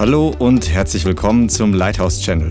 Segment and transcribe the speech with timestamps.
[0.00, 2.50] Hallo und herzlich willkommen zum Lighthouse Channel.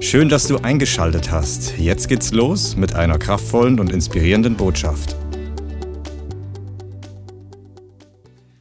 [0.00, 1.76] Schön, dass du eingeschaltet hast.
[1.76, 5.14] Jetzt geht's los mit einer kraftvollen und inspirierenden Botschaft.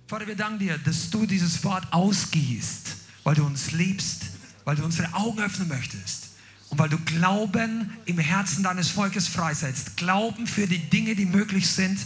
[0.07, 4.23] Vater, wir danken dir, dass du dieses Wort ausgießt, weil du uns liebst,
[4.65, 6.31] weil du unsere Augen öffnen möchtest
[6.71, 9.95] und weil du Glauben im Herzen deines Volkes freisetzt.
[9.95, 11.99] Glauben für die Dinge, die möglich sind.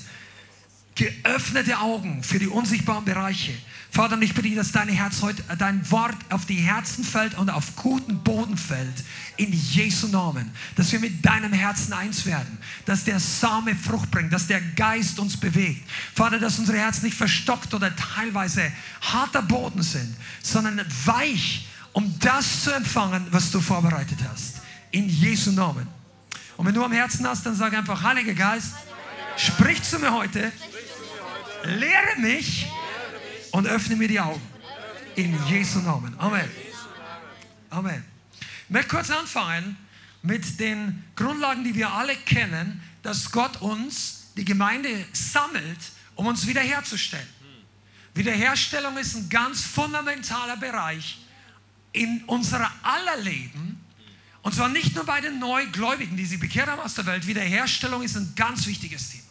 [1.00, 3.54] Geöffnete Augen für die unsichtbaren Bereiche.
[3.90, 7.06] Vater, und ich bitte dich, dass dein Herz heute, äh, dein Wort auf die Herzen
[7.06, 9.06] fällt und auf guten Boden fällt.
[9.38, 10.52] In Jesu Namen.
[10.76, 12.58] Dass wir mit deinem Herzen eins werden.
[12.86, 14.34] Dass der Same Frucht bringt.
[14.34, 15.90] Dass der Geist uns bewegt.
[16.14, 22.64] Vater, dass unsere Herzen nicht verstockt oder teilweise harter Boden sind, sondern weich, um das
[22.66, 24.58] zu empfangen, was du vorbereitet hast.
[24.92, 25.88] In Jesu Namen.
[26.58, 28.74] Und wenn du am Herzen hast, dann sag einfach, Heiliger Geist,
[29.38, 30.52] sprich zu mir heute,
[31.64, 32.68] lehre mich
[33.52, 34.42] und öffne mir die Augen.
[35.16, 36.18] In Jesu Namen.
[36.20, 36.50] Amen.
[37.70, 38.04] Amen.
[38.40, 39.76] Ich möchte kurz anfangen
[40.22, 45.80] mit den Grundlagen, die wir alle kennen, dass Gott uns, die Gemeinde, sammelt,
[46.16, 47.28] um uns wiederherzustellen.
[48.14, 51.20] Wiederherstellung ist ein ganz fundamentaler Bereich
[51.92, 53.84] in unserer aller Leben.
[54.42, 57.28] Und zwar nicht nur bei den Neugläubigen, die sich bekehrt haben aus der Welt.
[57.28, 59.29] Wiederherstellung ist ein ganz wichtiges Thema.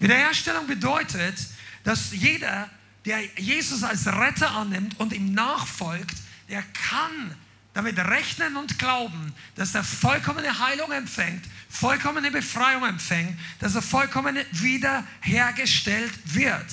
[0.00, 1.36] Wiederherstellung bedeutet,
[1.84, 2.68] dass jeder,
[3.04, 6.16] der Jesus als Retter annimmt und ihm nachfolgt,
[6.48, 7.34] der kann
[7.72, 14.36] damit rechnen und glauben, dass er vollkommene Heilung empfängt, vollkommene Befreiung empfängt, dass er vollkommen
[14.50, 16.66] wiederhergestellt wird.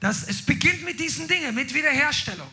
[0.00, 2.50] Das, es beginnt mit diesen Dingen, mit Wiederherstellung.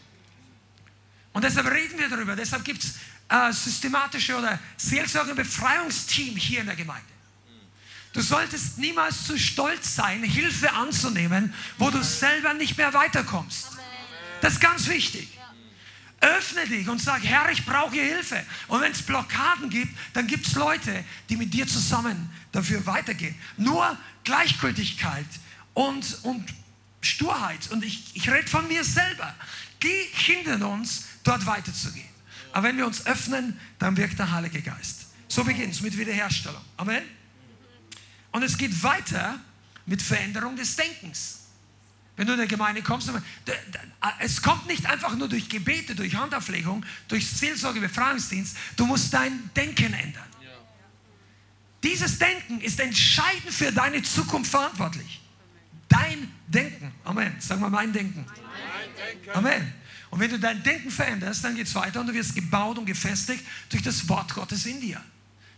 [1.31, 2.35] Und deshalb reden wir darüber.
[2.35, 2.95] Deshalb gibt es
[3.29, 7.16] äh, systematische oder Seelsorge- und Befreiungsteam hier in der Gemeinde.
[8.17, 13.67] Du solltest niemals zu stolz sein, Hilfe anzunehmen, wo du selber nicht mehr weiterkommst.
[14.41, 15.37] Das ist ganz wichtig.
[16.19, 18.43] Öffne dich und sag, Herr, ich brauche Hilfe.
[18.69, 23.35] Und wenn es Blockaden gibt, dann gibt es Leute, die mit dir zusammen dafür weitergehen.
[23.55, 25.27] Nur Gleichgültigkeit
[25.75, 26.43] und, und
[27.01, 29.35] Sturheit, und ich, ich rede von mir selber,
[29.83, 32.09] die hindern uns, dort weiterzugehen.
[32.51, 35.05] Aber wenn wir uns öffnen, dann wirkt der Heilige Geist.
[35.27, 36.63] So beginnt es mit Wiederherstellung.
[36.77, 37.16] Amen.
[38.31, 39.39] Und es geht weiter
[39.85, 41.47] mit Veränderung des Denkens.
[42.15, 43.11] Wenn du in der Gemeinde kommst,
[44.19, 48.57] es kommt nicht einfach nur durch Gebete, durch Handauflegung, durch Seelsorge, Befreiungsdienst.
[48.75, 50.23] Du musst dein Denken ändern.
[51.83, 55.21] Dieses Denken ist entscheidend für deine Zukunft verantwortlich.
[55.87, 56.91] Dein Denken.
[57.03, 57.35] Amen.
[57.39, 58.25] Sag mal mein Denken.
[58.25, 59.29] Mein Denken.
[59.37, 59.73] Amen.
[60.09, 62.85] Und wenn du dein Denken veränderst, dann geht es weiter und du wirst gebaut und
[62.85, 65.01] gefestigt durch das Wort Gottes in dir.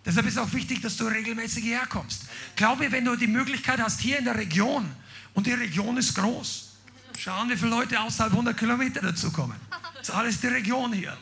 [0.06, 2.24] Deshalb ist auch wichtig, dass du regelmäßig hierher kommst.
[2.56, 4.90] Glaube, wenn du die Möglichkeit hast, hier in der Region,
[5.34, 6.70] und die Region ist groß,
[7.18, 9.58] schauen, wie viele Leute außerhalb 100 Kilometer dazukommen.
[10.00, 11.16] Das ist alles die Region hier.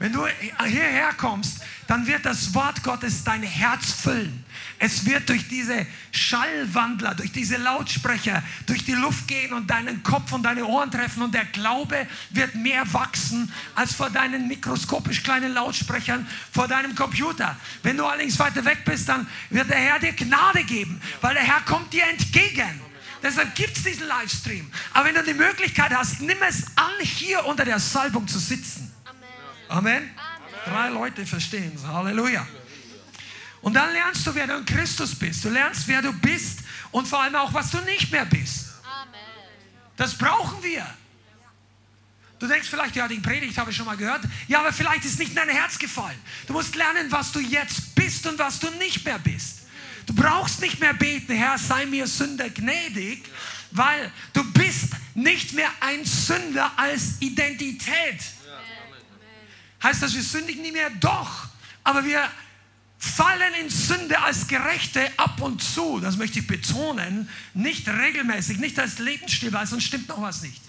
[0.00, 0.26] Wenn du
[0.66, 4.44] hierher kommst, dann wird das Wort Gottes dein Herz füllen.
[4.80, 10.32] Es wird durch diese Schallwandler, durch diese Lautsprecher, durch die Luft gehen und deinen Kopf
[10.32, 15.54] und deine Ohren treffen und der Glaube wird mehr wachsen als vor deinen mikroskopisch kleinen
[15.54, 17.56] Lautsprechern vor deinem Computer.
[17.84, 21.44] Wenn du allerdings weiter weg bist, dann wird der Herr dir Gnade geben, weil der
[21.44, 22.80] Herr kommt dir entgegen.
[23.22, 24.70] Deshalb gibt es diesen Livestream.
[24.92, 28.94] Aber wenn du die Möglichkeit hast, nimm es an, hier unter der Salbung zu sitzen.
[29.68, 30.08] Amen.
[30.08, 30.10] Amen.
[30.64, 31.86] Drei Leute verstehen es.
[31.86, 32.46] Halleluja.
[33.62, 35.44] Und dann lernst du, wer du in Christus bist.
[35.44, 36.60] Du lernst, wer du bist
[36.92, 38.66] und vor allem auch, was du nicht mehr bist.
[39.96, 40.86] Das brauchen wir.
[42.38, 44.20] Du denkst vielleicht, ja, die Predigt habe ich schon mal gehört.
[44.46, 46.18] Ja, aber vielleicht ist nicht in dein Herz gefallen.
[46.46, 49.55] Du musst lernen, was du jetzt bist und was du nicht mehr bist.
[50.06, 53.28] Du brauchst nicht mehr beten, Herr, sei mir Sünder gnädig,
[53.72, 58.20] weil du bist nicht mehr ein Sünder als Identität.
[59.82, 60.90] Heißt das, wir sündigen nie mehr?
[60.90, 61.48] Doch.
[61.84, 62.28] Aber wir
[62.98, 68.78] fallen in Sünde als Gerechte ab und zu, das möchte ich betonen, nicht regelmäßig, nicht
[68.78, 70.60] als Lebensstil, weil sonst stimmt noch was nicht.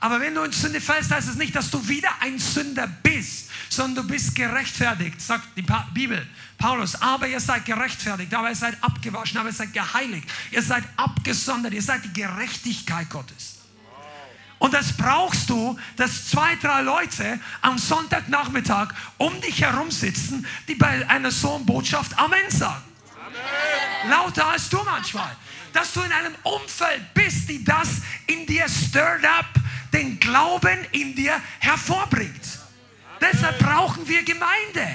[0.00, 3.50] Aber wenn du in Sünde fällst, heißt es nicht, dass du wieder ein Sünder bist,
[3.70, 6.26] sondern du bist gerechtfertigt, sagt die Bibel.
[6.58, 10.84] Paulus, aber ihr seid gerechtfertigt, aber ihr seid abgewaschen, aber ihr seid geheiligt, ihr seid
[10.96, 13.54] abgesondert, ihr seid die Gerechtigkeit Gottes.
[14.58, 20.74] Und das brauchst du, dass zwei, drei Leute am Sonntagnachmittag um dich herum sitzen, die
[20.74, 22.82] bei einer so Botschaft Amen sagen.
[23.26, 24.10] Amen.
[24.10, 25.36] Lauter als du manchmal.
[25.74, 29.46] Dass du in einem Umfeld bist, die das in dir stirred up,
[29.94, 32.58] den Glauben in dir hervorbringt.
[33.20, 34.86] Deshalb brauchen wir Gemeinde.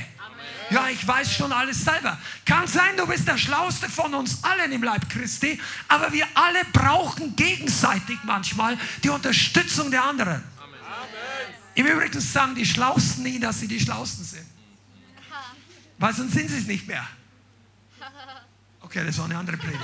[0.70, 2.20] Ja, ich weiß schon alles selber.
[2.46, 6.64] Kann sein, du bist der Schlauste von uns allen im Leib Christi, aber wir alle
[6.66, 10.44] brauchen gegenseitig manchmal die Unterstützung der anderen.
[10.58, 11.56] Amen.
[11.74, 14.46] Im Übrigen sagen die Schlausten nie, dass sie die Schlausten sind.
[15.98, 17.08] Weil sonst sind sie es nicht mehr.
[18.82, 19.82] Okay, das war eine andere Predigt.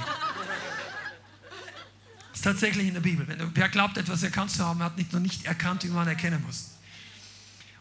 [2.46, 3.28] Tatsächlich in der Bibel.
[3.28, 6.08] Wenn du, wer glaubt, etwas erkannt zu haben, hat nicht nur nicht erkannt, wie man
[6.08, 6.76] erkennen muss.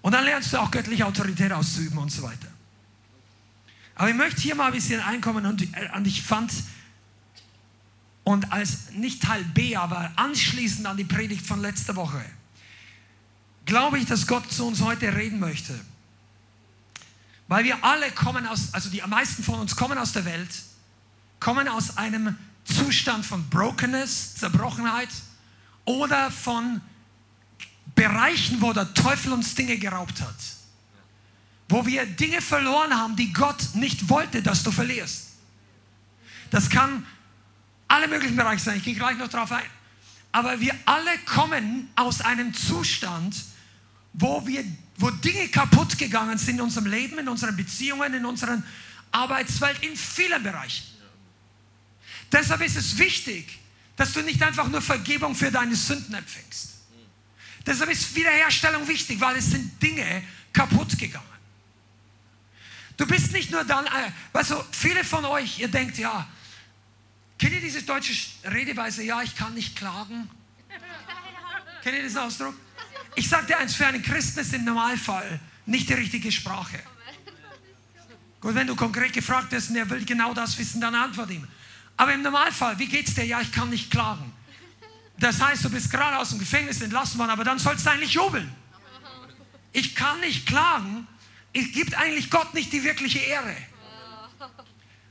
[0.01, 2.49] Und dann lernst du auch göttliche Autorität auszuüben und so weiter.
[3.95, 6.51] Aber ich möchte hier mal ein bisschen einkommen und, und ich fand,
[8.25, 12.25] und als nicht Teil B, aber anschließend an die Predigt von letzter Woche,
[13.67, 15.79] glaube ich, dass Gott zu uns heute reden möchte.
[17.49, 20.49] Weil wir alle kommen aus, also die meisten von uns kommen aus der Welt,
[21.39, 25.11] kommen aus einem Zustand von Brokenness, Zerbrochenheit
[25.85, 26.81] oder von
[27.95, 30.35] Bereichen, wo der Teufel uns Dinge geraubt hat.
[31.69, 35.29] Wo wir Dinge verloren haben, die Gott nicht wollte, dass du verlierst.
[36.51, 37.07] Das kann
[37.89, 39.65] alle möglichen Bereiche sein, ich gehe gleich noch darauf ein.
[40.33, 43.37] Aber wir alle kommen aus einem Zustand,
[44.15, 44.65] wo, wir,
[44.97, 48.63] wo Dinge kaputt gegangen sind in unserem Leben, in unseren Beziehungen, in unserer
[49.13, 50.94] Arbeitswelt, in vielen Bereichen.
[52.35, 53.61] Deshalb ist es wichtig,
[53.97, 56.71] dass du nicht einfach nur Vergebung für deine Sünden empfängst.
[57.65, 61.25] Deshalb ist Wiederherstellung wichtig, weil es sind Dinge kaputt gegangen.
[62.97, 66.27] Du bist nicht nur dann, äh, weißt viele von euch, ihr denkt, ja,
[67.39, 68.13] kennt ihr diese deutsche
[68.45, 70.29] Redeweise, ja, ich kann nicht klagen?
[71.83, 72.55] Kennt ihr diesen Ausdruck?
[73.15, 76.81] Ich sage dir eins, für einen Christen ist im Normalfall nicht die richtige Sprache.
[78.41, 81.47] Gut, wenn du konkret gefragt wirst und er will genau das wissen, dann antwort ihm.
[81.97, 83.25] Aber im Normalfall, wie geht's dir?
[83.25, 84.33] Ja, ich kann nicht klagen.
[85.19, 88.13] Das heißt, du bist gerade aus dem Gefängnis entlassen worden, aber dann sollst du eigentlich
[88.13, 88.53] jubeln.
[89.73, 91.07] Ich kann nicht klagen.
[91.53, 93.57] Es gibt eigentlich Gott nicht die wirkliche Ehre.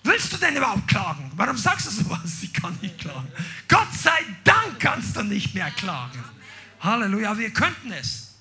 [0.03, 1.31] Willst du denn überhaupt klagen?
[1.35, 2.43] Warum sagst du sowas?
[2.43, 3.31] Ich kann nicht klagen.
[3.69, 6.21] Gott sei Dank kannst du nicht mehr klagen.
[6.81, 8.35] Halleluja, wir könnten es.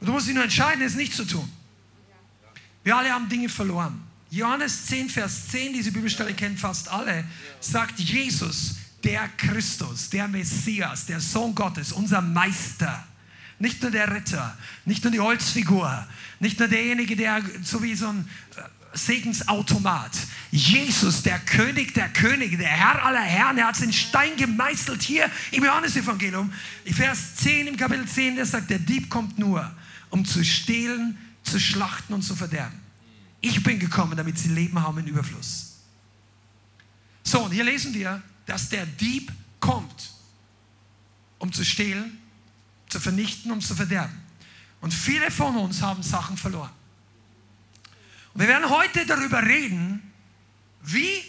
[0.00, 1.50] Du musst dich nur entscheiden, es nicht zu tun.
[2.82, 4.05] Wir alle haben Dinge verloren.
[4.30, 7.24] Johannes 10, Vers 10, diese Bibelstelle kennen fast alle,
[7.60, 13.06] sagt Jesus, der Christus, der Messias, der Sohn Gottes, unser Meister.
[13.58, 16.06] Nicht nur der Ritter, nicht nur die Holzfigur,
[16.40, 20.12] nicht nur derjenige, der so wie so ein äh, Segensautomat.
[20.50, 25.02] Jesus, der König der Könige, der Herr aller Herren, er hat es in Stein gemeißelt
[25.02, 26.52] hier im Johannesevangelium.
[26.84, 29.70] Vers 10 im Kapitel 10, der sagt, der Dieb kommt nur,
[30.10, 32.85] um zu stehlen, zu schlachten und zu verderben.
[33.46, 35.76] Ich bin gekommen, damit sie Leben haben in Überfluss.
[37.22, 40.10] So, und hier lesen wir, dass der Dieb kommt,
[41.38, 42.18] um zu stehlen,
[42.88, 44.20] zu vernichten, um zu verderben.
[44.80, 46.72] Und viele von uns haben Sachen verloren.
[48.34, 50.02] Und wir werden heute darüber reden,
[50.82, 51.22] wie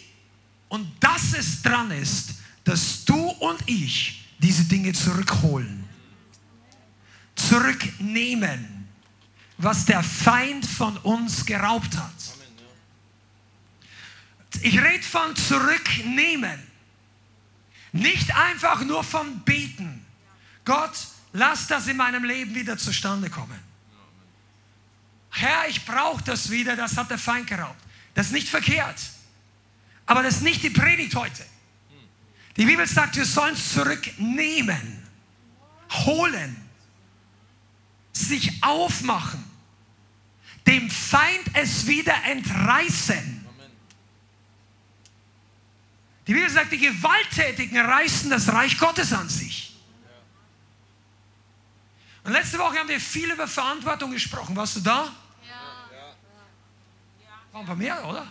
[0.68, 2.34] und dass es dran ist,
[2.64, 5.84] dass du und ich diese Dinge zurückholen,
[7.36, 8.77] zurücknehmen,
[9.58, 12.12] was der Feind von uns geraubt hat.
[14.62, 16.62] Ich rede von zurücknehmen.
[17.92, 20.04] Nicht einfach nur vom Beten.
[20.64, 20.96] Gott,
[21.32, 23.58] lass das in meinem Leben wieder zustande kommen.
[25.30, 27.80] Herr, ich brauche das wieder, das hat der Feind geraubt.
[28.14, 29.00] Das ist nicht verkehrt.
[30.06, 31.44] Aber das ist nicht die Predigt heute.
[32.56, 35.06] Die Bibel sagt, wir sollen es zurücknehmen,
[35.90, 36.56] holen,
[38.12, 39.44] sich aufmachen,
[40.68, 43.46] dem Feind es wieder entreißen.
[46.26, 49.74] Die Bibel sagt, die Gewalttätigen reißen das Reich Gottes an sich.
[52.22, 54.54] Und letzte Woche haben wir viel über Verantwortung gesprochen.
[54.54, 55.10] Warst du da?
[55.48, 55.88] Ja.
[57.58, 58.30] Ein paar mehr, oder?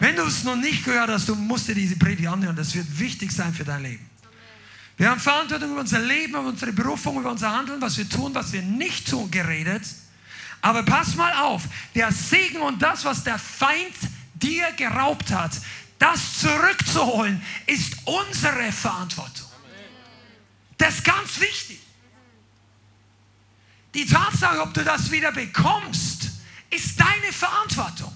[0.00, 2.56] Wenn du es noch nicht gehört hast, du musst dir diese Predigt anhören.
[2.56, 4.10] Das wird wichtig sein für dein Leben.
[4.96, 8.34] Wir haben Verantwortung über unser Leben, über unsere Berufung, über unser Handeln, was wir tun,
[8.34, 9.84] was wir nicht tun, geredet.
[10.62, 11.64] Aber pass mal auf,
[11.94, 13.94] der Segen und das, was der Feind
[14.34, 15.52] dir geraubt hat,
[15.98, 19.48] das zurückzuholen, ist unsere Verantwortung.
[20.78, 21.80] Das ist ganz wichtig.
[23.94, 26.30] Die Tatsache, ob du das wieder bekommst,
[26.70, 28.12] ist deine Verantwortung.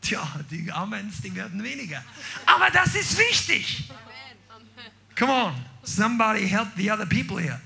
[0.00, 2.04] Tja, die Amens, die werden weniger.
[2.46, 3.90] Aber das ist wichtig.
[5.18, 7.60] Come on, somebody help the other people here.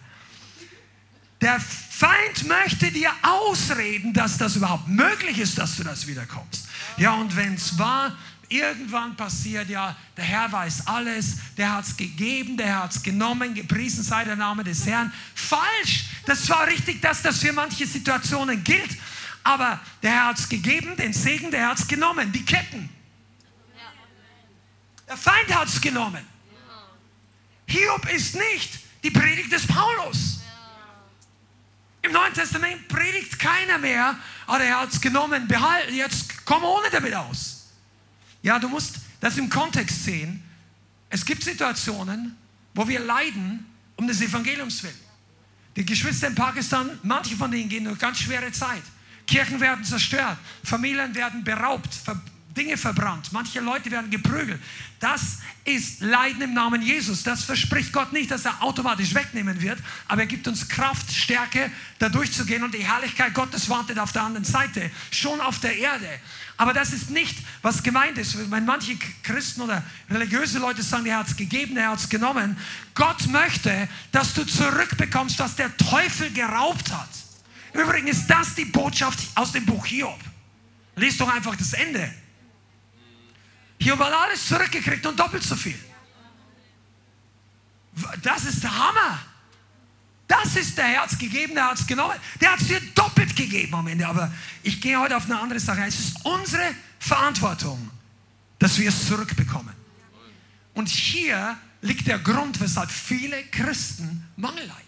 [1.41, 6.67] Der Feind möchte dir ausreden, dass das überhaupt möglich ist, dass du das wiederkommst.
[6.97, 8.17] Ja, und wenn es war,
[8.49, 13.55] irgendwann passiert, ja, der Herr weiß alles, der hat es gegeben, der hat es genommen,
[13.55, 15.13] gepriesen sei der Name des Herrn.
[15.35, 16.05] Falsch!
[16.25, 18.97] Das war richtig, dass das für manche Situationen gilt,
[19.45, 22.89] aber der Herr hat es gegeben, den Segen, der hat es genommen, die Ketten.
[25.07, 26.25] Der Feind hat es genommen.
[27.67, 30.36] Hiob ist nicht die Predigt des Paulus.
[32.07, 36.89] Im Neuen Testament predigt keiner mehr, aber er hat es genommen, behalten, jetzt komm ohne
[36.91, 37.67] damit aus.
[38.43, 40.41] Ja, du musst das im Kontext sehen.
[41.11, 42.37] Es gibt Situationen,
[42.75, 45.01] wo wir leiden um des Evangeliums willen.
[45.75, 48.83] Die Geschwister in Pakistan, manche von denen gehen durch ganz schwere Zeit.
[49.27, 51.93] Kirchen werden zerstört, Familien werden beraubt,
[52.57, 54.61] Dinge verbrannt, manche Leute werden geprügelt.
[54.99, 57.23] Das ist Leiden im Namen Jesus.
[57.23, 61.71] Das verspricht Gott nicht, dass er automatisch wegnehmen wird, aber er gibt uns Kraft, Stärke,
[61.99, 66.09] da durchzugehen und die Herrlichkeit Gottes wartet auf der anderen Seite, schon auf der Erde.
[66.57, 68.51] Aber das ist nicht, was gemeint ist.
[68.51, 72.57] Wenn manche Christen oder religiöse Leute sagen, er hat es gegeben, er hat es genommen.
[72.95, 77.11] Gott möchte, dass du zurückbekommst, was der Teufel geraubt hat.
[77.75, 80.19] Übrigens ist das die Botschaft aus dem Buch Hiob.
[80.97, 82.11] Lies doch einfach das Ende.
[83.79, 85.79] Hiob hat alles zurückgekriegt und doppelt so viel.
[88.23, 89.21] Das ist der Hammer.
[90.29, 92.17] Das ist der Herz gegeben, der hat es genommen.
[92.41, 94.07] Der hat es dir doppelt gegeben am Ende.
[94.07, 95.85] Aber ich gehe heute auf eine andere Sache.
[95.87, 97.91] Es ist unsere Verantwortung,
[98.59, 99.75] dass wir es zurückbekommen.
[100.75, 104.83] Und hier liegt der Grund, weshalb viele Christen Mangel leiden.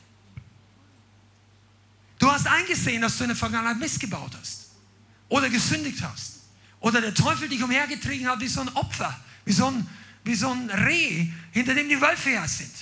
[2.19, 4.71] Du hast eingesehen, dass du in der Vergangenheit missgebaut hast
[5.29, 6.38] oder gesündigt hast
[6.81, 9.87] oder der Teufel dich umhergetrieben hat wie so ein Opfer, wie so ein,
[10.25, 12.73] wie so ein Reh, hinter dem die Wölfe her sind.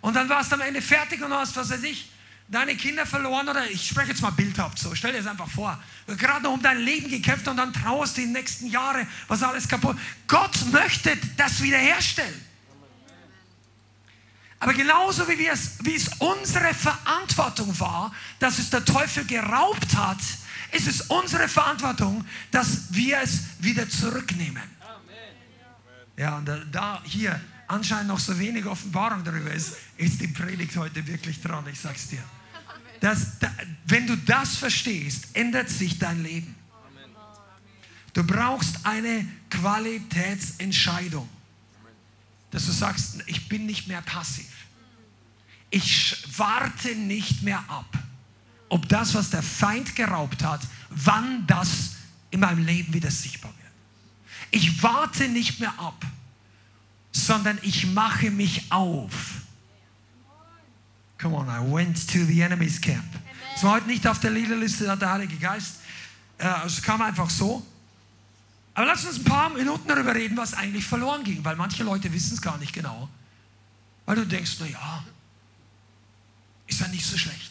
[0.00, 2.10] Und dann warst du am Ende fertig und hast, was weiß ich,
[2.48, 5.80] deine Kinder verloren oder ich spreche jetzt mal bildhaft so, stell dir das einfach vor.
[6.06, 9.06] Du hast gerade noch um dein Leben gekämpft und dann trauerst du die nächsten Jahre,
[9.28, 9.96] was alles kaputt.
[10.26, 12.50] Gott möchte das wiederherstellen.
[14.58, 19.96] Aber genauso wie, wir es, wie es unsere Verantwortung war, dass es der Teufel geraubt
[19.96, 20.18] hat,
[20.72, 24.62] ist es unsere Verantwortung, dass wir es wieder zurücknehmen.
[26.16, 31.06] Ja, und da hier anscheinend noch so wenig Offenbarung darüber ist, ist die Predigt heute
[31.06, 32.22] wirklich dran, ich sag's dir.
[33.00, 33.50] Das, da,
[33.86, 36.54] wenn du das verstehst, ändert sich dein Leben.
[38.12, 41.28] Du brauchst eine Qualitätsentscheidung,
[42.50, 44.50] dass du sagst, ich bin nicht mehr passiv.
[45.70, 47.96] Ich warte nicht mehr ab,
[48.70, 51.96] ob das, was der Feind geraubt hat, wann das
[52.30, 53.72] in meinem Leben wieder sichtbar wird.
[54.50, 56.06] Ich warte nicht mehr ab,
[57.12, 59.42] sondern ich mache mich auf.
[61.20, 63.04] Come on, I went to the enemy's camp.
[63.54, 65.80] Es war heute nicht auf der Liederliste der Heilige Geist.
[66.38, 67.66] Äh, es kam einfach so.
[68.72, 72.10] Aber lass uns ein paar Minuten darüber reden, was eigentlich verloren ging, weil manche Leute
[72.12, 73.08] wissen es gar nicht genau.
[74.06, 75.04] Weil du denkst, na ja,
[76.66, 77.49] ist ja nicht so schlecht.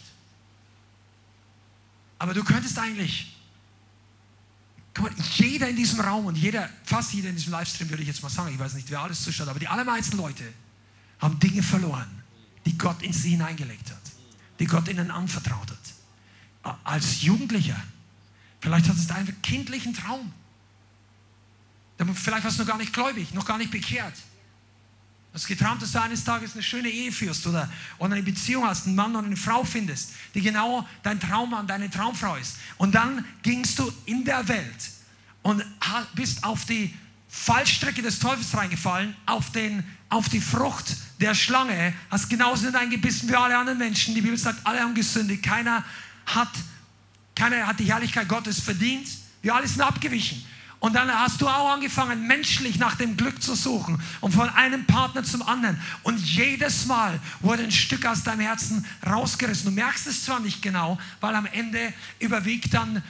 [2.20, 3.36] Aber du könntest eigentlich
[4.94, 8.10] Guck mal, jeder in diesem Raum und jeder, fast jeder in diesem Livestream würde ich
[8.10, 10.44] jetzt mal sagen, ich weiß nicht, wer alles zuschaut, aber die allermeisten Leute
[11.20, 12.10] haben Dinge verloren,
[12.66, 14.02] die Gott in sie hineingelegt hat,
[14.60, 16.80] die Gott ihnen anvertraut hat.
[16.84, 17.82] Als Jugendlicher,
[18.60, 20.34] vielleicht hattest du einen kindlichen Traum.
[22.14, 24.14] Vielleicht warst du noch gar nicht gläubig, noch gar nicht bekehrt.
[25.32, 27.70] Du hast geträumt, dass du eines Tages eine schöne Ehe führst oder,
[28.00, 31.90] oder eine Beziehung hast, einen Mann oder eine Frau findest, die genau dein Traummann, deine
[31.90, 32.58] Traumfrau ist.
[32.78, 34.92] Und dann gingst du in der Welt
[35.44, 35.64] und
[36.16, 36.96] bist auf die
[37.30, 43.36] Fallstrecke des Teufels reingefallen, auf, den, auf die Frucht der Schlange, hast genauso hineingebissen wie
[43.36, 44.16] alle anderen Menschen.
[44.16, 45.86] Die Bibel sagt, alle haben gesündigt, keiner
[46.26, 46.50] hat,
[47.36, 49.08] keiner hat die Herrlichkeit Gottes verdient,
[49.44, 50.44] wir alle sind abgewichen.
[50.80, 54.86] Und dann hast du auch angefangen, menschlich nach dem Glück zu suchen und von einem
[54.86, 55.80] Partner zum anderen.
[56.04, 59.66] Und jedes Mal wurde ein Stück aus deinem Herzen rausgerissen.
[59.66, 63.04] Du merkst es zwar nicht genau, weil am Ende überwiegt dann,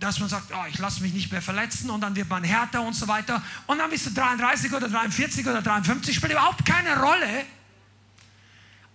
[0.00, 2.82] dass man sagt, oh, ich lasse mich nicht mehr verletzen und dann wird man härter
[2.82, 3.42] und so weiter.
[3.66, 7.46] Und dann bist du 33 oder 43 oder 53, spielt überhaupt keine Rolle.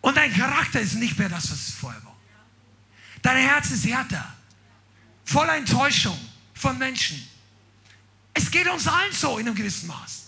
[0.01, 2.15] Und dein Charakter ist nicht mehr das, was es vorher war.
[3.23, 4.23] Dein Herz ist härter,
[5.25, 6.17] voller Enttäuschung
[6.53, 7.28] von Menschen
[8.39, 10.23] es geht uns allen so in einem gewissen Maß.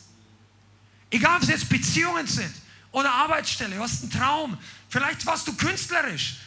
[1.10, 2.54] Egal, ob es jetzt Beziehungen sind
[2.92, 4.58] oder Arbeitsstelle, du hast einen Traum.
[4.90, 6.38] Vielleicht warst du künstlerisch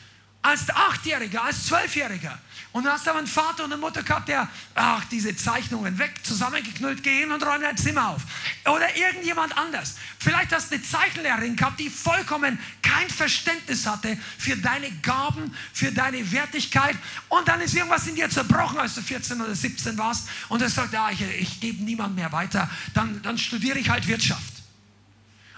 [0.44, 2.38] als Achtjähriger, als Zwölfjähriger.
[2.72, 6.20] Und du hast aber einen Vater und eine Mutter gehabt, der, ach, diese Zeichnungen weg,
[6.22, 8.22] zusammengeknüllt, gehen und räumen dein Zimmer auf.
[8.66, 9.94] Oder irgendjemand anders.
[10.18, 15.92] Vielleicht hast du eine Zeichenlehrerin gehabt, die vollkommen kein Verständnis hatte für deine Gaben, für
[15.92, 16.96] deine Wertigkeit.
[17.28, 20.28] Und dann ist irgendwas in dir zerbrochen, als du 14 oder 17 warst.
[20.50, 22.68] Und er sagt, ja, ich, ich gebe niemand mehr weiter.
[22.92, 24.63] Dann, dann studiere ich halt Wirtschaft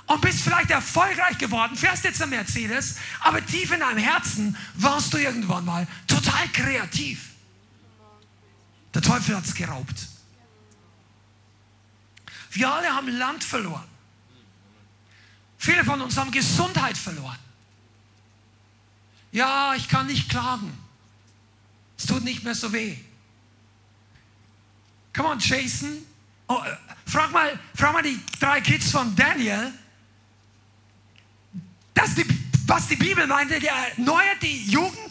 [0.06, 5.12] und bist vielleicht erfolgreich geworden, fährst jetzt ein Mercedes, aber tief in deinem Herzen warst
[5.12, 7.30] du irgendwann mal total kreativ.
[8.94, 10.08] Der Teufel hat es geraubt.
[12.52, 13.84] Wir alle haben Land verloren.
[15.58, 17.38] Viele von uns haben Gesundheit verloren.
[19.32, 20.72] Ja, ich kann nicht klagen.
[21.98, 22.96] Es tut nicht mehr so weh.
[25.14, 25.98] Come on, Jason.
[26.46, 29.72] Oh, äh, frag, mal, frag mal die drei Kids von Daniel,
[31.96, 32.26] dass die,
[32.66, 35.10] was die Bibel meinte, der erneuert die Jugend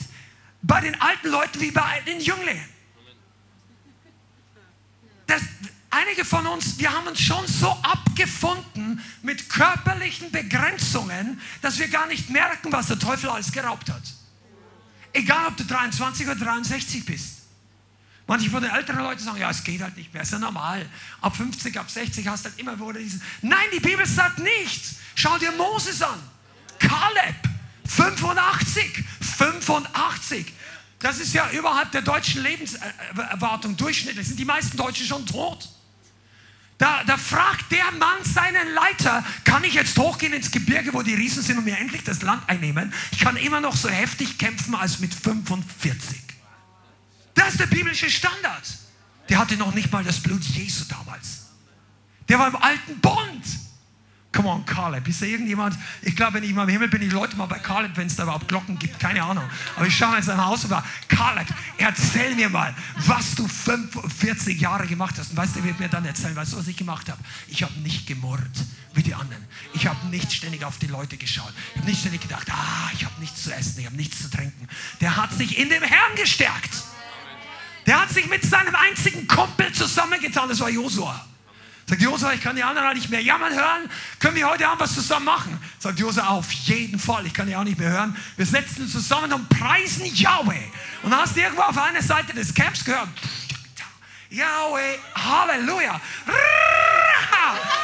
[0.61, 2.69] bei den alten Leuten wie bei den Jünglingen.
[5.27, 5.41] Das,
[5.89, 12.05] einige von uns, wir haben uns schon so abgefunden mit körperlichen Begrenzungen, dass wir gar
[12.07, 14.03] nicht merken, was der Teufel alles geraubt hat.
[15.11, 17.41] Egal, ob du 23 oder 63 bist.
[18.27, 20.87] Manche von den älteren Leuten sagen, ja, es geht halt nicht mehr, ist ja normal.
[21.21, 23.21] Ab 50, ab 60 hast du halt immer wieder diesen.
[23.41, 24.97] Nein, die Bibel sagt nichts.
[25.15, 26.19] Schau dir Moses an.
[26.79, 27.35] Kaleb,
[27.87, 30.53] 85, 85.
[30.99, 34.27] Das ist ja überhalb der deutschen Lebenserwartung durchschnittlich.
[34.27, 35.69] Sind die meisten Deutschen schon tot?
[36.77, 41.13] Da, da, fragt der Mann seinen Leiter, kann ich jetzt hochgehen ins Gebirge, wo die
[41.13, 42.93] Riesen sind und mir endlich das Land einnehmen?
[43.11, 46.19] Ich kann immer noch so heftig kämpfen als mit 45.
[47.33, 48.63] Das ist der biblische Standard.
[49.29, 51.45] Der hatte noch nicht mal das Blut Jesu damals.
[52.27, 53.45] Der war im alten Bund.
[54.35, 55.07] Come on, Caleb.
[55.07, 55.77] Ist da irgendjemand?
[56.01, 58.17] Ich glaube, wenn ich mal im Himmel bin, ich Leute mal bei Caleb, wenn es
[58.17, 58.99] da überhaupt Glocken gibt.
[58.99, 59.45] Keine Ahnung.
[59.77, 63.47] Aber ich schaue mal in sein Haus und war, Caleb, erzähl mir mal, was du
[63.47, 65.31] 45 Jahre gemacht hast.
[65.31, 67.19] Und weißt du, er wird mir dann erzählen, weißt du, was ich gemacht habe?
[67.47, 68.41] Ich habe nicht gemurrt
[68.93, 69.43] wie die anderen.
[69.73, 71.53] Ich habe nicht ständig auf die Leute geschaut.
[71.73, 74.29] Ich habe nicht ständig gedacht, ah, ich habe nichts zu essen, ich habe nichts zu
[74.29, 74.67] trinken.
[74.99, 76.71] Der hat sich in dem Herrn gestärkt.
[77.85, 81.25] Der hat sich mit seinem einzigen Kumpel zusammengetan, das war Josua.
[81.87, 83.89] Sagt Josua, ich kann die anderen halt nicht mehr jammern hören.
[84.19, 85.59] Können wir heute Abend was zusammen machen?
[85.77, 87.27] Sagt Josua, auf jeden Fall.
[87.27, 88.17] Ich kann die auch nicht mehr hören.
[88.37, 90.63] Wir setzen uns zusammen und preisen Yahweh.
[91.03, 93.07] Und dann hast du irgendwo auf einer Seite des Camps gehört.
[94.31, 96.01] Yahweh, Halleluja.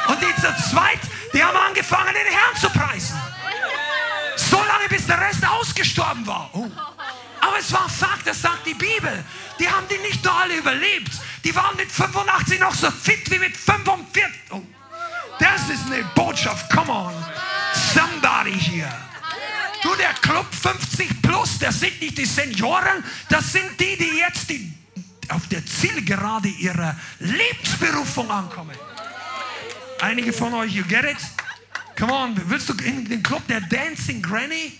[0.08, 1.00] Und die zu zweit,
[1.32, 3.16] die haben angefangen, den Herrn zu preisen.
[4.36, 6.50] So lange, bis der Rest ausgestorben war.
[6.52, 6.68] Oh.
[7.40, 9.24] Aber es war Fakt, das sagt die Bibel.
[9.58, 11.12] Die haben die nicht nur alle überlebt.
[11.44, 14.22] Die waren mit 85 noch so fit wie mit 45.
[14.50, 14.62] Oh.
[15.38, 16.70] Das ist eine Botschaft.
[16.70, 17.12] Come on.
[17.94, 18.92] Somebody here.
[19.82, 24.48] Du, der Club 50 plus, das sind nicht die Senioren, das sind die, die jetzt
[24.48, 24.72] die,
[25.28, 28.76] auf der Zielgerade ihrer Lebensberufung ankommen.
[30.00, 31.16] Einige von euch, you get it?
[31.98, 34.78] Come on, willst du in den Club der Dancing Granny?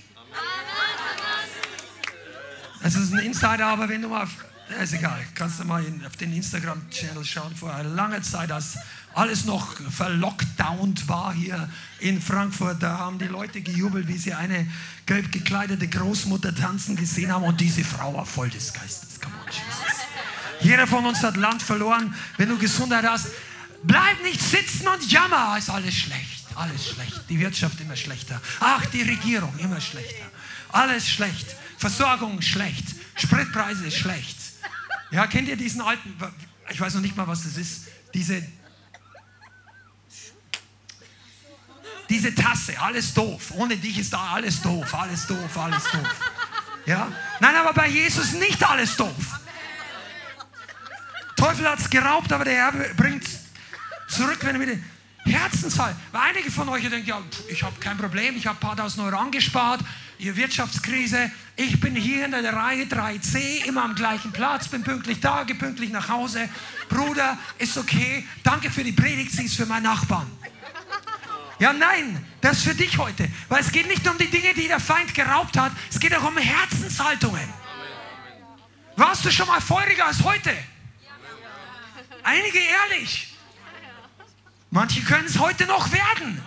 [2.85, 4.29] Es ist ein Insider, aber wenn du mal,
[4.77, 7.55] ist egal, kannst du mal auf den Instagram-Channel schauen.
[7.55, 8.77] Vor einer langen Zeit, als
[9.15, 11.69] alles noch verlockdownt war hier
[12.01, 14.67] in Frankfurt, da haben die Leute gejubelt, wie sie eine
[15.07, 19.21] gelb gekleidete Großmutter tanzen gesehen haben und diese Frau war voll des Geistes.
[19.21, 20.03] Come on, Jesus.
[20.61, 22.15] Jeder von uns hat Land verloren.
[22.37, 23.29] Wenn du Gesundheit hast,
[23.83, 26.47] bleib nicht sitzen und jammer, ist alles schlecht.
[26.55, 27.23] Alles schlecht.
[27.29, 28.41] Die Wirtschaft immer schlechter.
[28.61, 30.25] Ach, die Regierung immer schlechter.
[30.71, 31.57] Alles schlecht.
[31.79, 32.85] Versorgung schlecht,
[33.17, 34.37] Spritpreise schlecht.
[35.13, 36.17] Ja, kennt ihr diesen alten,
[36.71, 38.43] ich weiß noch nicht mal, was das ist, diese,
[42.09, 43.53] diese Tasse, alles doof.
[43.53, 46.31] Ohne dich ist da alles doof, alles doof, alles doof.
[46.87, 47.13] Ja?
[47.41, 49.41] Nein, aber bei Jesus nicht alles doof.
[51.37, 53.41] Teufel hat es geraubt, aber der Herr bringt es
[54.09, 54.81] zurück, wenn er wieder
[55.25, 55.95] Herzensfall.
[56.11, 59.05] Weil einige von euch denken, ja, ich habe kein Problem, ich habe ein paar tausend
[59.05, 59.81] Euro angespart,
[60.19, 65.21] ihr Wirtschaftskrise, ich bin hier in der Reihe 3c, immer am gleichen Platz, bin pünktlich
[65.21, 66.49] da, gehe pünktlich nach Hause.
[66.89, 70.31] Bruder, ist okay, danke für die Predigt, sie ist für meinen Nachbarn.
[71.59, 73.29] Ja, nein, das ist für dich heute.
[73.49, 76.25] Weil es geht nicht um die Dinge, die der Feind geraubt hat, es geht auch
[76.25, 77.49] um Herzenshaltungen.
[78.97, 80.51] Warst du schon mal feuriger als heute?
[82.25, 83.32] Einige ehrlich.
[84.73, 86.43] Manche können es heute noch werden.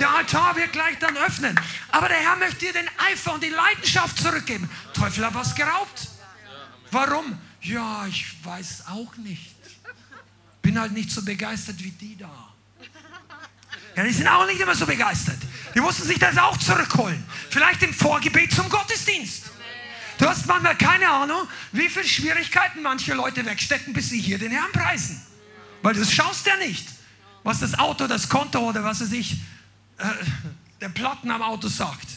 [0.00, 1.60] Der Altar wird gleich dann öffnen.
[1.90, 4.68] Aber der Herr möchte dir den Eifer und die Leidenschaft zurückgeben.
[4.94, 6.08] Teufel hat was geraubt.
[6.90, 7.38] Warum?
[7.60, 9.54] Ja, ich weiß auch nicht.
[10.62, 12.48] Bin halt nicht so begeistert wie die da.
[13.94, 15.38] Ja, die sind auch nicht immer so begeistert.
[15.74, 17.22] Die mussten sich das auch zurückholen.
[17.50, 19.50] Vielleicht im Vorgebet zum Gottesdienst.
[20.16, 24.50] Du hast manchmal keine Ahnung, wie viele Schwierigkeiten manche Leute wegstecken, bis sie hier den
[24.50, 25.20] Herrn preisen.
[25.82, 26.95] Weil du schaust ja nicht,
[27.46, 29.34] was das Auto, das Konto oder was weiß ich,
[29.98, 30.04] äh,
[30.80, 32.08] der Platten am Auto sagt.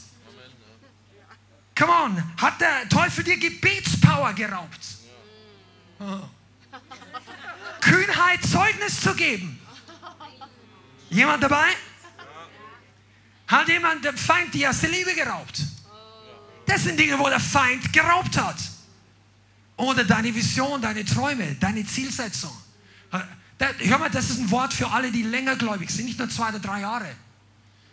[1.78, 4.80] Come on, hat der Teufel dir Gebetspower geraubt?
[6.00, 6.22] Oh.
[7.80, 9.62] Kühnheit, Zeugnis zu geben.
[11.12, 11.68] Jemand dabei?
[13.48, 15.62] Hat jemand dem Feind die erste Liebe geraubt?
[16.66, 18.58] Das sind Dinge, wo der Feind geraubt hat.
[19.78, 22.56] Oder deine Vision, deine Träume, deine Zielsetzung.
[23.60, 26.50] Hör mal, das ist ein Wort für alle, die länger gläubig sind, nicht nur zwei
[26.50, 27.08] oder drei Jahre.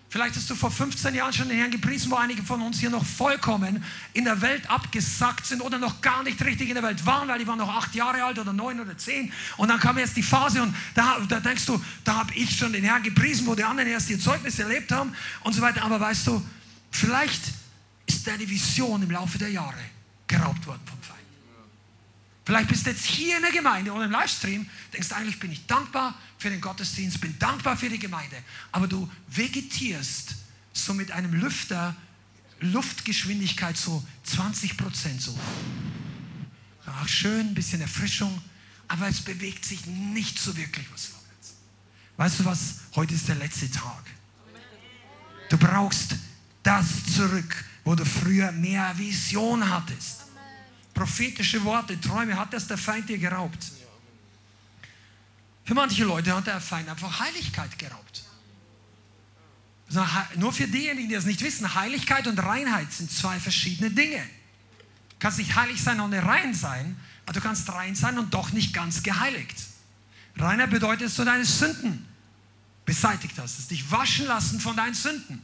[0.09, 2.91] Vielleicht hast du vor 15 Jahren schon den Herrn gepriesen, wo einige von uns hier
[2.91, 7.05] noch vollkommen in der Welt abgesackt sind oder noch gar nicht richtig in der Welt
[7.05, 9.33] waren, weil die waren noch acht Jahre alt oder neun oder zehn.
[9.57, 12.73] Und dann kam erst die Phase und da, da denkst du, da habe ich schon
[12.73, 15.83] den Herrn gepriesen, wo die anderen erst ihr Zeugnis erlebt haben und so weiter.
[15.83, 16.43] Aber weißt du,
[16.93, 17.43] vielleicht
[18.07, 19.75] ist deine Vision im Laufe der Jahre
[20.29, 21.16] geraubt worden vom Feind.
[22.47, 25.67] Vielleicht bist du jetzt hier in der Gemeinde oder im Livestream, denkst eigentlich bin ich
[25.67, 28.37] dankbar für den Gottesdienst, bin dankbar für die Gemeinde,
[28.71, 30.37] aber du vegetierst
[30.73, 31.97] so mit einem Lüfter,
[32.61, 35.37] Luftgeschwindigkeit so 20 Prozent so.
[36.87, 38.41] Ach, schön, ein bisschen Erfrischung,
[38.87, 41.55] aber es bewegt sich nicht so wirklich was vorwärts.
[42.17, 42.77] Weißt du was?
[42.95, 44.05] Heute ist der letzte Tag.
[45.49, 46.15] Du brauchst
[46.63, 50.26] das zurück, wo du früher mehr Vision hattest
[50.97, 53.71] prophetische Worte, Träume, hat das der Feind dir geraubt.
[55.65, 58.25] Für manche Leute hat der Feind einfach Heiligkeit geraubt.
[59.89, 60.05] Also,
[60.37, 64.23] nur für diejenigen, die das nicht wissen, Heiligkeit und Reinheit sind zwei verschiedene Dinge.
[65.11, 68.53] Du kannst nicht heilig sein ohne rein sein, aber du kannst rein sein und doch
[68.53, 69.57] nicht ganz geheiligt.
[70.37, 72.07] Reiner bedeutet, dass du deine Sünden
[72.87, 75.43] beseitigt hast, dass dich waschen lassen von deinen Sünden.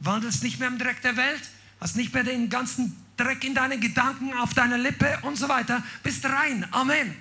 [0.00, 1.42] Wandelst nicht mehr im Dreck der Welt,
[1.80, 5.82] hast nicht mehr den ganzen Dreck in deinen Gedanken, auf deiner Lippe und so weiter.
[6.02, 6.66] Bist rein.
[6.72, 7.16] Amen.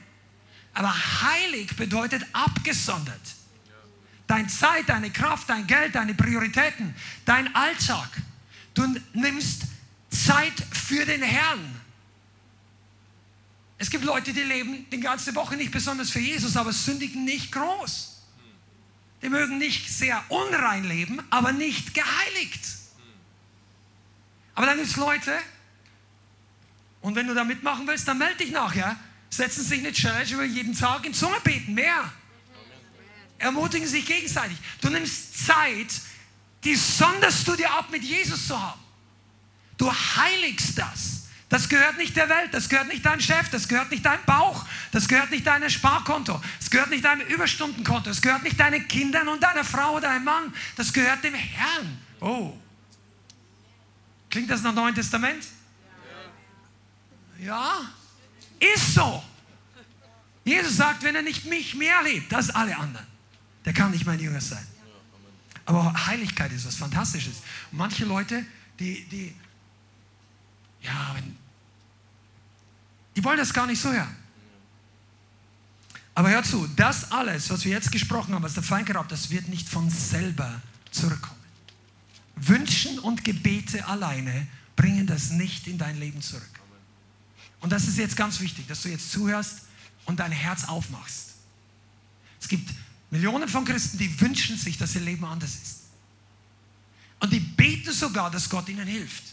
[0.73, 3.21] Aber heilig bedeutet abgesondert.
[4.27, 6.93] Deine Zeit, deine Kraft, dein Geld, deine Prioritäten,
[7.25, 8.09] dein Alltag.
[8.73, 9.63] Du nimmst
[10.09, 11.81] Zeit für den Herrn.
[13.77, 17.51] Es gibt Leute, die leben die ganze Woche nicht besonders für Jesus, aber sündigen nicht
[17.51, 18.23] groß.
[19.21, 22.61] Die mögen nicht sehr unrein leben, aber nicht geheiligt.
[24.55, 25.37] Aber dann gibt es Leute,
[27.05, 28.97] und wenn du da mitmachen willst, dann melde dich nachher.
[29.29, 31.75] Setzen sich eine Challenge über jeden Tag in Zunge beten.
[31.75, 32.11] Mehr.
[33.37, 34.57] Ermutigen sich gegenseitig.
[34.81, 36.01] Du nimmst Zeit,
[36.63, 38.79] die sonderst du dir ab, mit Jesus zu haben.
[39.77, 41.27] Du heiligst das.
[41.47, 44.65] Das gehört nicht der Welt, das gehört nicht deinem Chef, das gehört nicht deinem Bauch,
[44.91, 49.27] das gehört nicht deinem Sparkonto, das gehört nicht deinem Überstundenkonto, das gehört nicht deinen Kindern
[49.27, 51.99] und deiner Frau oder deinem Mann, das gehört dem Herrn.
[52.19, 52.57] Oh.
[54.31, 55.45] Klingt das nach Neuen Testament?
[57.39, 57.81] Ja,
[58.59, 59.23] ist so.
[60.43, 63.05] Jesus sagt, wenn er nicht mich mehr liebt, das alle anderen,
[63.65, 64.65] der kann nicht mein Jünger sein.
[65.65, 67.41] Aber Heiligkeit ist was Fantastisches.
[67.71, 68.45] Manche Leute,
[68.79, 69.35] die, die,
[70.81, 71.15] ja,
[73.15, 74.15] die wollen das gar nicht so hören.
[76.13, 79.31] Aber hör zu, das alles, was wir jetzt gesprochen haben, was der Feind geraubt, das
[79.31, 81.35] wird nicht von selber zurückkommen.
[82.35, 86.43] Wünschen und Gebete alleine bringen das nicht in dein Leben zurück.
[87.65, 89.61] Und das ist jetzt ganz wichtig, dass du jetzt zuhörst
[90.05, 91.33] und dein Herz aufmachst.
[92.39, 92.69] Es gibt
[93.09, 95.79] Millionen von Christen, die wünschen sich, dass ihr Leben anders ist.
[97.19, 99.23] Und die beten sogar, dass Gott ihnen hilft.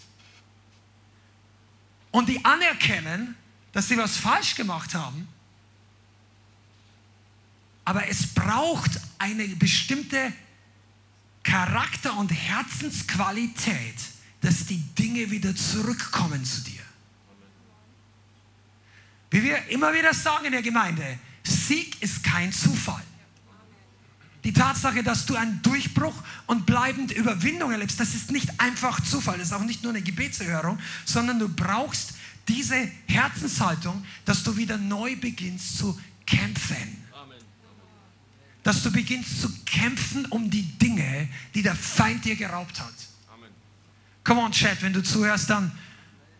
[2.11, 3.37] Und die anerkennen,
[3.73, 5.29] dass sie was falsch gemacht haben.
[7.85, 10.33] Aber es braucht eine bestimmte
[11.42, 13.97] Charakter- und Herzensqualität,
[14.40, 16.81] dass die Dinge wieder zurückkommen zu dir.
[19.33, 23.03] Wie wir immer wieder sagen in der Gemeinde, Sieg ist kein Zufall.
[24.45, 26.14] Die Tatsache, dass du einen Durchbruch
[26.47, 29.38] und bleibend Überwindung erlebst, das ist nicht einfach Zufall.
[29.38, 32.12] Das ist auch nicht nur eine Gebetserhörung, sondern du brauchst
[32.47, 36.99] diese Herzenshaltung, dass du wieder neu beginnst zu kämpfen.
[38.62, 42.95] Dass du beginnst zu kämpfen um die Dinge, die der Feind dir geraubt hat.
[44.25, 45.73] Come on, Chat, wenn du zuhörst, dann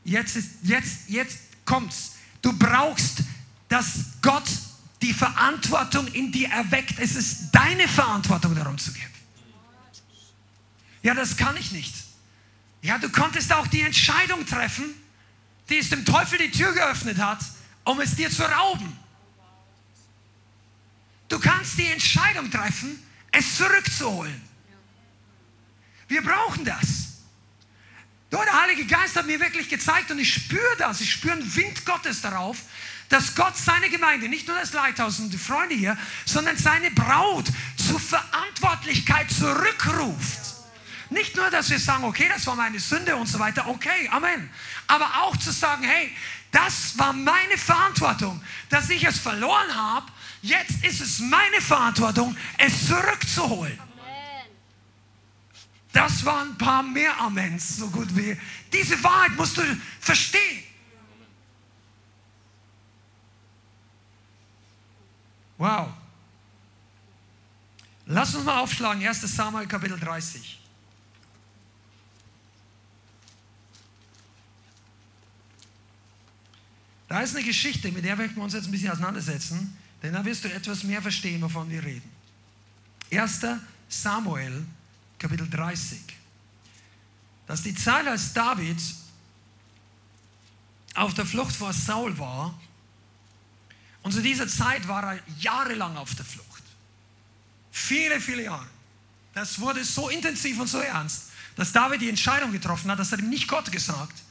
[0.05, 2.12] jetzt ist, jetzt, jetzt kommt's.
[2.42, 3.22] Du brauchst,
[3.68, 4.48] dass Gott
[5.00, 6.98] die Verantwortung in dir erweckt.
[6.98, 9.11] Es ist deine Verantwortung, darum zu kämpfen.
[11.02, 11.94] Ja, das kann ich nicht.
[12.83, 14.94] Ja, du konntest auch die Entscheidung treffen,
[15.68, 17.38] die es dem Teufel die Tür geöffnet hat,
[17.85, 18.96] um es dir zu rauben.
[21.28, 24.42] Du kannst die Entscheidung treffen, es zurückzuholen.
[26.09, 27.12] Wir brauchen das.
[28.33, 31.55] Nur der Heilige Geist hat mir wirklich gezeigt und ich spüre das, ich spüre einen
[31.55, 32.57] Wind Gottes darauf,
[33.11, 37.45] dass Gott seine Gemeinde, nicht nur das Leithaus und die Freunde hier, sondern seine Braut
[37.77, 40.40] zur Verantwortlichkeit zurückruft.
[41.11, 44.49] Nicht nur, dass wir sagen, okay, das war meine Sünde und so weiter, okay, Amen.
[44.87, 46.11] Aber auch zu sagen, hey,
[46.51, 50.07] das war meine Verantwortung, dass ich es verloren habe.
[50.40, 53.79] Jetzt ist es meine Verantwortung, es zurückzuholen.
[55.92, 58.37] Das waren ein paar mehr Amens, so gut wie.
[58.72, 59.62] Diese Wahrheit musst du
[60.00, 60.64] verstehen.
[65.59, 65.92] Wow.
[68.07, 70.59] Lass uns mal aufschlagen, 1 Samuel Kapitel 30.
[77.09, 80.24] Da ist eine Geschichte, mit der werden wir uns jetzt ein bisschen auseinandersetzen, denn da
[80.24, 82.11] wirst du etwas mehr verstehen, wovon wir reden.
[83.11, 83.46] 1.
[83.90, 84.82] Samuel 30.
[85.22, 86.00] Kapitel 30.
[87.46, 88.76] Das ist die Zeit, als David
[90.94, 92.58] auf der Flucht vor Saul war.
[94.02, 96.64] Und zu dieser Zeit war er jahrelang auf der Flucht.
[97.70, 98.66] Viele, viele Jahre.
[99.32, 103.20] Das wurde so intensiv und so ernst, dass David die Entscheidung getroffen hat, das hat
[103.20, 104.22] ihm nicht Gott gesagt,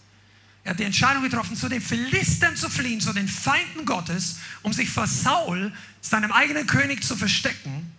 [0.64, 4.74] er hat die Entscheidung getroffen, zu den Philistern zu fliehen, zu den Feinden Gottes, um
[4.74, 7.92] sich vor Saul, seinem eigenen König, zu verstecken.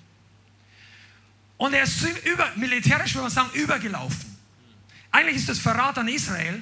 [1.63, 4.37] Und er ist über, militärisch, würde man sagen, übergelaufen.
[5.13, 6.61] Eigentlich ist das Verrat an Israel,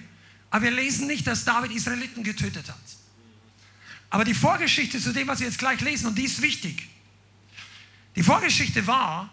[0.50, 2.76] aber wir lesen nicht, dass David Israeliten getötet hat.
[4.10, 6.86] Aber die Vorgeschichte zu dem, was wir jetzt gleich lesen, und die ist wichtig.
[8.14, 9.32] Die Vorgeschichte war,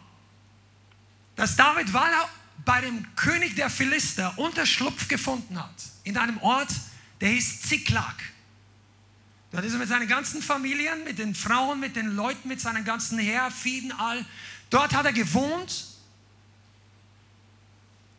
[1.35, 2.29] dass David, weil er
[2.63, 5.75] bei dem König der Philister Unterschlupf gefunden hat,
[6.05, 6.71] in einem Ort,
[7.19, 8.15] der hieß Ziklag.
[9.51, 12.85] Dort ist er mit seinen ganzen Familien, mit den Frauen, mit den Leuten, mit seinen
[12.85, 14.25] ganzen Heer, Fieden, all.
[14.69, 15.85] Dort hat er gewohnt.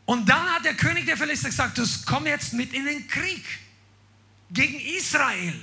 [0.06, 3.44] Und dann hat der König der Philister gesagt, komm jetzt mit in den Krieg
[4.50, 5.54] gegen Israel.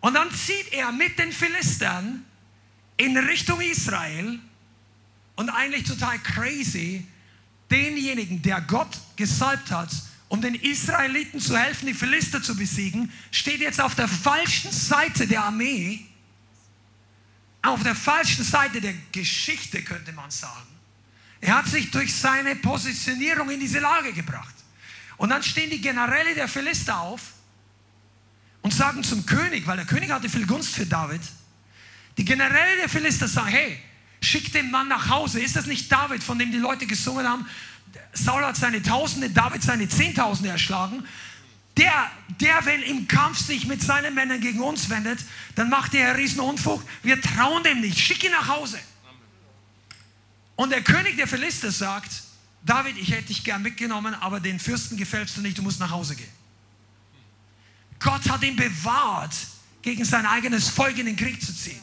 [0.00, 2.24] Und dann zieht er mit den Philistern
[2.96, 4.38] in Richtung Israel
[5.36, 7.06] und eigentlich total crazy,
[7.70, 9.90] denjenigen, der Gott gesalbt hat,
[10.28, 15.26] um den Israeliten zu helfen, die Philister zu besiegen, steht jetzt auf der falschen Seite
[15.26, 16.06] der Armee,
[17.62, 20.66] auf der falschen Seite der Geschichte, könnte man sagen.
[21.40, 24.54] Er hat sich durch seine Positionierung in diese Lage gebracht.
[25.16, 27.20] Und dann stehen die Generäle der Philister auf
[28.62, 31.20] und sagen zum König, weil der König hatte viel Gunst für David,
[32.16, 33.78] die Generäle der Philister sagen, hey,
[34.20, 35.40] schick den Mann nach Hause.
[35.40, 37.46] Ist das nicht David, von dem die Leute gesungen haben?
[38.12, 41.04] Saul hat seine Tausende, David seine Zehntausende erschlagen.
[41.76, 45.20] Der, der, wenn im Kampf sich mit seinen Männern gegen uns wendet,
[45.54, 46.82] dann macht er einen riesen Unfug.
[47.02, 47.98] Wir trauen dem nicht.
[47.98, 48.78] Schick ihn nach Hause.
[50.56, 52.10] Und der König der Philister sagt,
[52.64, 55.90] David, ich hätte dich gern mitgenommen, aber den Fürsten gefällst du nicht, du musst nach
[55.90, 56.28] Hause gehen.
[57.98, 59.34] Gott hat ihn bewahrt,
[59.82, 61.80] gegen sein eigenes Volk in den Krieg zu ziehen.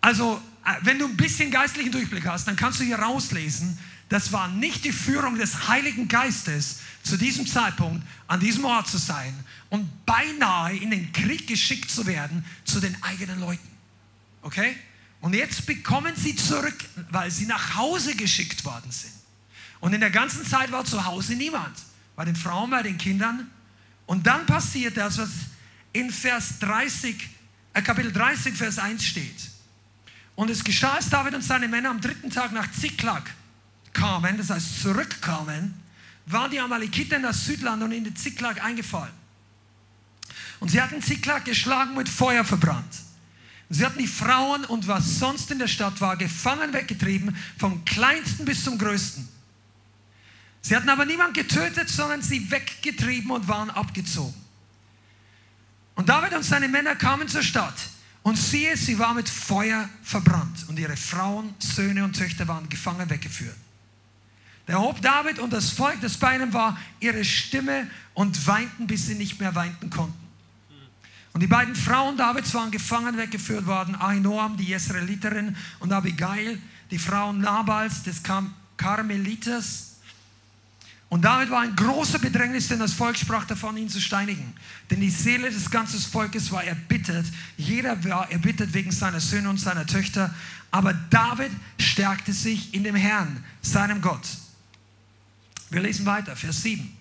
[0.00, 3.76] Also, äh, wenn du ein bisschen geistlichen Durchblick hast, dann kannst du hier rauslesen,
[4.08, 8.98] das war nicht die Führung des Heiligen Geistes, zu diesem Zeitpunkt an diesem Ort zu
[8.98, 9.34] sein
[9.68, 13.68] und beinahe in den Krieg geschickt zu werden zu den eigenen Leuten.
[14.42, 14.76] Okay?
[15.20, 16.76] Und jetzt bekommen sie zurück,
[17.10, 19.12] weil sie nach Hause geschickt worden sind.
[19.80, 21.76] Und in der ganzen Zeit war zu Hause niemand.
[22.14, 23.50] Bei den Frauen, bei den Kindern.
[24.06, 25.30] Und dann passiert das, was
[25.92, 27.28] in Vers 30,
[27.72, 29.50] äh, Kapitel 30, Vers 1 steht.
[30.34, 33.22] Und es geschah, als David und seine Männer am dritten Tag nach Ziklag
[33.96, 35.74] kamen, das heißt zurückkamen,
[36.26, 39.14] waren die Amalekiter in das Südland und in den Ziklag eingefallen.
[40.60, 42.94] Und sie hatten Ziklag geschlagen mit Feuer verbrannt.
[43.68, 48.44] Sie hatten die Frauen und was sonst in der Stadt war, gefangen weggetrieben, vom kleinsten
[48.44, 49.26] bis zum größten.
[50.60, 54.34] Sie hatten aber niemand getötet, sondern sie weggetrieben und waren abgezogen.
[55.94, 57.78] Und David und seine Männer kamen zur Stadt.
[58.22, 63.08] Und siehe, sie war mit Feuer verbrannt und ihre Frauen, Söhne und Töchter waren gefangen
[63.08, 63.56] weggeführt.
[64.66, 69.06] Da erhob David und das Volk, das bei ihm war, ihre Stimme und weinten, bis
[69.06, 70.26] sie nicht mehr weinten konnten.
[71.32, 76.58] Und die beiden Frauen Davids waren gefangen weggeführt worden, Ahinoam, die Jezreeliterin, und Abigail,
[76.90, 78.22] die Frau Nabals des
[78.76, 79.96] Karmeliters,
[81.08, 84.52] und damit war ein großer Bedrängnis, denn das Volk sprach davon, ihn zu steinigen.
[84.90, 87.26] Denn die Seele des ganzen Volkes war erbittert.
[87.56, 90.34] Jeder war erbittert wegen seiner Söhne und seiner Töchter.
[90.72, 94.26] Aber David stärkte sich in dem Herrn, seinem Gott.
[95.70, 96.96] Wir lesen weiter, Vers 7.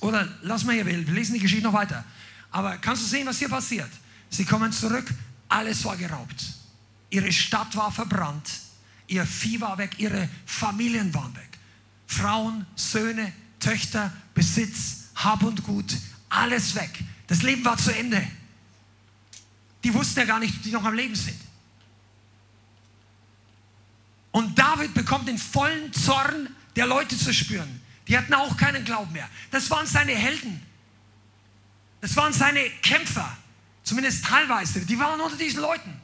[0.00, 2.04] Oder lass mal hier, wir lesen die Geschichte noch weiter.
[2.50, 3.90] Aber kannst du sehen, was hier passiert?
[4.30, 5.06] Sie kommen zurück,
[5.48, 6.44] alles war geraubt.
[7.10, 8.50] Ihre Stadt war verbrannt,
[9.06, 11.58] ihr Vieh war weg, ihre Familien waren weg.
[12.06, 15.96] Frauen, Söhne, Töchter, Besitz, Hab und Gut,
[16.28, 16.90] alles weg.
[17.26, 18.26] Das Leben war zu Ende.
[19.82, 21.38] Die wussten ja gar nicht, die noch am Leben sind.
[24.32, 27.80] Und David bekommt den vollen Zorn der Leute zu spüren.
[28.06, 29.28] Die hatten auch keinen Glauben mehr.
[29.50, 30.62] Das waren seine Helden.
[32.00, 33.36] Das waren seine Kämpfer.
[33.82, 34.84] Zumindest teilweise.
[34.84, 36.00] Die waren unter diesen Leuten.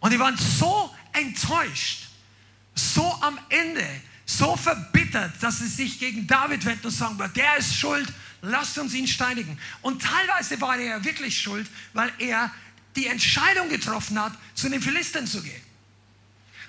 [0.00, 2.06] Und die waren so enttäuscht,
[2.74, 3.84] so am Ende,
[4.24, 8.12] so verbittert, dass sie sich gegen David wenden und sagen, der ist schuld,
[8.42, 9.58] lasst uns ihn steinigen.
[9.82, 12.52] Und teilweise war er wirklich schuld, weil er
[12.94, 15.65] die Entscheidung getroffen hat, zu den Philistern zu gehen.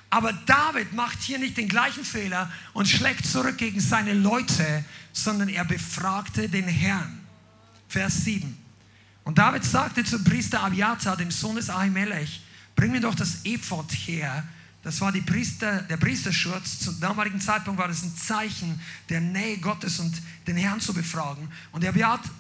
[0.10, 5.50] Aber David macht hier nicht den gleichen Fehler und schlägt zurück gegen seine Leute, sondern
[5.50, 7.20] er befragte den Herrn.
[7.89, 8.58] Vers 7.
[9.24, 12.41] Und David sagte zum Priester Abiathar, dem Sohn des Ahimelech,
[12.76, 14.43] bring mir doch das Ephod her.
[14.84, 16.80] Das war Priester, der Priesterschutz.
[16.80, 20.13] Zum damaligen Zeitpunkt war das ein Zeichen der Nähe Gottes und
[20.48, 21.50] den Herrn zu befragen.
[21.74, 21.93] Und der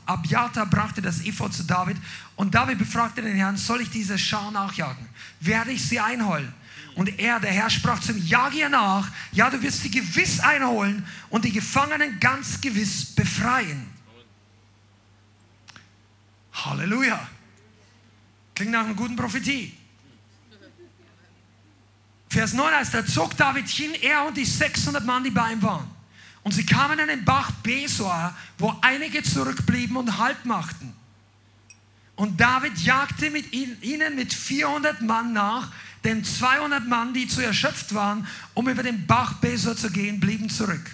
[0.05, 1.97] Abiathar brachte das Ephod zu David.
[2.37, 5.05] Und David befragte den Herrn, soll ich diese Schar nachjagen?
[5.41, 6.53] Werde ich sie einholen?
[6.97, 9.11] Und er, der Herr, sprach zu ihm, jage ihr nach.
[9.31, 13.87] Ja, du wirst sie gewiss einholen und die Gefangenen ganz gewiss befreien.
[16.51, 17.19] Halleluja.
[18.55, 19.77] Klingt nach einer guten Prophetie.
[22.29, 25.61] Vers 9 heißt, da zog David hin, er und die 600 Mann, die bei ihm
[25.61, 25.87] waren.
[26.41, 30.95] Und sie kamen an den Bach Besor, wo einige zurückblieben und Halt machten.
[32.17, 35.71] Und David jagte mit ihnen mit 400 Mann nach,
[36.03, 40.49] denn 200 Mann, die zu erschöpft waren, um über den Bach Besor zu gehen, blieben
[40.49, 40.89] zurück.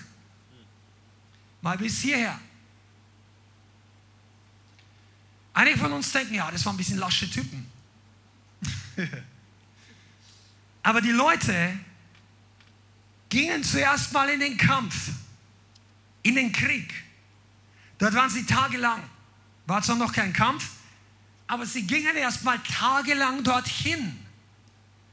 [1.61, 2.37] Mal bis hierher.
[5.53, 7.71] Einige von uns denken, ja, das waren ein bisschen lasche Typen.
[10.83, 11.79] Aber die Leute
[13.29, 15.09] gingen zuerst mal in den Kampf,
[16.21, 16.93] in den Krieg.
[17.97, 19.01] Dort waren sie tagelang.
[19.67, 20.69] War zwar noch kein Kampf,
[21.53, 24.17] aber sie gingen erst mal tagelang dorthin.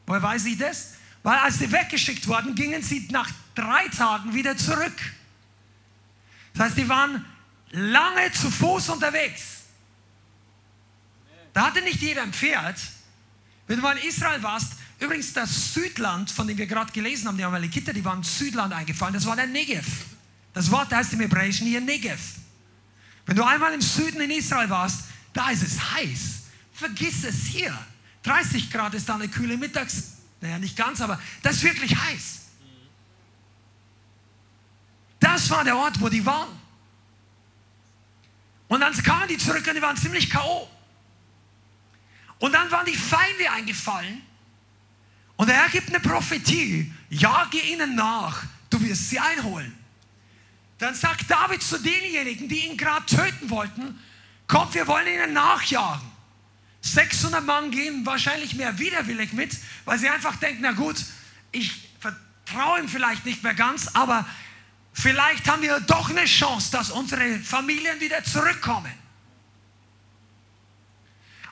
[0.07, 0.95] Woher weiß ich das?
[1.23, 4.97] Weil als sie weggeschickt wurden, gingen sie nach drei Tagen wieder zurück.
[6.55, 7.27] Das heißt, die waren
[7.73, 9.65] lange zu Fuß unterwegs.
[11.53, 12.79] Da hatte nicht jeder ein Pferd.
[13.67, 17.37] Wenn du mal in Israel warst, übrigens das Südland, von dem wir gerade gelesen haben,
[17.37, 19.87] die Amalekiter, die waren Südland eingefallen, das war der Negev.
[20.55, 22.19] Das Wort heißt im Hebräischen hier Negev.
[23.27, 26.43] Wenn du einmal im Süden in Israel warst, da ist es heiß.
[26.73, 27.77] Vergiss es hier.
[28.23, 32.41] 30 Grad ist da eine kühle Mittags, naja, nicht ganz, aber das ist wirklich heiß.
[35.19, 36.49] Das war der Ort, wo die waren.
[38.69, 40.69] Und dann kamen die zurück und die waren ziemlich K.O.
[42.39, 44.23] Und dann waren die Feinde eingefallen.
[45.37, 46.93] Und er gibt eine Prophetie.
[47.11, 49.77] Jage ihnen nach, du wirst sie einholen.
[50.79, 53.99] Dann sagt David zu denjenigen, die ihn gerade töten wollten,
[54.51, 56.11] kommt, wir wollen ihnen nachjagen.
[56.83, 60.97] 600 Mann gehen wahrscheinlich mehr widerwillig mit, weil sie einfach denken, na gut,
[61.53, 64.27] ich vertraue ihm vielleicht nicht mehr ganz, aber
[64.93, 68.93] vielleicht haben wir doch eine Chance, dass unsere Familien wieder zurückkommen.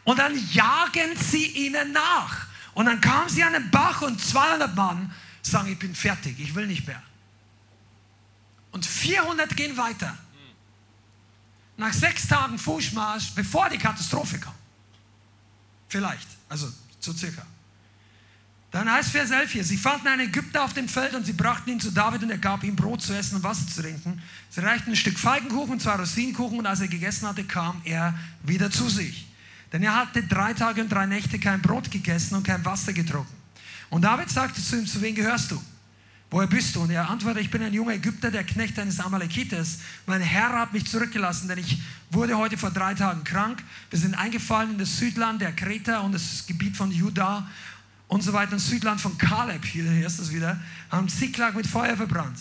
[0.05, 2.47] Und dann jagen sie ihnen nach.
[2.73, 6.55] Und dann kamen sie an den Bach und 200 Mann sagen, ich bin fertig, ich
[6.55, 7.03] will nicht mehr.
[8.71, 10.17] Und 400 gehen weiter.
[11.79, 14.55] Nach sechs Tagen Fußmarsch, bevor die Katastrophe kam.
[15.89, 17.43] Vielleicht, also so circa.
[18.71, 21.71] Dann heißt Vers 11 hier, sie fanden einen Ägypter auf dem Feld und sie brachten
[21.71, 24.21] ihn zu David und er gab ihm Brot zu essen und Wasser zu trinken.
[24.51, 28.13] Sie reichten ein Stück Feigenkuchen, zwei Rosinenkuchen und als er gegessen hatte, kam er
[28.43, 29.27] wieder zu sich.
[29.73, 33.35] Denn er hatte drei Tage und drei Nächte kein Brot gegessen und kein Wasser getrunken.
[33.89, 35.63] Und David sagte zu ihm, zu wem gehörst du?
[36.31, 36.83] Woher bist du?
[36.83, 39.79] Und er antwortete, ich bin ein junger Ägypter, der Knecht eines Amalekites.
[40.07, 43.63] Mein Herr hat mich zurückgelassen, denn ich wurde heute vor drei Tagen krank.
[43.89, 47.49] Wir sind eingefallen in das Südland der Kreta und das Gebiet von Juda
[48.09, 48.53] und so weiter.
[48.53, 50.61] Das Südland von Kaleb, hier ist das wieder,
[50.91, 52.39] haben Ziklag mit Feuer verbrannt.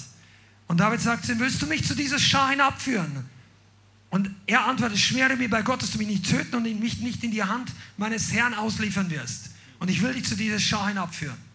[0.67, 3.25] Und David sagte, willst du mich zu dieser Schar hinabführen?
[4.09, 7.23] Und er antwortet, schwere mir bei Gott, dass du mich nicht töten und mich nicht
[7.23, 9.51] in die Hand meines Herrn ausliefern wirst.
[9.79, 11.46] Und ich will dich zu dieser Schar hinabführen.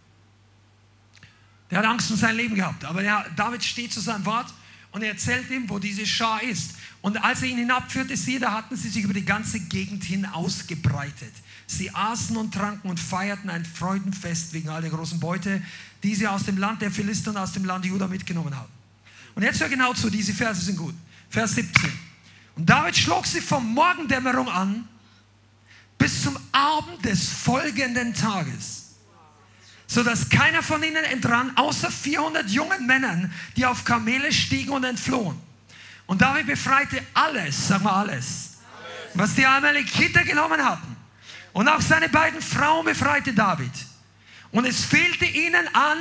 [1.72, 2.84] Der hat Angst um sein Leben gehabt.
[2.84, 4.52] Aber der, David steht zu seinem Wort
[4.90, 6.72] und er erzählt ihm, wo diese Schar ist.
[7.00, 10.26] Und als er ihn hinabführte, siehe, da hatten sie sich über die ganze Gegend hin
[10.26, 11.32] ausgebreitet.
[11.66, 15.62] Sie aßen und tranken und feierten ein Freudenfest wegen all der großen Beute,
[16.02, 18.68] die sie aus dem Land der Philister und aus dem Land Juda mitgenommen haben.
[19.34, 20.94] Und jetzt hör genau zu, diese Verse sind gut.
[21.30, 21.90] Vers 17.
[22.56, 24.86] Und David schlug sie vom Morgendämmerung an
[25.96, 28.81] bis zum Abend des folgenden Tages,
[29.92, 35.38] sodass keiner von ihnen entrann, außer 400 jungen Männern, die auf Kamele stiegen und entflohen.
[36.06, 38.52] Und David befreite alles, sag mal alles,
[39.12, 40.96] was die Amalekiter genommen hatten.
[41.52, 43.70] Und auch seine beiden Frauen befreite David.
[44.50, 45.98] Und es fehlte ihnen an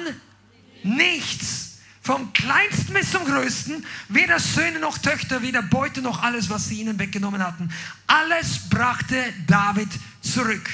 [0.84, 1.80] nichts.
[2.02, 6.80] Vom kleinsten bis zum größten, weder Söhne noch Töchter, weder Beute noch alles, was sie
[6.80, 7.70] ihnen weggenommen hatten.
[8.08, 9.90] Alles brachte David
[10.22, 10.68] zurück.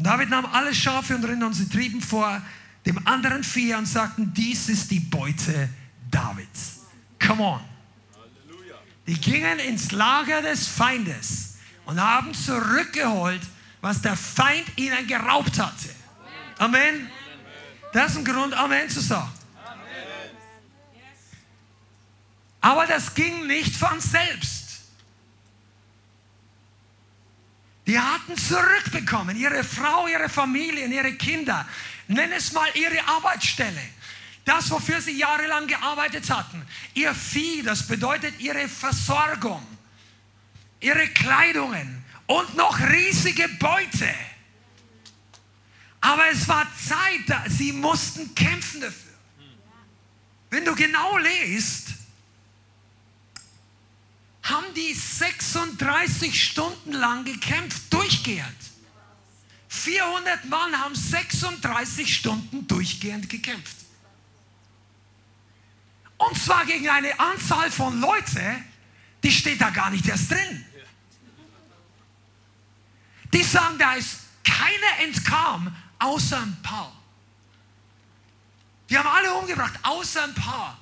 [0.00, 2.40] Und David nahm alle Schafe und Rinder und sie trieben vor
[2.86, 5.68] dem anderen Vieh und sagten, dies ist die Beute
[6.10, 6.86] Davids.
[7.22, 7.60] Come on.
[9.06, 13.42] Die gingen ins Lager des Feindes und haben zurückgeholt,
[13.82, 15.90] was der Feind ihnen geraubt hatte.
[16.56, 17.10] Amen.
[17.92, 19.30] Das ist ein Grund, Amen zu sagen.
[22.62, 24.59] Aber das ging nicht von selbst.
[27.90, 31.66] Die hatten zurückbekommen, ihre Frau, ihre Familie, ihre Kinder.
[32.06, 33.82] Nenn es mal ihre Arbeitsstelle.
[34.44, 36.64] Das, wofür sie jahrelang gearbeitet hatten.
[36.94, 39.66] Ihr Vieh, das bedeutet ihre Versorgung,
[40.78, 44.14] ihre Kleidungen und noch riesige Beute.
[46.00, 49.18] Aber es war Zeit, sie mussten kämpfen dafür.
[50.50, 51.88] Wenn du genau liest,
[54.42, 58.56] haben die 36 Stunden lang gekämpft, durchgehend.
[59.68, 63.76] 400 Mann haben 36 Stunden durchgehend gekämpft.
[66.16, 68.64] Und zwar gegen eine Anzahl von Leuten,
[69.22, 70.66] die steht da gar nicht erst drin.
[73.32, 76.92] Die sagen, da ist keiner entkam, außer ein paar.
[78.88, 80.79] Die haben alle umgebracht, außer ein paar.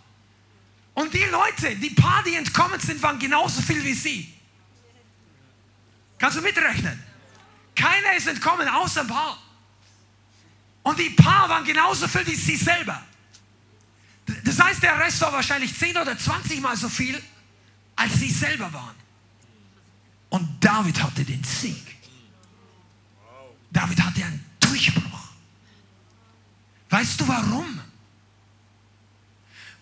[0.98, 4.34] Und die Leute, die paar, die entkommen sind, waren genauso viel wie sie.
[6.18, 7.00] Kannst du mitrechnen?
[7.76, 9.38] Keiner ist entkommen, außer ein paar.
[10.82, 13.00] Und die paar waren genauso viel wie sie selber.
[14.42, 17.22] Das heißt, der Rest war wahrscheinlich 10 oder 20 Mal so viel,
[17.94, 18.96] als sie selber waren.
[20.30, 21.96] Und David hatte den Sieg.
[23.70, 25.28] David hatte einen Durchbruch.
[26.90, 27.77] Weißt du warum?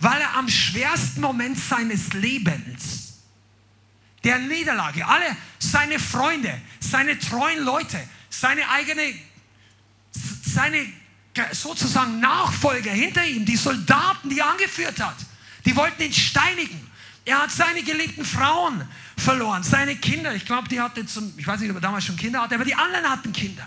[0.01, 3.15] Weil er am schwersten Moment seines Lebens,
[4.25, 9.15] der Niederlage, alle seine Freunde, seine treuen Leute, seine eigene,
[10.45, 10.87] seine
[11.53, 15.17] sozusagen Nachfolger hinter ihm, die Soldaten, die er angeführt hat,
[15.65, 16.81] die wollten ihn steinigen.
[17.25, 18.87] Er hat seine geliebten Frauen
[19.17, 20.35] verloren, seine Kinder.
[20.35, 22.65] Ich glaube, die hatte zum, ich weiß nicht, ob er damals schon Kinder hatte, aber
[22.65, 23.67] die anderen hatten Kinder.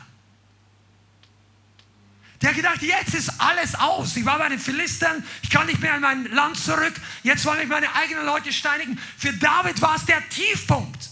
[2.41, 4.15] Der hat gedacht, jetzt ist alles aus.
[4.15, 6.93] Ich war bei den Philistern, ich kann nicht mehr in mein Land zurück.
[7.21, 8.97] Jetzt wollen mich meine eigenen Leute steinigen.
[9.17, 11.09] Für David war es der Tiefpunkt.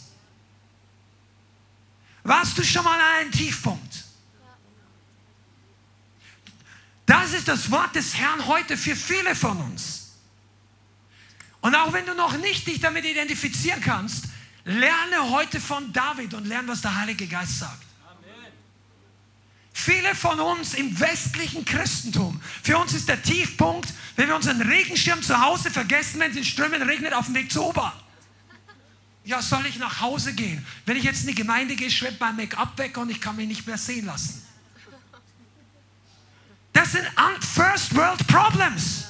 [2.24, 4.06] Warst du schon mal an einem Tiefpunkt?
[7.06, 10.12] Das ist das Wort des Herrn heute für viele von uns.
[11.62, 14.26] Und auch wenn du noch nicht dich damit identifizieren kannst,
[14.64, 17.87] lerne heute von David und lerne, was der Heilige Geist sagt.
[19.80, 25.22] Viele von uns im westlichen Christentum, für uns ist der Tiefpunkt, wenn wir unseren Regenschirm
[25.22, 27.94] zu Hause vergessen, wenn es in Strömen regnet, auf dem Weg zur Ober.
[29.24, 30.66] Ja, soll ich nach Hause gehen?
[30.88, 33.48] Wenn ich jetzt in die Gemeinde gehe, schwimmt mein Make-up weg und ich kann mich
[33.48, 34.44] nicht mehr sehen lassen.
[36.74, 37.06] Das sind
[37.54, 39.06] First World Problems.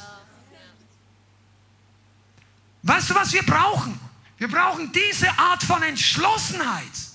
[2.83, 3.97] Weißt du, was wir brauchen?
[4.37, 7.06] Wir brauchen diese Art von Entschlossenheit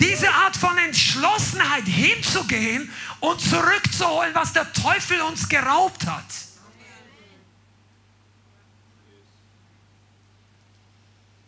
[0.00, 2.90] diese Art von Entschlossenheit hinzugehen
[3.20, 6.24] und zurückzuholen, was der Teufel uns geraubt hat.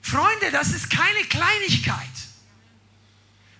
[0.02, 1.96] Freunde, das ist keine Kleinigkeit.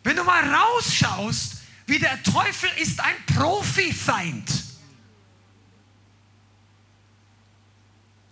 [0.04, 4.50] Wenn du mal rausschaust, wie der Teufel ist ein Profifeind.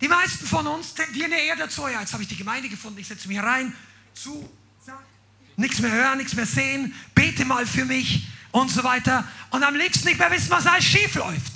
[0.01, 3.07] Die meisten von uns tendieren eher dazu, ja, jetzt habe ich die Gemeinde gefunden, ich
[3.07, 3.75] setze mich rein,
[4.13, 4.49] zu,
[5.61, 9.25] nichts mehr hören, nichts mehr sehen, bete mal für mich und so weiter.
[9.51, 11.53] Und am liebsten nicht mehr wissen, was alles schief läuft.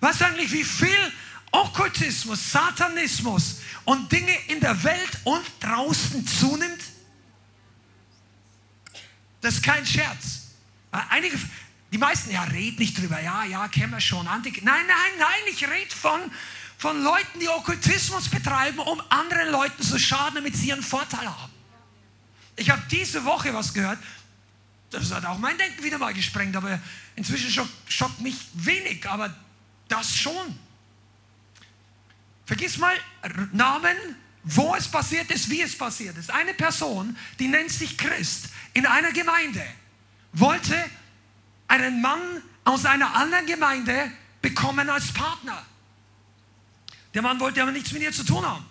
[0.00, 1.12] Was eigentlich, wie viel
[1.50, 6.82] Okkultismus, Satanismus und Dinge in der Welt und draußen zunimmt?
[9.40, 10.42] Das ist kein Scherz.
[10.90, 11.38] Einige,
[11.92, 14.24] die meisten, ja, red nicht drüber, ja, ja, kennen wir schon.
[14.26, 14.84] Nein, nein,
[15.18, 16.20] nein, ich rede von,
[16.76, 21.53] von Leuten, die Okkultismus betreiben, um anderen Leuten zu schaden, damit sie ihren Vorteil haben.
[22.56, 23.98] Ich habe diese Woche was gehört,
[24.90, 26.78] das hat auch mein Denken wieder mal gesprengt, aber
[27.16, 29.34] inzwischen schock, schockt mich wenig, aber
[29.88, 30.58] das schon.
[32.46, 32.94] Vergiss mal
[33.52, 33.96] Namen,
[34.44, 36.30] wo es passiert ist, wie es passiert ist.
[36.30, 39.64] Eine Person, die nennt sich Christ, in einer Gemeinde,
[40.32, 40.76] wollte
[41.66, 45.64] einen Mann aus einer anderen Gemeinde bekommen als Partner.
[47.14, 48.64] Der Mann wollte aber nichts mit ihr zu tun haben.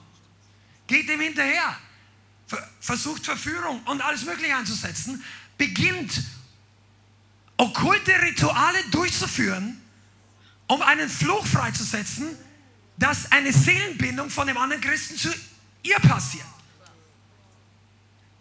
[0.87, 1.75] Geht ihm hinterher
[2.79, 5.23] versucht Verführung und alles Mögliche einzusetzen,
[5.57, 6.21] beginnt
[7.57, 9.79] okkulte Rituale durchzuführen,
[10.67, 12.37] um einen Fluch freizusetzen,
[12.97, 15.29] dass eine Seelenbindung von dem anderen Christen zu
[15.83, 16.45] ihr passiert.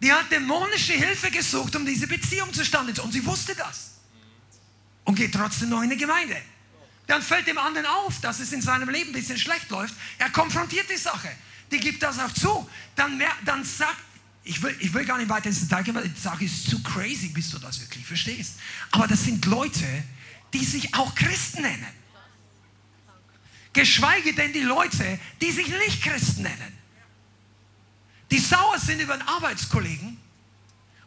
[0.01, 3.91] Die hat dämonische Hilfe gesucht, um diese Beziehung zustande zu Und sie wusste das.
[5.05, 6.37] Und geht trotzdem noch in die Gemeinde.
[7.07, 9.93] Dann fällt dem anderen auf, dass es in seinem Leben ein bisschen schlecht läuft.
[10.17, 11.29] Er konfrontiert die Sache
[11.73, 12.69] die gibt das auch zu.
[12.95, 13.97] Dann, mehr, dann sagt,
[14.43, 16.81] ich will, ich will gar nicht weiter ins Detail gehen, weil die Sache ist zu
[16.83, 18.55] crazy, bis du das wirklich verstehst.
[18.91, 19.85] Aber das sind Leute,
[20.53, 21.87] die sich auch Christen nennen.
[23.73, 26.77] Geschweige denn die Leute, die sich nicht Christen nennen.
[28.29, 30.17] Die sauer sind über einen Arbeitskollegen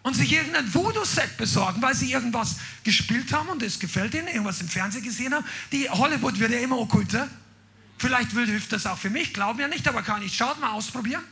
[0.03, 4.61] und sich irgendein Voodoo-Set besorgen, weil sie irgendwas gespielt haben und es gefällt ihnen, irgendwas
[4.61, 5.45] im Fernsehen gesehen haben.
[5.73, 7.29] Die Hollywood wird ja immer okkulter.
[7.99, 10.37] Vielleicht hilft das auch für mich, glauben ja nicht, aber kann ich.
[10.37, 11.25] Schaut mal ausprobieren.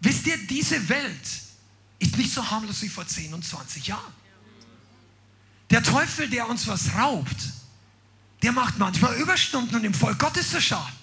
[0.00, 1.40] Wisst ihr, diese Welt
[1.98, 4.12] ist nicht so harmlos wie vor 10 und 20 Jahren.
[5.70, 7.36] Der Teufel, der uns was raubt,
[8.42, 11.00] der macht manchmal Überstunden und im Volk Gottes zu schaden.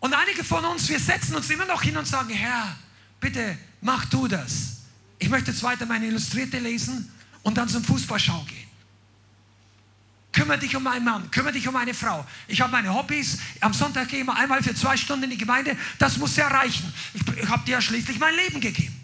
[0.00, 2.76] Und einige von uns, wir setzen uns immer noch hin und sagen, Herr,
[3.20, 4.78] bitte mach du das.
[5.18, 7.10] Ich möchte jetzt weiter meine Illustrierte lesen
[7.42, 8.65] und dann zum Fußballschau gehen.
[10.36, 12.26] Kümmere dich um einen Mann, kümmere dich um eine Frau.
[12.46, 13.38] Ich habe meine Hobbys.
[13.60, 15.74] Am Sonntag gehe ich mal einmal für zwei Stunden in die Gemeinde.
[15.98, 16.92] Das muss ja reichen.
[17.14, 18.94] Ich, ich habe dir ja schließlich mein Leben gegeben.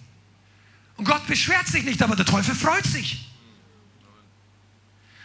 [0.98, 3.30] Und Gott beschwert sich nicht, aber der Teufel freut sich.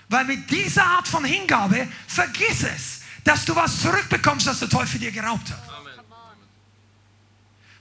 [0.07, 5.01] Weil mit dieser Art von Hingabe, vergiss es, dass du was zurückbekommst, was der Teufel
[5.01, 5.61] dir geraubt hat.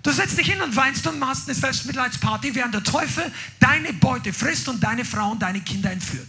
[0.02, 4.32] Du setzt dich hin und weinst und machst eine Selbstmitleidsparty, während der Teufel deine Beute
[4.32, 6.26] frisst und deine Frau und deine Kinder entführt.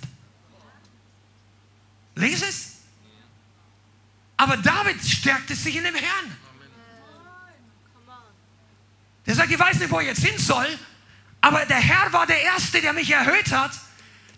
[2.18, 2.72] Lies es.
[4.38, 6.38] Aber David stärkte sich in dem Herrn.
[9.26, 10.68] Der sagt, ich weiß nicht, wo ich jetzt hin soll,
[11.42, 13.72] aber der Herr war der Erste, der mich erhöht hat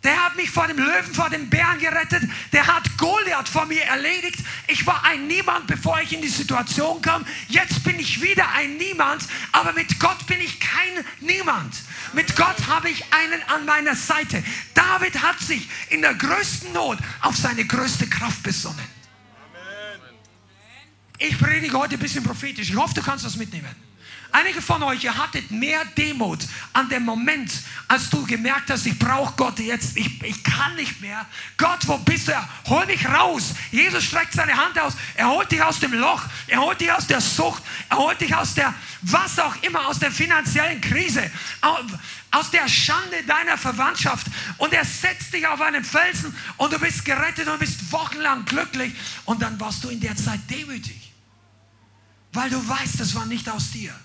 [0.03, 2.23] der hat mich vor dem Löwen, vor dem Bären gerettet.
[2.53, 4.39] Der hat Goliath vor mir erledigt.
[4.67, 7.25] Ich war ein Niemand, bevor ich in die Situation kam.
[7.49, 11.75] Jetzt bin ich wieder ein Niemand, aber mit Gott bin ich kein Niemand.
[12.13, 14.43] Mit Gott habe ich einen an meiner Seite.
[14.73, 18.99] David hat sich in der größten Not auf seine größte Kraft besonnen.
[21.17, 22.69] Ich predige heute ein bisschen prophetisch.
[22.69, 23.88] Ich hoffe, du kannst das mitnehmen.
[24.31, 26.39] Einige von euch, ihr hattet mehr Demut
[26.73, 27.51] an dem Moment,
[27.87, 31.25] als du gemerkt hast, ich brauche Gott jetzt, ich, ich kann nicht mehr.
[31.57, 32.33] Gott, wo bist du?
[32.67, 33.55] Hol mich raus.
[33.71, 37.07] Jesus streckt seine Hand aus, er holt dich aus dem Loch, er holt dich aus
[37.07, 38.71] der Sucht, er holt dich aus der,
[39.01, 41.31] was auch immer, aus der finanziellen Krise,
[42.29, 44.27] aus der Schande deiner Verwandtschaft
[44.57, 48.93] und er setzt dich auf einen Felsen und du bist gerettet und bist wochenlang glücklich
[49.25, 51.13] und dann warst du in der Zeit demütig,
[52.31, 53.95] weil du weißt, es war nicht aus dir.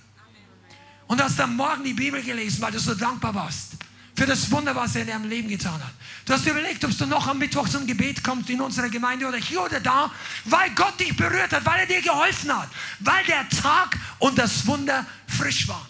[1.15, 3.75] Und hast am Morgen die Bibel gelesen, weil du so dankbar warst
[4.17, 5.93] für das Wunder, was er in deinem Leben getan hat.
[6.25, 9.37] Du hast überlegt, ob du noch am Mittwoch zum Gebet kommst in unserer Gemeinde oder
[9.37, 10.11] hier oder da,
[10.45, 14.67] weil Gott dich berührt hat, weil er dir geholfen hat, weil der Tag und das
[14.67, 15.87] Wunder frisch waren.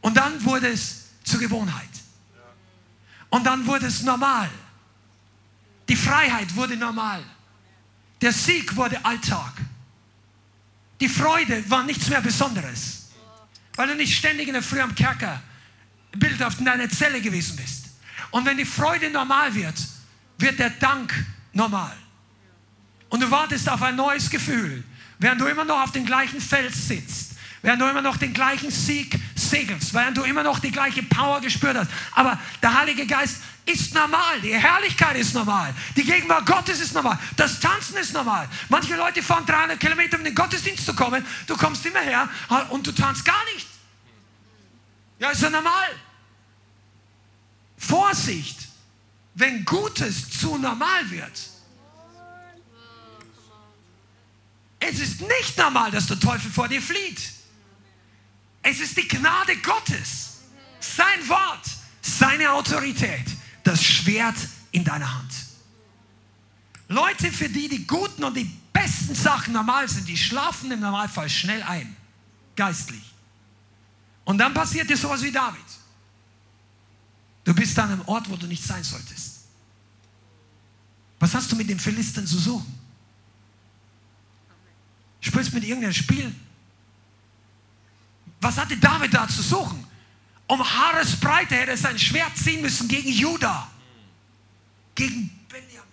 [0.00, 1.90] Und dann wurde es zur Gewohnheit.
[3.30, 4.48] Und dann wurde es normal.
[5.88, 7.24] Die Freiheit wurde normal.
[8.20, 9.54] Der Sieg wurde Alltag.
[11.00, 13.03] Die Freude war nichts mehr Besonderes.
[13.76, 15.42] Weil du nicht ständig in der Früh am Kerker
[16.12, 17.86] bildhaft in deiner Zelle gewesen bist.
[18.30, 19.74] Und wenn die Freude normal wird,
[20.38, 21.12] wird der Dank
[21.52, 21.96] normal.
[23.08, 24.82] Und du wartest auf ein neues Gefühl,
[25.18, 28.70] während du immer noch auf dem gleichen Fels sitzt, während du immer noch den gleichen
[28.70, 31.90] Sieg segelst, während du immer noch die gleiche Power gespürt hast.
[32.12, 37.18] Aber der Heilige Geist ist normal, die Herrlichkeit ist normal, die Gegenwart Gottes ist normal,
[37.36, 38.48] das Tanzen ist normal.
[38.68, 42.28] Manche Leute fahren 300 Kilometer, um in den Gottesdienst zu kommen, du kommst immer her
[42.70, 43.66] und du tanzt gar nicht.
[45.18, 45.88] Ja, ist ja normal.
[47.78, 48.58] Vorsicht,
[49.34, 51.50] wenn Gutes zu normal wird.
[54.80, 57.32] Es ist nicht normal, dass der Teufel vor dir flieht.
[58.64, 60.38] Es ist die Gnade Gottes,
[60.80, 63.26] sein Wort, seine Autorität
[63.62, 64.36] das Schwert
[64.72, 65.32] in deiner Hand.
[66.88, 71.28] Leute, für die die guten und die besten Sachen normal sind, die schlafen im Normalfall
[71.28, 71.94] schnell ein,
[72.56, 73.04] geistlich.
[74.24, 75.60] Und dann passiert dir sowas wie David.
[77.44, 79.40] Du bist an einem Ort, wo du nicht sein solltest.
[81.18, 82.78] Was hast du mit dem Philisten zu suchen?
[85.20, 86.34] Spielst mit irgendeinem Spiel?
[88.44, 89.86] Was hatte David da zu suchen?
[90.46, 93.70] Um Haaresbreite hätte er sein Schwert ziehen müssen gegen Juda,
[94.94, 95.88] gegen Benjamin,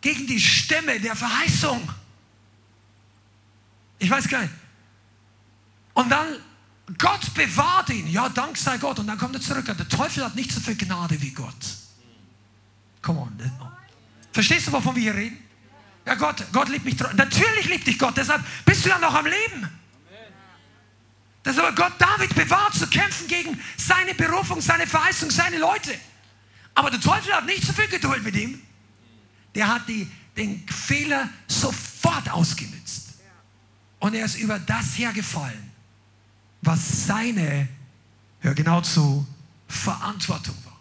[0.00, 1.88] gegen die Stämme der Verheißung.
[3.98, 4.54] Ich weiß gar nicht.
[5.94, 6.36] Und dann,
[6.96, 8.06] Gott bewahrt ihn.
[8.06, 9.00] Ja, Dank sei Gott.
[9.00, 9.64] Und dann kommt er zurück.
[9.66, 11.54] Der Teufel hat nicht so viel Gnade wie Gott.
[13.02, 13.50] Come on.
[14.32, 15.38] Verstehst du, wovon wir hier reden?
[16.06, 16.96] Ja, Gott, Gott liebt mich.
[17.14, 18.16] Natürlich liebt dich Gott.
[18.16, 19.81] Deshalb bist du ja noch am Leben.
[21.42, 25.98] Dass aber Gott David bewahrt, zu kämpfen gegen seine Berufung, seine Verheißung, seine Leute.
[26.74, 28.62] Aber der Teufel hat nicht so viel Geduld mit ihm.
[29.54, 33.14] Der hat die, den Fehler sofort ausgenutzt.
[33.98, 35.70] Und er ist über das hergefallen,
[36.62, 37.68] was seine,
[38.40, 39.26] hör genau zu,
[39.68, 40.72] Verantwortung war.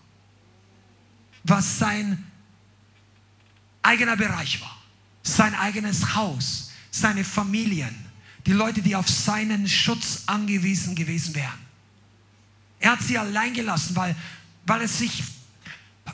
[1.43, 2.24] was sein
[3.82, 4.78] eigener Bereich war.
[5.24, 7.95] Sein eigenes Haus, seine Familien,
[8.45, 11.59] die Leute, die auf seinen Schutz angewiesen gewesen wären.
[12.79, 14.15] Er hat sie allein gelassen, weil,
[14.65, 15.23] weil es sich,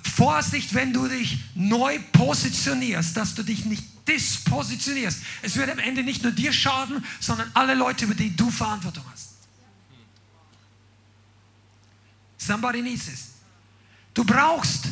[0.04, 5.22] Vorsicht, wenn du dich neu positionierst, dass du dich nicht dispositionierst.
[5.42, 9.04] Es wird am Ende nicht nur dir schaden, sondern alle Leute, über die du Verantwortung
[9.12, 9.36] hast.
[12.38, 13.30] Somebody needs this.
[14.14, 14.86] Du brauchst,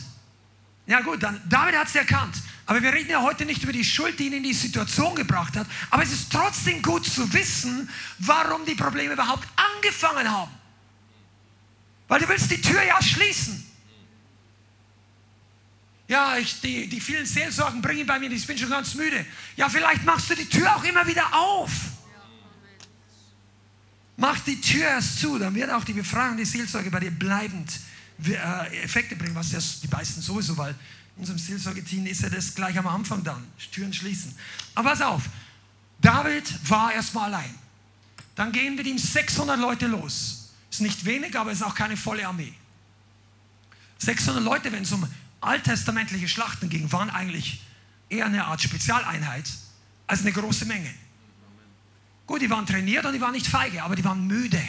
[0.86, 2.36] ja gut, dann, David hat es erkannt.
[2.68, 5.56] Aber wir reden ja heute nicht über die Schuld, die ihn in die Situation gebracht
[5.56, 5.68] hat.
[5.92, 7.90] Aber es ist trotzdem gut zu wissen,
[8.20, 10.52] warum die Probleme überhaupt angefangen haben.
[12.08, 13.64] Weil du willst die Tür ja schließen.
[16.08, 19.26] Ja, ich, die, die vielen Seelsorgen bringen bei mir, ich bin schon ganz müde.
[19.56, 21.72] Ja, vielleicht machst du die Tür auch immer wieder auf.
[24.18, 27.80] Mach die Tür erst zu, dann wird auch die Befragung der Seelsorge bei dir bleibend
[28.24, 29.50] äh, Effekte bringen, was
[29.82, 30.76] die meisten sowieso, weil
[31.18, 34.36] unserem Seelsorgeteam ist ja das gleich am Anfang dann, Türen schließen.
[34.74, 35.24] Aber pass auf,
[36.02, 37.54] David war erstmal allein.
[38.36, 40.52] Dann gehen mit ihm 600 Leute los.
[40.70, 42.54] Ist nicht wenig, aber ist auch keine volle Armee.
[44.00, 45.08] 600 Leute, wenn es um
[45.40, 47.62] alttestamentliche Schlachten ging, waren eigentlich
[48.10, 49.50] eher eine Art Spezialeinheit
[50.08, 50.94] als eine große Menge.
[52.28, 54.62] Gut, die waren trainiert und die waren nicht feige, aber die waren müde.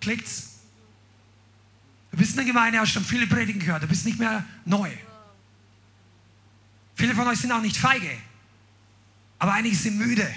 [0.00, 0.51] Klickt's?
[2.12, 4.90] Du bist in der Gemeinde, hast schon viele Predigen gehört, du bist nicht mehr neu.
[6.94, 8.10] Viele von euch sind auch nicht feige,
[9.38, 10.32] aber einige sind müde.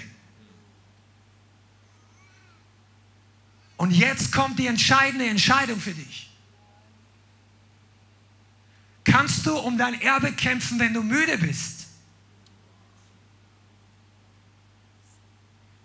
[3.76, 6.30] Und jetzt kommt die entscheidende Entscheidung für dich.
[9.04, 11.86] Kannst du um dein Erbe kämpfen, wenn du müde bist?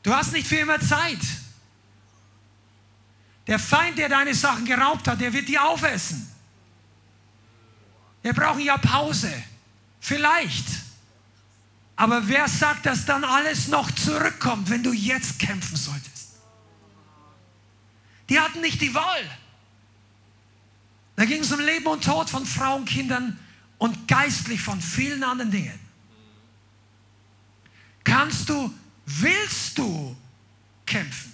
[0.03, 1.19] Du hast nicht für immer Zeit.
[3.47, 6.29] Der Feind, der deine Sachen geraubt hat, der wird die aufessen.
[8.21, 9.31] Wir brauchen ja Pause.
[9.99, 10.65] Vielleicht.
[11.95, 16.11] Aber wer sagt, dass dann alles noch zurückkommt, wenn du jetzt kämpfen solltest?
[18.29, 19.23] Die hatten nicht die Wahl.
[21.15, 23.37] Da ging es um Leben und Tod von Frauen, Kindern
[23.77, 25.79] und geistlich von vielen anderen Dingen.
[28.03, 28.73] Kannst du,
[29.05, 30.15] willst du
[30.85, 31.33] kämpfen?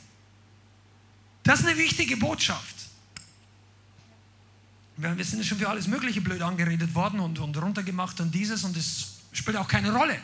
[1.47, 2.75] Das ist eine wichtige Botschaft.
[4.97, 8.75] Wir sind schon für alles Mögliche blöd angeredet worden und, und runtergemacht und dieses und
[8.75, 10.19] das spielt auch keine Rolle.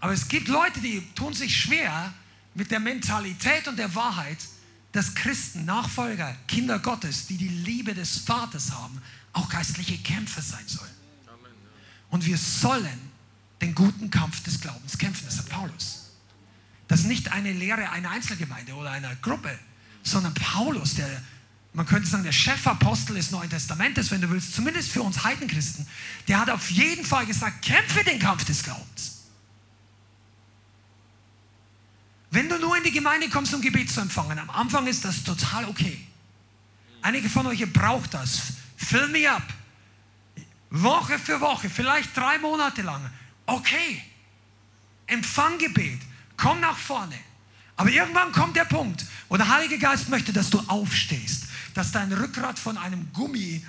[0.00, 2.12] Aber es gibt Leute, die tun sich schwer
[2.52, 4.36] mit der Mentalität und der Wahrheit,
[4.92, 9.00] dass Christen, Nachfolger, Kinder Gottes, die die Liebe des Vaters haben,
[9.32, 10.90] auch geistliche Kämpfer sein sollen.
[12.10, 13.00] Und wir sollen
[13.62, 16.10] den guten Kampf des Glaubens kämpfen, das sagt Paulus.
[16.86, 19.58] Das ist nicht eine Lehre einer Einzelgemeinde oder einer Gruppe,
[20.04, 21.22] sondern Paulus, der,
[21.72, 25.86] man könnte sagen, der Chefapostel des Neuen Testamentes, wenn du willst, zumindest für uns Heidenchristen,
[26.28, 29.22] der hat auf jeden Fall gesagt, kämpfe den Kampf des Glaubens.
[32.30, 35.24] Wenn du nur in die Gemeinde kommst, um Gebet zu empfangen, am Anfang ist das
[35.24, 36.06] total okay.
[37.00, 38.54] Einige von euch braucht das.
[38.76, 39.42] Fill me up.
[40.70, 43.08] Woche für Woche, vielleicht drei Monate lang.
[43.46, 44.02] Okay.
[45.06, 46.00] Empfang Gebet.
[46.36, 47.16] Komm nach vorne.
[47.76, 51.44] Aber irgendwann kommt der Punkt, wo der Heilige Geist möchte, dass du aufstehst,
[51.74, 53.64] dass dein Rückgrat von einem Gummi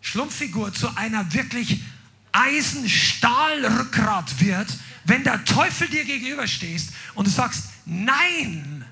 [0.00, 1.82] Schlumpffigur zu einer wirklich
[2.32, 4.68] Eisenstahlrückgrat wird,
[5.04, 8.84] wenn der Teufel dir gegenüberstehst und du sagst Nein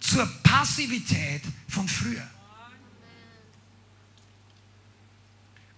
[0.00, 2.26] zur Passivität von früher.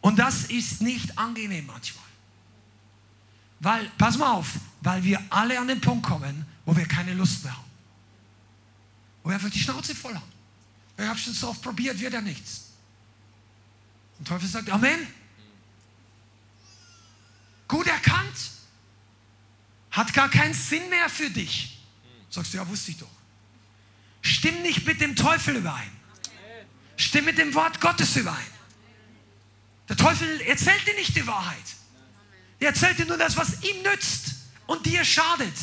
[0.01, 2.05] Und das ist nicht angenehm manchmal.
[3.61, 4.49] Weil, pass mal auf,
[4.82, 7.71] weil wir alle an den Punkt kommen, wo wir keine Lust mehr haben.
[9.23, 10.33] Wo wir einfach die Schnauze voll haben.
[10.97, 12.71] Ich habe schon so oft probiert, wird ja nichts.
[14.19, 15.07] Und Teufel sagt, Amen.
[17.67, 18.37] Gut erkannt.
[19.91, 21.79] Hat gar keinen Sinn mehr für dich.
[22.31, 23.11] Sagst du, ja, wusste ich doch.
[24.23, 25.91] Stimm nicht mit dem Teufel überein.
[26.97, 28.55] Stimm mit dem Wort Gottes überein.
[29.89, 31.65] Der Teufel erzählt dir nicht die Wahrheit.
[32.59, 34.35] Er erzählt dir nur das, was ihm nützt
[34.67, 35.55] und dir schadet.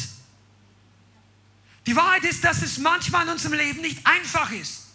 [1.86, 4.88] Die Wahrheit ist, dass es manchmal in unserem Leben nicht einfach ist.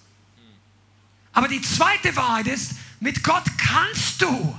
[1.32, 4.58] Aber die zweite Wahrheit ist, mit Gott kannst du.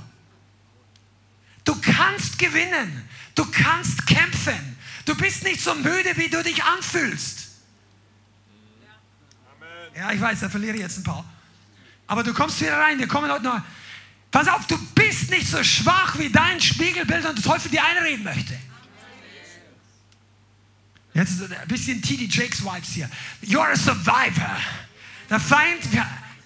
[1.64, 3.08] Du kannst gewinnen.
[3.34, 4.76] Du kannst kämpfen.
[5.04, 7.48] Du bist nicht so müde, wie du dich anfühlst.
[9.96, 11.24] Ja, ich weiß, da verliere ich jetzt ein paar.
[12.06, 12.98] Aber du kommst wieder rein.
[12.98, 13.60] Wir kommen heute noch.
[14.30, 18.24] Pass auf, du bist nicht so schwach, wie dein Spiegelbild und der Teufel dir einreden
[18.24, 18.58] möchte.
[21.18, 23.10] Jetzt ein bisschen TD Jakes Vibes hier.
[23.42, 24.56] You're a survivor.
[25.28, 25.82] Der Feind,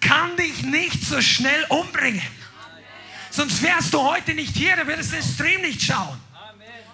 [0.00, 2.22] kann dich nicht so schnell umbringen.
[3.30, 6.18] Sonst wärst du heute nicht hier, du würdest den Stream nicht schauen.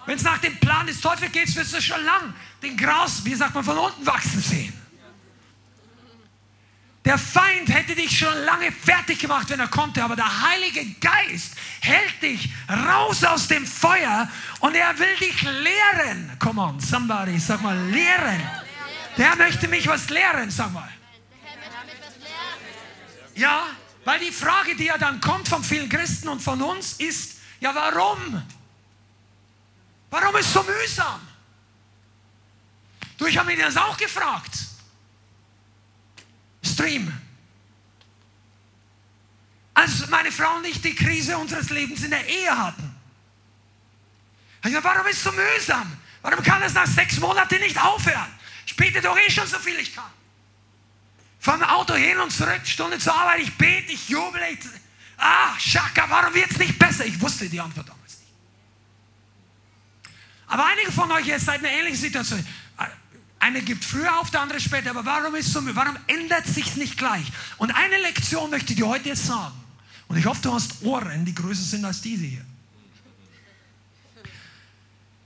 [0.05, 3.33] Wenn es nach dem Plan des Teufels geht, wirst du schon lang den Gras, wie
[3.33, 4.73] sagt man, von unten wachsen sehen.
[7.05, 11.53] Der Feind hätte dich schon lange fertig gemacht, wenn er konnte, aber der Heilige Geist
[11.79, 14.29] hält dich raus aus dem Feuer
[14.59, 16.37] und er will dich lehren.
[16.39, 18.41] Come on, somebody, sag mal, lehren.
[19.17, 20.89] Der möchte mich was lehren, sag mal.
[23.35, 23.67] Ja,
[24.03, 27.73] weil die Frage, die ja dann kommt von vielen Christen und von uns ist, ja
[27.73, 28.43] warum?
[30.09, 31.21] Warum ist es so mühsam?
[33.17, 34.68] Du, ich habe mir das auch gefragt.
[36.63, 37.11] Stream.
[39.73, 42.95] Als meine Frau und ich die Krise unseres Lebens in der Ehe hatten.
[44.61, 45.97] Ich gesagt, warum ist es so mühsam?
[46.21, 48.27] Warum kann es nach sechs Monaten nicht aufhören?
[48.65, 50.11] Ich bete doch eh schon so viel ich kann.
[51.39, 54.41] Vom Auto hin und zurück, Stunde zur Arbeit, ich bete, ich jubel.
[54.51, 54.59] Ich,
[55.17, 57.05] ah, Schaka, warum wird es nicht besser?
[57.05, 58.33] Ich wusste die Antwort damals nicht.
[60.47, 62.45] Aber einige von euch jetzt seid in einer ähnlichen Situation.
[63.39, 64.91] Eine gibt früher auf, der andere später.
[64.91, 67.25] Aber warum, ist so, warum ändert sich nicht gleich?
[67.57, 69.55] Und eine Lektion möchte ich dir heute jetzt sagen.
[70.07, 72.45] Und ich hoffe, du hast Ohren, die größer sind als diese hier.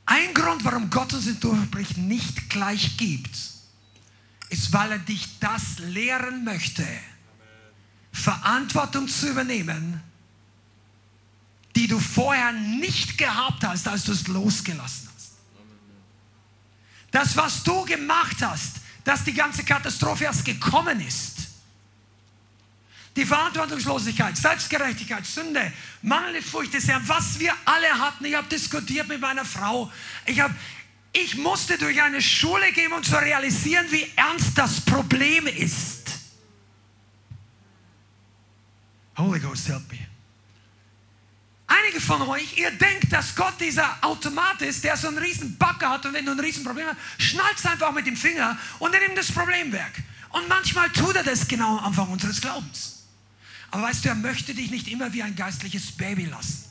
[0.05, 3.35] Ein Grund, warum Gott uns den Durchbruch nicht gleich gibt,
[4.49, 6.85] ist, weil er dich das lehren möchte,
[8.11, 10.01] Verantwortung zu übernehmen,
[11.75, 15.12] die du vorher nicht gehabt hast, als du es losgelassen hast.
[17.13, 21.47] Das, was du gemacht hast, dass die ganze Katastrophe erst gekommen ist.
[23.15, 28.25] Die Verantwortungslosigkeit, Selbstgerechtigkeit, Sünde, mangelnde Furcht des Herrn, was wir alle hatten.
[28.25, 29.91] Ich habe diskutiert mit meiner Frau.
[30.25, 30.51] Ich, hab,
[31.11, 36.19] ich musste durch eine Schule gehen, um zu realisieren, wie ernst das Problem ist.
[39.15, 40.12] Holy Ghost, help me.
[41.81, 45.89] Einige von euch, ihr denkt, dass Gott dieser Automat ist, der so einen riesen Backer
[45.89, 48.99] hat und wenn du ein riesen Problem hast, schnallst einfach mit dem Finger und er
[48.99, 50.03] nimmt das Problem weg.
[50.29, 53.05] Und manchmal tut er das genau am Anfang unseres Glaubens.
[53.71, 56.65] Aber weißt du, er möchte dich nicht immer wie ein geistliches Baby lassen.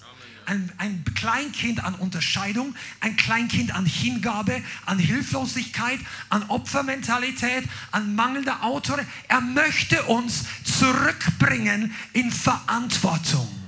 [0.47, 5.99] Ein, ein, Kleinkind an Unterscheidung, ein Kleinkind an Hingabe, an Hilflosigkeit,
[6.29, 9.11] an Opfermentalität, an mangelnder Autorität.
[9.29, 13.62] Er möchte uns zurückbringen in Verantwortung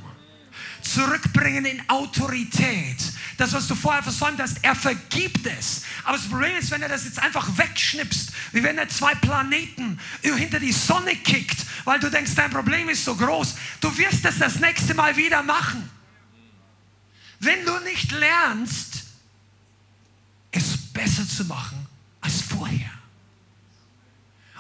[0.84, 2.96] zurückbringen in Autorität.
[3.36, 5.82] Das, was du vorher versäumt hast, er vergibt es.
[6.04, 9.98] Aber das Problem ist, wenn er das jetzt einfach wegschnipst, wie wenn er zwei Planeten
[10.22, 14.38] hinter die Sonne kickt, weil du denkst, dein Problem ist so groß, du wirst es
[14.38, 15.88] das nächste Mal wieder machen.
[17.40, 19.04] Wenn du nicht lernst,
[20.50, 21.86] es besser zu machen
[22.20, 22.90] als vorher.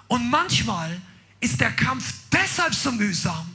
[0.08, 1.00] Und manchmal
[1.40, 3.53] ist der Kampf deshalb so mühsam,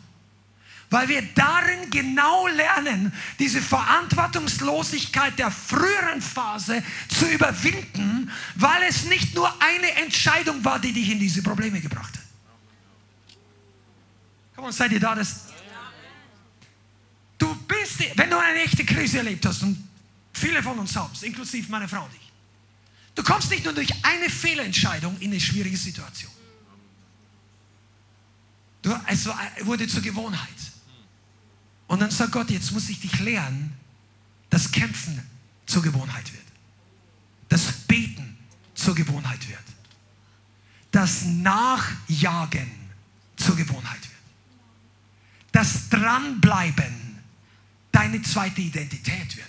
[0.89, 9.35] weil wir darin genau lernen, diese Verantwortungslosigkeit der früheren Phase zu überwinden, weil es nicht
[9.35, 12.23] nur eine Entscheidung war, die dich in diese Probleme gebracht hat.
[14.55, 15.15] Komm on, seid ihr da?
[15.15, 15.45] Das
[17.37, 19.87] du bist, wenn du eine echte Krise erlebt hast, und
[20.33, 22.31] viele von uns haben es, inklusive meiner Frau und ich,
[23.15, 26.31] du kommst nicht nur durch eine Fehlentscheidung in eine schwierige Situation.
[28.81, 29.29] Du, es
[29.61, 30.68] wurde zur Gewohnheit.
[31.89, 33.73] Und dann sagt Gott, jetzt muss ich dich lernen,
[34.51, 35.21] dass Kämpfen
[35.65, 36.45] zur Gewohnheit wird.
[37.49, 38.37] Das Beten
[38.75, 39.59] zur Gewohnheit wird.
[40.91, 42.69] Das Nachjagen
[43.35, 44.21] zur Gewohnheit wird.
[45.51, 47.17] Das Dranbleiben
[47.91, 49.47] deine zweite Identität wird.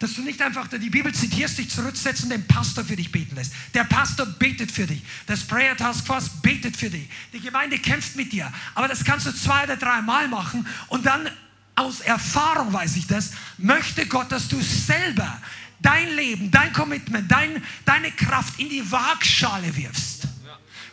[0.00, 3.36] Dass du nicht einfach die Bibel zitierst, dich zurücksetzt und den Pastor für dich beten
[3.36, 3.52] lässt.
[3.74, 5.02] Der Pastor betet für dich.
[5.26, 7.08] Das Prayer Task Force betet für dich.
[7.32, 8.50] Die Gemeinde kämpft mit dir.
[8.74, 11.30] Aber das kannst du zwei oder drei Mal machen und dann
[11.76, 15.40] aus Erfahrung weiß ich das, möchte Gott, dass du selber
[15.80, 20.19] dein Leben, dein Commitment, dein, deine Kraft in die Waagschale wirfst.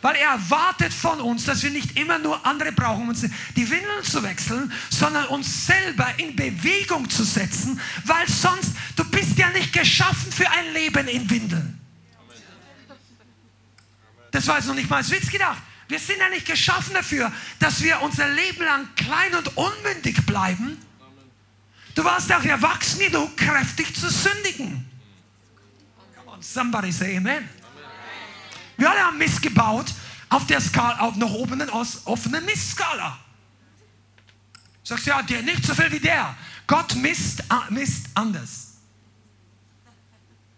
[0.00, 3.22] Weil er erwartet von uns, dass wir nicht immer nur andere brauchen, um uns
[3.56, 9.36] die Windeln zu wechseln, sondern uns selber in Bewegung zu setzen, weil sonst, du bist
[9.36, 11.80] ja nicht geschaffen für ein Leben in Windeln.
[14.30, 15.60] Das war jetzt noch nicht mal als Witz gedacht.
[15.88, 20.76] Wir sind ja nicht geschaffen dafür, dass wir unser Leben lang klein und unmündig bleiben.
[21.94, 24.88] Du warst auch erwachsen genug, kräftig zu sündigen.
[26.14, 27.48] Come on, somebody say amen.
[28.78, 29.92] Wir alle haben Mist gebaut
[30.30, 33.18] auf der Skala, auf oben aus offenen Mistskala.
[34.84, 36.34] Sagst du, ja, der nicht so viel wie der.
[36.66, 38.78] Gott misst, misst anders.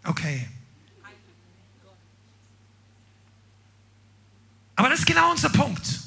[0.03, 0.47] Okay.
[4.75, 5.99] Aber das ist genau unser Punkt.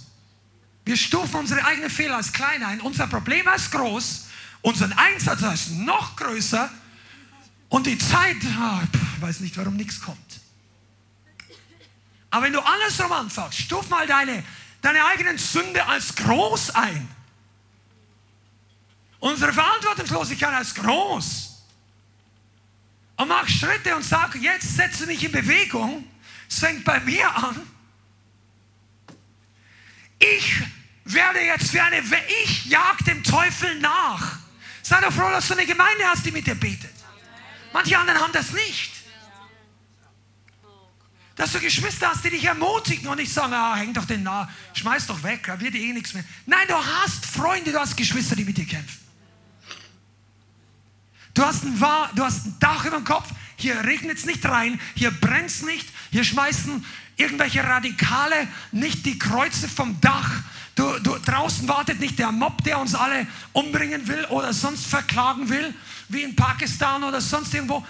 [0.85, 4.27] Wir stufen unsere eigenen Fehler als klein ein, unser Problem als groß,
[4.63, 6.71] unseren Einsatz als noch größer
[7.71, 10.44] und die Zeit, ich weiß nicht, warum nichts kommt.
[12.35, 14.43] Aber wenn du andersrum anfängst, stuf mal deine,
[14.83, 17.09] deine eigenen Sünde als groß ein.
[19.21, 21.63] Unsere Verantwortungslosigkeit als groß.
[23.19, 26.05] Und mach Schritte und sag, jetzt setze mich in Bewegung.
[26.51, 27.71] Es fängt bei mir an.
[30.19, 30.57] Ich
[31.05, 32.01] werde jetzt für eine,
[32.43, 34.39] ich jag dem Teufel nach.
[34.83, 36.95] Sei doch froh, dass du eine Gemeinde hast, die mit dir betet.
[37.73, 39.04] Manche anderen haben das nicht.
[41.37, 44.49] Dass du Geschwister hast, die dich ermutigen und nicht sagen, ah, häng doch den nah,
[44.73, 46.25] schmeiß doch weg, wird eh nichts mehr.
[46.47, 49.01] Nein, du hast Freunde, du hast Geschwister, die mit dir kämpfen.
[51.35, 51.77] Du hast ein,
[52.15, 55.63] du hast ein Dach über dem Kopf, hier regnet es nicht rein, hier brennt es
[55.63, 56.85] nicht, hier schmeißen
[57.17, 60.31] irgendwelche Radikale nicht die Kreuze vom Dach.
[60.77, 65.49] Du, du, draußen wartet nicht der Mob, der uns alle umbringen will oder sonst verklagen
[65.49, 65.73] will,
[66.09, 67.85] wie in Pakistan oder sonst irgendwo.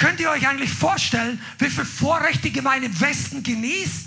[0.00, 4.06] Könnt ihr euch eigentlich vorstellen, wie viel Vorrechte die Gemeinde im Westen genießt?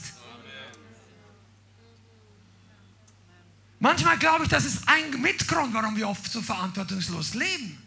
[3.79, 7.77] Manchmal glaube ich, das ist ein Mitgrund, warum wir oft so verantwortungslos leben.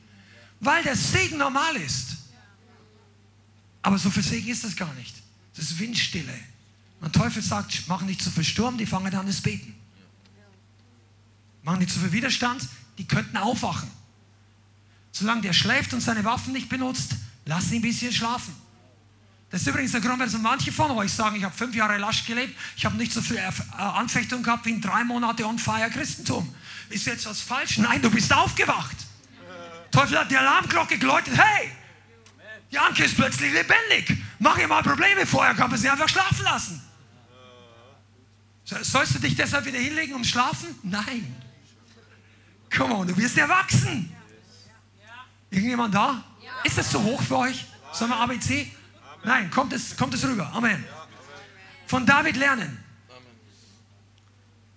[0.60, 2.10] Weil der Segen normal ist.
[3.82, 5.16] Aber so viel Segen ist das gar nicht.
[5.56, 6.38] Das ist Windstille.
[7.00, 9.74] Und der Teufel sagt, mach nicht zu viel Sturm, die fangen an das Beten.
[11.64, 13.90] Machen nicht zu viel Widerstand, die könnten aufwachen.
[15.10, 17.16] Solange der schläft und seine Waffen nicht benutzt,
[17.46, 18.54] Lass ihn ein bisschen schlafen.
[19.50, 22.26] Das ist übrigens der Grund, warum manche von euch sagen, ich habe fünf Jahre lasch
[22.26, 25.88] gelebt, ich habe nicht so viel äh, Anfechtung gehabt wie in drei Monate on fire
[25.88, 26.52] Christentum.
[26.90, 27.78] Ist jetzt was falsch?
[27.78, 28.96] Nein, du bist aufgewacht.
[29.92, 31.38] Teufel hat die Alarmglocke geläutet.
[31.38, 31.70] Hey,
[32.70, 34.18] Janke ist plötzlich lebendig.
[34.40, 36.82] Mach ihr mal Probleme vorher, kann man sie einfach schlafen lassen.
[38.64, 40.74] Sollst du dich deshalb wieder hinlegen und schlafen?
[40.82, 41.34] Nein.
[42.76, 44.12] Komm on, du wirst erwachsen.
[45.50, 46.24] Irgendjemand da?
[46.66, 47.64] Ist das zu hoch für euch?
[47.92, 48.72] Sollen wir ABC?
[49.22, 50.50] Nein, kommt es, kommt es rüber.
[50.52, 50.84] Amen.
[51.86, 52.82] Von David lernen.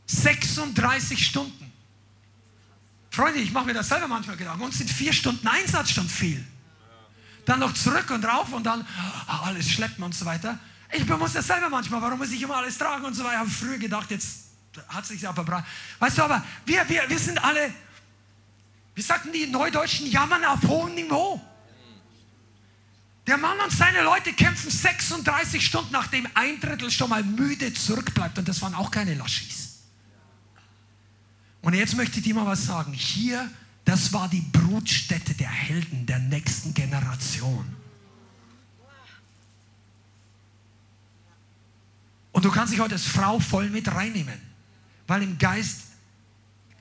[0.06, 1.72] 36 Stunden.
[3.10, 4.62] Freunde, ich mache mir das selber manchmal Gedanken.
[4.62, 6.46] Uns sind vier Stunden Einsatz schon viel.
[7.46, 8.86] Dann noch zurück und rauf und dann
[9.26, 10.60] ah, alles schleppen und so weiter.
[10.92, 13.34] Ich muss das selber manchmal, warum muss ich immer alles tragen und so weiter.
[13.34, 14.50] Ich habe früher gedacht, jetzt
[14.90, 15.66] hat es sich aber verbrannt.
[15.98, 17.74] Weißt du, aber wir, wir, wir sind alle,
[18.94, 21.42] wie sagten die Neudeutschen, jammern auf hohem Niveau.
[23.30, 28.40] Der Mann und seine Leute kämpfen 36 Stunden, nachdem ein Drittel schon mal müde zurückbleibt.
[28.40, 29.82] Und das waren auch keine Laschis.
[31.62, 32.92] Und jetzt möchte ich dir mal was sagen.
[32.92, 33.48] Hier,
[33.86, 37.76] das war die Brutstätte der Helden der nächsten Generation.
[42.32, 44.42] Und du kannst dich heute als Frau voll mit reinnehmen.
[45.06, 45.82] Weil im Geist,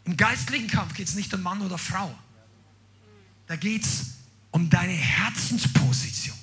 [0.07, 2.19] im geistlichen Kampf geht es nicht um Mann oder Frau.
[3.49, 4.18] Da geht es
[4.51, 6.37] um deine Herzensposition.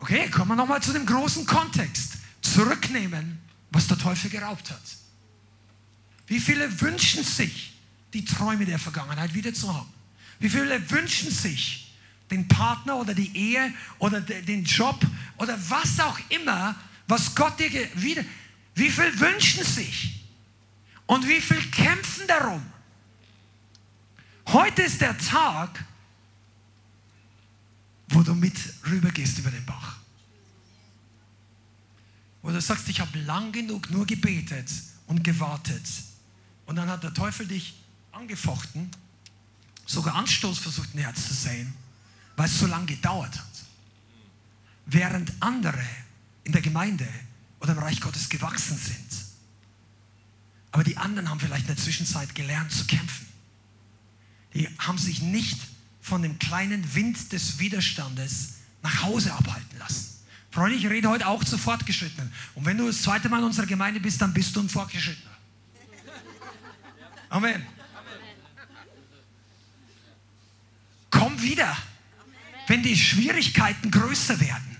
[0.00, 2.14] Okay, kommen wir nochmal zu dem großen Kontext.
[2.40, 3.38] Zurücknehmen,
[3.70, 4.80] was der Teufel geraubt hat.
[6.26, 7.74] Wie viele wünschen sich,
[8.12, 9.92] die Träume der Vergangenheit wieder zu haben?
[10.38, 11.92] Wie viele wünschen sich,
[12.30, 15.00] den Partner oder die Ehe oder den Job
[15.38, 16.74] oder was auch immer,
[17.06, 18.24] was Gott dir wieder.
[18.74, 20.24] Wie viel wünschen sich?
[21.06, 22.62] Und wie viel kämpfen darum?
[24.52, 25.84] Heute ist der Tag,
[28.08, 29.98] wo du mit rübergehst über den Bach.
[32.40, 34.70] Wo du sagst, ich habe lang genug nur gebetet
[35.06, 35.82] und gewartet.
[36.64, 37.74] Und dann hat der Teufel dich
[38.12, 38.90] angefochten,
[39.84, 41.74] sogar Anstoß versucht in Herz zu sehen,
[42.36, 43.64] weil es so lange gedauert hat.
[44.86, 45.84] Während andere
[46.44, 47.06] in der Gemeinde
[47.60, 49.26] oder im Reich Gottes gewachsen sind.
[50.72, 53.28] Aber die anderen haben vielleicht in der Zwischenzeit gelernt zu kämpfen.
[54.58, 55.56] Die haben sich nicht
[56.00, 60.18] von dem kleinen Wind des Widerstandes nach Hause abhalten lassen.
[60.50, 62.32] Freunde, ich rede heute auch zu Fortgeschrittenen.
[62.56, 65.30] Und wenn du das zweite Mal in unserer Gemeinde bist, dann bist du ein Fortgeschrittener.
[67.28, 67.64] Amen.
[71.10, 71.76] Komm wieder,
[72.66, 74.76] wenn die Schwierigkeiten größer werden.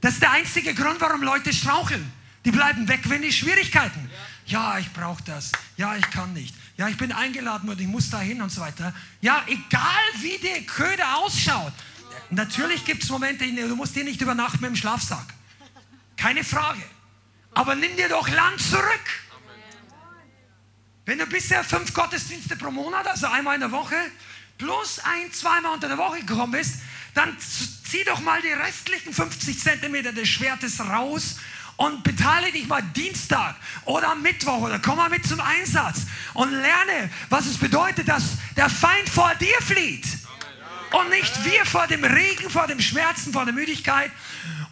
[0.00, 2.10] Das ist der einzige Grund, warum Leute straucheln.
[2.46, 4.08] Die bleiben weg, wenn die Schwierigkeiten.
[4.46, 5.52] Ja, ich brauche das.
[5.76, 6.54] Ja, ich kann nicht.
[6.76, 8.94] Ja, ich bin eingeladen worden, ich muss da hin und so weiter.
[9.20, 11.72] Ja, egal wie die Köder ausschaut.
[12.30, 15.26] Natürlich gibt es Momente, du musst hier nicht übernachten mit dem Schlafsack.
[16.16, 16.82] Keine Frage.
[17.54, 19.04] Aber nimm dir doch Land zurück.
[21.06, 23.96] Wenn du bisher fünf Gottesdienste pro Monat, also einmal in der Woche,
[24.58, 26.80] plus ein, zweimal unter der Woche gekommen bist,
[27.14, 31.36] dann zieh doch mal die restlichen 50 Zentimeter des Schwertes raus
[31.76, 36.02] und beteilige dich mal Dienstag oder Mittwoch oder komm mal mit zum Einsatz
[36.34, 40.06] und lerne, was es bedeutet, dass der Feind vor dir flieht.
[40.92, 44.10] Und nicht wir vor dem Regen, vor dem Schmerzen, vor der Müdigkeit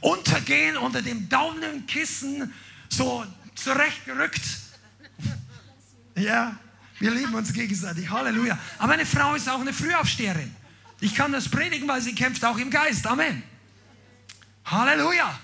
[0.00, 2.52] untergehen unter dem Daumenkissen
[2.88, 3.24] so
[3.54, 4.42] zurechtgerückt.
[6.16, 6.56] Ja,
[7.00, 8.08] wir lieben uns gegenseitig.
[8.08, 8.58] Halleluja.
[8.78, 10.54] Aber meine Frau ist auch eine Frühaufsteherin.
[11.00, 13.06] Ich kann das predigen, weil sie kämpft auch im Geist.
[13.06, 13.42] Amen.
[14.64, 15.38] Halleluja.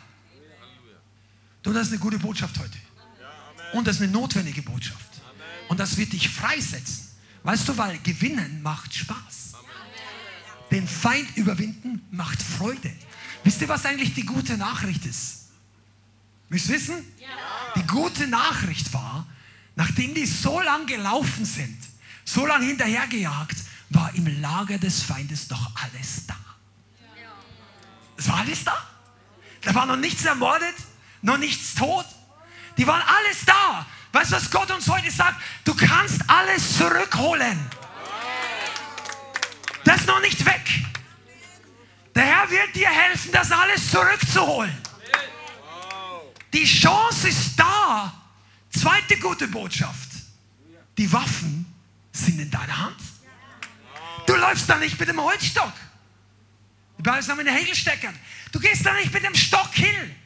[1.62, 2.78] Du, das ist eine gute Botschaft heute.
[3.72, 5.20] Und das ist eine notwendige Botschaft.
[5.68, 7.08] Und das wird dich freisetzen.
[7.42, 9.54] Weißt du, weil gewinnen macht Spaß.
[10.70, 12.92] Den Feind überwinden macht Freude.
[13.44, 15.48] Wisst ihr, was eigentlich die gute Nachricht ist?
[16.48, 17.04] Willst du wissen?
[17.76, 19.26] Die gute Nachricht war,
[19.76, 21.78] nachdem die so lang gelaufen sind,
[22.24, 23.56] so lange hinterhergejagt,
[23.90, 26.36] war im Lager des Feindes doch alles da.
[28.16, 28.76] Es war alles da.
[29.62, 30.74] Da war noch nichts ermordet,
[31.22, 32.06] noch nichts tot.
[32.76, 33.86] Die waren alles da.
[34.12, 35.40] Weißt du, was Gott uns heute sagt?
[35.64, 37.70] Du kannst alles zurückholen.
[39.84, 40.60] Das ist noch nicht weg.
[42.14, 44.76] Der Herr wird dir helfen, das alles zurückzuholen.
[46.52, 48.12] Die Chance ist da.
[48.70, 50.08] Zweite gute Botschaft.
[50.98, 51.72] Die Waffen
[52.12, 53.00] sind in deiner Hand.
[54.26, 55.72] Du läufst da nicht mit dem Holzstock.
[56.98, 58.14] Die ist noch mit den Hegelsteckern.
[58.52, 60.16] Du gehst da nicht mit dem Stock hin.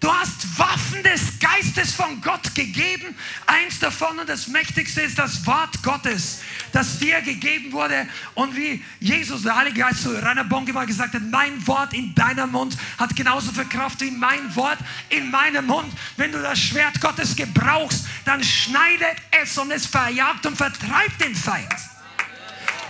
[0.00, 3.16] Du hast Waffen des Geistes von Gott gegeben.
[3.46, 6.40] Eins davon und das mächtigste ist das Wort Gottes,
[6.72, 8.06] das dir gegeben wurde.
[8.34, 12.14] Und wie Jesus, der Heilige Geist, zu Rainer Bonke mal gesagt hat, mein Wort in
[12.14, 14.78] deinem Mund hat genauso viel Kraft wie mein Wort
[15.08, 15.92] in meinem Mund.
[16.16, 21.34] Wenn du das Schwert Gottes gebrauchst, dann schneidet es und es verjagt und vertreibt den
[21.34, 21.74] Feind.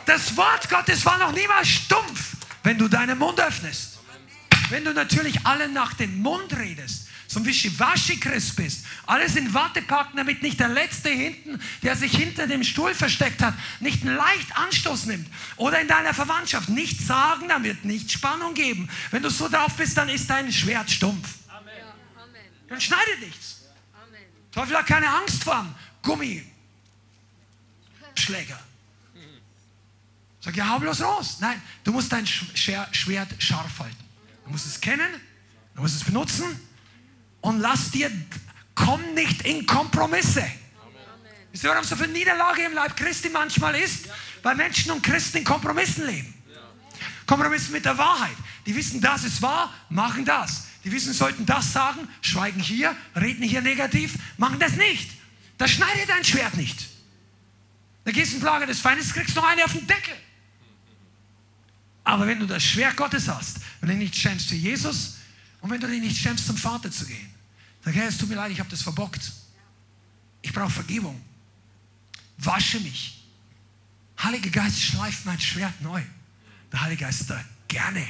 [0.05, 3.98] Das Wort Gottes war noch niemals stumpf, wenn du deinen Mund öffnest.
[4.71, 9.83] Wenn du natürlich alle nach dem Mund redest, so ein Wischiwaschi-Christ bist, alles in Watte
[9.83, 14.17] packen, damit nicht der Letzte hinten, der sich hinter dem Stuhl versteckt hat, nicht einen
[14.17, 15.29] leicht Anstoß nimmt.
[15.57, 18.89] Oder in deiner Verwandtschaft nichts sagen, dann wird nicht Spannung geben.
[19.11, 21.29] Wenn du so drauf bist, dann ist dein Schwert stumpf.
[21.49, 21.73] Amen.
[22.69, 23.67] Dann schneide nichts.
[23.95, 24.23] Amen.
[24.51, 28.59] Teufel hat keine Angst vor dem Gummischläger.
[30.41, 31.39] Sag ja, hau bloß raus.
[31.41, 34.08] Nein, du musst dein Schwert scharf halten.
[34.49, 35.07] Du musst es kennen,
[35.75, 36.47] du musst es benutzen
[37.43, 38.11] und lass dir,
[38.75, 40.41] komm nicht in Kompromisse.
[40.41, 40.55] Amen.
[41.53, 44.09] Wisst ihr, warum so viel Niederlage im Leib Christi manchmal ist?
[44.43, 46.33] Weil Menschen und Christen in Kompromissen leben.
[47.27, 48.37] Kompromissen mit der Wahrheit.
[48.65, 50.65] Die wissen, das ist wahr, machen das.
[50.83, 55.11] Die wissen, sollten das sagen, schweigen hier, reden hier negativ, machen das nicht.
[55.59, 56.89] Da schneidet dein Schwert nicht.
[58.07, 60.15] Da gehst du in Plage des Feindes, kriegst noch eine auf den Deckel.
[62.09, 65.19] Aber wenn du das Schwert Gottes hast, wenn du dich nicht schämst für Jesus
[65.61, 67.29] und wenn du dich nicht schämst, zum Vater zu gehen,
[67.85, 69.31] sag, Herr, es tut mir leid, ich habe das verbockt.
[70.41, 71.21] Ich brauche Vergebung.
[72.39, 73.23] Wasche mich.
[74.23, 76.03] Heiliger Geist, schleift mein Schwert neu.
[76.73, 78.07] Der Heilige Geist sagt, gerne.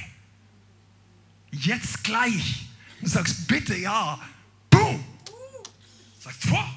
[1.51, 2.69] Jetzt gleich.
[3.01, 4.17] Und du sagst, bitte ja.
[4.71, 5.05] Boom.
[6.21, 6.73] Sagst, boah.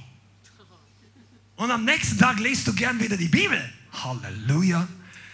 [1.57, 3.71] Und am nächsten Tag lest du gern wieder die Bibel.
[3.91, 4.87] Halleluja.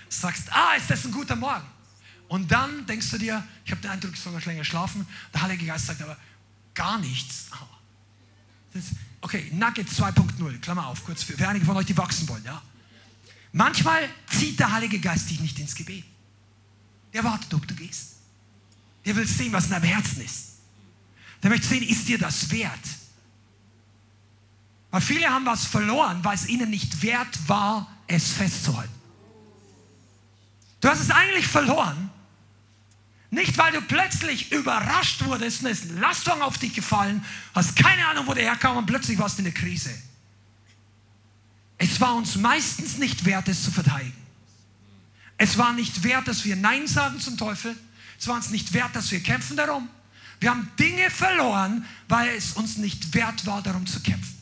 [0.10, 1.77] Sagst, ah, ist das ein guter Morgen.
[2.28, 5.08] Und dann denkst du dir, ich habe den Eindruck, ich soll noch länger schlafen.
[5.34, 6.18] Der Heilige Geist sagt aber
[6.74, 7.48] gar nichts.
[9.22, 12.44] Okay, Nugget 2.0, Klammer auf, kurz für, für einige von euch, die wachsen wollen.
[12.44, 12.62] Ja?
[13.54, 16.06] Manchmal zieht der Heilige Geist dich nicht ins Gebet.
[17.14, 18.18] Der wartet, ob du gehst.
[19.06, 20.58] Der will sehen, was in deinem Herzen ist.
[21.42, 22.80] Der möchte sehen, ist dir das wert?
[24.92, 28.94] Weil viele haben was verloren, weil es ihnen nicht wert war, es festzuhalten.
[30.82, 32.10] Du hast es eigentlich verloren,
[33.30, 37.24] nicht, weil du plötzlich überrascht wurdest ist Lastung auf dich gefallen,
[37.54, 39.92] hast keine Ahnung, wo der herkam und plötzlich warst du in der Krise.
[41.78, 44.16] Es war uns meistens nicht wert, es zu verteidigen.
[45.38, 47.76] Es war nicht wert, dass wir Nein sagen zum Teufel.
[48.18, 49.88] Es war uns nicht wert, dass wir kämpfen darum.
[50.40, 54.36] Wir haben Dinge verloren, weil es uns nicht wert war, darum zu kämpfen.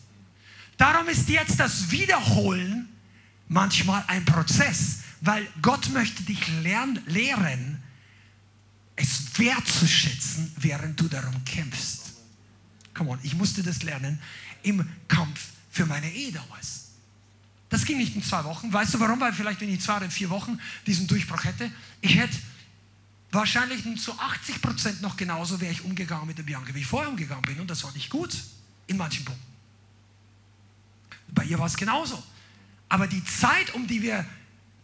[0.78, 2.88] Darum ist jetzt das Wiederholen
[3.48, 7.82] manchmal ein Prozess, weil Gott möchte dich lernen, lehren,
[8.96, 12.14] es wertzuschätzen, während du darum kämpfst.
[12.94, 14.22] Come on, ich musste das lernen
[14.64, 16.86] im Kampf für meine Ehe damals.
[17.70, 18.72] Das ging nicht in zwei Wochen.
[18.72, 19.20] Weißt du warum?
[19.20, 21.70] Weil vielleicht, wenn ich zwei oder vier Wochen diesen Durchbruch hätte,
[22.00, 22.38] ich hätte
[23.32, 27.10] wahrscheinlich zu 80 Prozent noch genauso wäre ich umgegangen mit der Bianca, wie ich vorher
[27.10, 27.60] umgegangen bin.
[27.60, 28.34] Und das war nicht gut
[28.88, 29.44] in manchen Punkten.
[31.30, 32.24] Bei ihr war es genauso.
[32.88, 34.26] Aber die Zeit, um die wir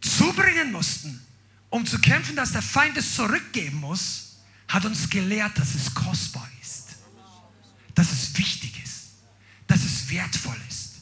[0.02, 1.22] zubringen mussten,
[1.72, 6.48] um zu kämpfen, dass der Feind es zurückgeben muss, hat uns gelehrt, dass es kostbar
[6.62, 6.96] ist.
[7.96, 9.10] dass es wichtig ist,
[9.68, 11.02] dass es wertvoll ist.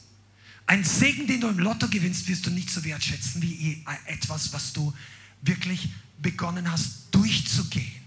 [0.66, 4.74] Ein Segen, den du im Lotto gewinnst, wirst du nicht so wertschätzen wie etwas, was
[4.74, 4.94] du
[5.42, 5.90] wirklich
[6.20, 8.04] begonnen hast durchzugehen.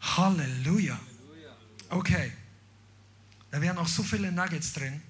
[0.00, 0.98] Halleluja.
[1.88, 2.32] Okay.
[3.50, 5.00] Da wären auch so viele Nuggets drin.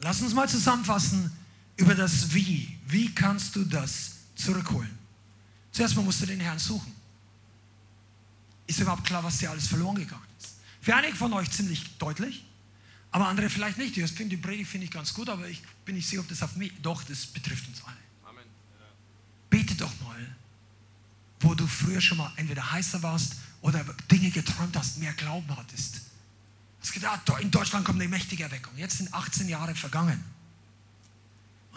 [0.00, 1.30] Lass uns mal zusammenfassen
[1.76, 2.77] über das Wie.
[2.88, 4.98] Wie kannst du das zurückholen?
[5.72, 6.92] Zuerst mal musst du den Herrn suchen.
[8.66, 10.56] Ist überhaupt klar, was dir alles verloren gegangen ist?
[10.80, 12.44] Für einige von euch ziemlich deutlich,
[13.10, 13.96] aber andere vielleicht nicht.
[13.96, 16.42] Ich finde die Predigt finde ich ganz gut, aber ich bin nicht sicher, ob das
[16.42, 16.72] auf mich.
[16.82, 17.96] Doch, das betrifft uns alle.
[18.24, 18.44] Amen.
[19.50, 20.36] Bete doch mal,
[21.40, 26.00] wo du früher schon mal entweder heißer warst oder Dinge geträumt hast, mehr Glauben hattest.
[26.80, 28.72] Hast gedacht, in Deutschland kommt eine mächtige Erweckung.
[28.76, 30.22] Jetzt sind 18 Jahre vergangen.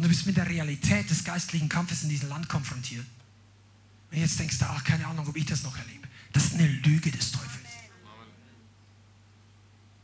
[0.02, 3.06] Und du bist mit der Realität des geistlichen Kampfes in diesem Land konfrontiert.
[4.10, 6.08] Und jetzt denkst du, ach, keine Ahnung, ob ich das noch erlebe.
[6.34, 7.70] Das ist eine Lüge des Teufels.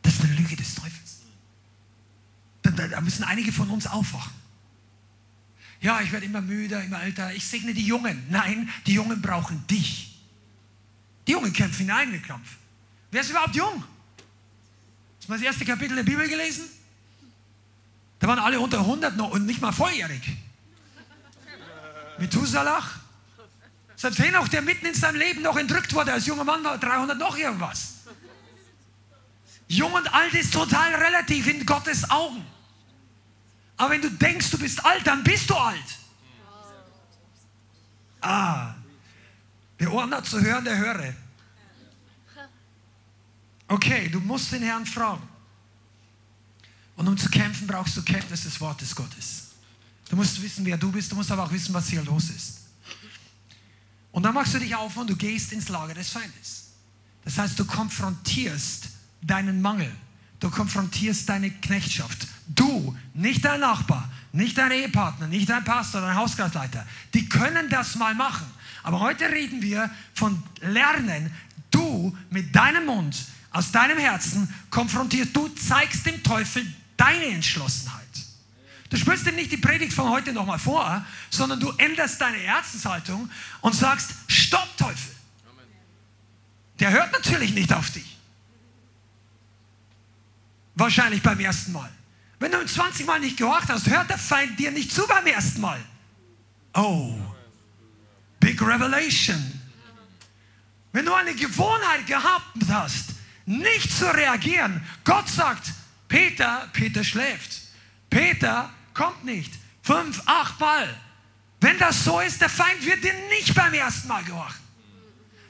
[0.03, 1.21] Das ist eine Lüge des Teufels.
[2.61, 4.33] Da, da, da müssen einige von uns aufwachen.
[5.81, 7.33] Ja, ich werde immer müder, immer älter.
[7.33, 8.23] Ich segne die Jungen.
[8.29, 10.19] Nein, die Jungen brauchen dich.
[11.25, 12.57] Die Jungen kämpfen in eigenen Kampf.
[13.09, 13.83] Wer ist überhaupt jung?
[15.17, 16.76] Hast du mal das erste Kapitel der Bibel gelesen?
[18.19, 20.37] Da waren alle unter 100 noch und nicht mal volljährig.
[22.17, 22.97] Methusalach,
[23.95, 27.17] selbst Henoch, der mitten in seinem Leben noch entrückt wurde als junger Mann, war 300
[27.17, 27.93] noch irgendwas.
[29.67, 32.45] Jung und alt ist total relativ in Gottes Augen.
[33.75, 35.97] Aber wenn du denkst, du bist alt, dann bist du alt.
[38.21, 38.73] Ah,
[39.79, 41.13] der Ohren hat zu hören, der höre.
[43.67, 45.26] Okay, du musst den Herrn fragen.
[46.97, 49.43] Und um zu kämpfen, brauchst du Kenntnis des Wortes Gottes.
[50.09, 52.57] Du musst wissen, wer du bist, du musst aber auch wissen, was hier los ist.
[54.11, 56.71] Und dann machst du dich auf und du gehst ins Lager des Feindes.
[57.23, 58.89] Das heißt, du konfrontierst
[59.21, 59.91] deinen Mangel.
[60.39, 62.27] Du konfrontierst deine Knechtschaft.
[62.47, 66.85] Du, nicht dein Nachbar, nicht dein Ehepartner, nicht dein Pastor, dein Hauskreisleiter.
[67.13, 68.45] Die können das mal machen.
[68.83, 71.31] Aber heute reden wir von Lernen.
[71.69, 73.15] Du mit deinem Mund,
[73.51, 76.65] aus deinem Herzen konfrontierst, du zeigst dem Teufel
[76.97, 78.03] deine Entschlossenheit.
[78.89, 83.29] Du spürst ihm nicht die Predigt von heute nochmal vor, sondern du änderst deine Herzenshaltung
[83.61, 85.15] und sagst, stopp Teufel.
[86.79, 88.17] Der hört natürlich nicht auf dich.
[90.75, 91.89] Wahrscheinlich beim ersten Mal.
[92.39, 95.59] Wenn du 20 Mal nicht gehorcht hast, hört der Feind dir nicht zu beim ersten
[95.59, 95.79] Mal.
[96.75, 97.17] Oh,
[98.39, 99.59] big revelation.
[100.91, 105.71] Wenn du eine Gewohnheit gehabt hast, nicht zu reagieren, Gott sagt,
[106.07, 107.61] Peter, Peter schläft.
[108.09, 109.53] Peter kommt nicht.
[109.81, 110.87] Fünf, acht Mal.
[111.59, 114.67] Wenn das so ist, der Feind wird dir nicht beim ersten Mal gehorchen.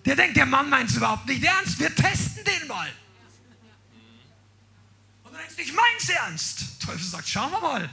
[0.05, 1.79] Der denkt, der Mann meint es überhaupt nicht ernst.
[1.79, 2.89] Wir testen den mal.
[5.23, 6.61] Und du denkst, ich mein's ernst.
[6.81, 7.89] Der Teufel sagt, schauen wir mal.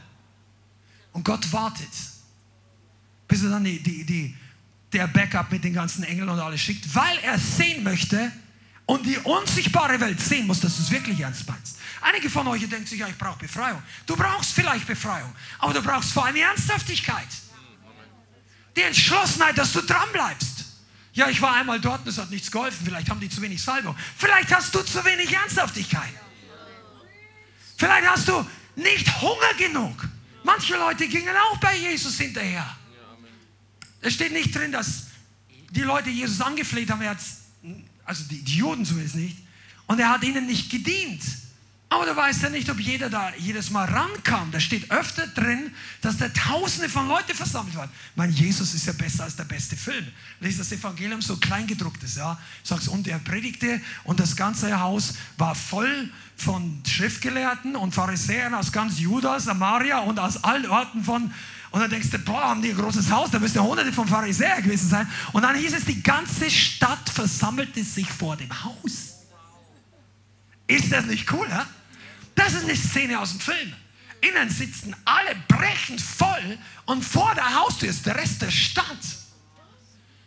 [1.12, 1.88] Und Gott wartet,
[3.26, 4.36] bis er dann die, die, die,
[4.92, 8.30] der Backup mit den ganzen Engeln und alles schickt, weil er sehen möchte
[8.86, 11.78] und die unsichtbare Welt sehen muss, dass du es wirklich ernst meinst.
[12.00, 13.82] Einige von euch denken sich, ja, ich brauche Befreiung.
[14.06, 17.28] Du brauchst vielleicht Befreiung, aber du brauchst vor allem Ernsthaftigkeit.
[18.76, 20.64] Die Entschlossenheit, dass du dran bleibst.
[21.14, 22.84] Ja, ich war einmal dort und es hat nichts geholfen.
[22.84, 23.96] Vielleicht haben die zu wenig Salbung.
[24.18, 26.12] Vielleicht hast du zu wenig Ernsthaftigkeit.
[27.76, 28.44] Vielleicht hast du
[28.76, 30.08] nicht Hunger genug.
[30.42, 32.66] Manche Leute gingen auch bei Jesus hinterher.
[34.00, 35.06] Es steht nicht drin, dass
[35.70, 37.02] die Leute Jesus angefleht haben.
[38.04, 39.38] Also die, die Juden zumindest nicht.
[39.86, 41.22] Und er hat ihnen nicht gedient.
[41.94, 44.50] Aber du weißt ja nicht, ob jeder da jedes Mal rankam.
[44.50, 45.70] Da steht öfter drin,
[46.00, 47.90] dass da Tausende von Leuten versammelt waren.
[48.16, 50.04] Mein Jesus ist ja besser als der beste Film.
[50.40, 52.36] Lies das Evangelium so kleingedrucktes, ja.
[52.64, 58.72] Sagst, und er predigte und das ganze Haus war voll von Schriftgelehrten und Pharisäern aus
[58.72, 61.32] ganz Juda, Samaria und aus allen Orten von
[61.74, 64.06] und dann denkst du, boah, haben die ein großes Haus, da müssen ja hunderte von
[64.06, 65.10] Pharisäern gewesen sein.
[65.32, 69.24] Und dann hieß es, die ganze Stadt versammelte sich vor dem Haus.
[70.68, 71.66] Ist das nicht cool, ja?
[72.36, 73.74] Das ist eine Szene aus dem Film.
[74.20, 78.86] Innen sitzen alle brechend voll und vor der Haustür ist der Rest der Stadt.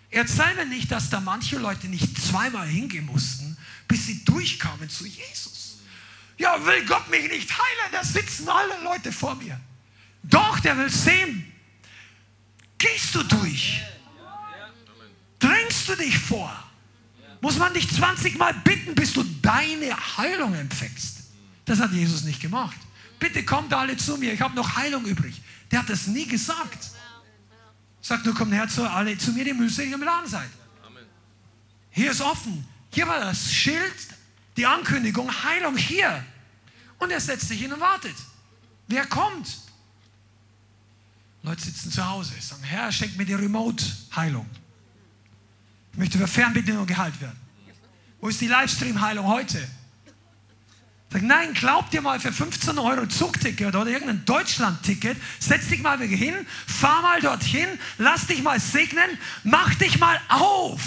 [0.10, 3.57] Erzähl mir nicht, dass da manche Leute nicht zweimal hingehen mussten,
[3.88, 5.78] bis sie durchkamen zu Jesus.
[6.38, 7.91] Ja, will Gott mich nicht heilen?
[7.94, 9.57] Da sitzen alle Leute vor mir.
[10.30, 11.52] Doch, der will sehen.
[12.78, 13.82] Gehst du durch?
[15.40, 16.52] Drängst du dich vor?
[17.41, 21.18] Muss man dich 20 Mal bitten, bis du deine Heilung empfängst?
[21.66, 22.78] Das hat Jesus nicht gemacht.
[23.20, 25.41] Bitte kommt alle zu mir, ich habe noch Heilung übrig.
[25.72, 26.91] Der hat das nie gesagt.
[28.02, 30.49] Sagt nur, kommt her zu alle zu mir, die mühselig im Laden seid.
[31.91, 32.66] Hier ist offen.
[32.91, 33.95] hier war das Schild,
[34.56, 36.24] die Ankündigung, Heilung hier.
[36.99, 38.16] Und er setzt sich hin und wartet.
[38.88, 39.48] Wer kommt?
[41.48, 44.45] Leute sitzen zu Hause, sagen, Herr, schenk mir die Remote-Heilung.
[45.94, 47.40] Ich möchte über Fernbedienung geheilt werden.
[48.19, 49.65] Wo ist die Livestream-Heilung heute?
[51.10, 55.98] Sag, nein, glaub dir mal für 15 Euro Zugticket oder irgendein Deutschland-Ticket, setz dich mal
[55.99, 60.82] hin, fahr mal dorthin, lass dich mal segnen, mach dich mal auf.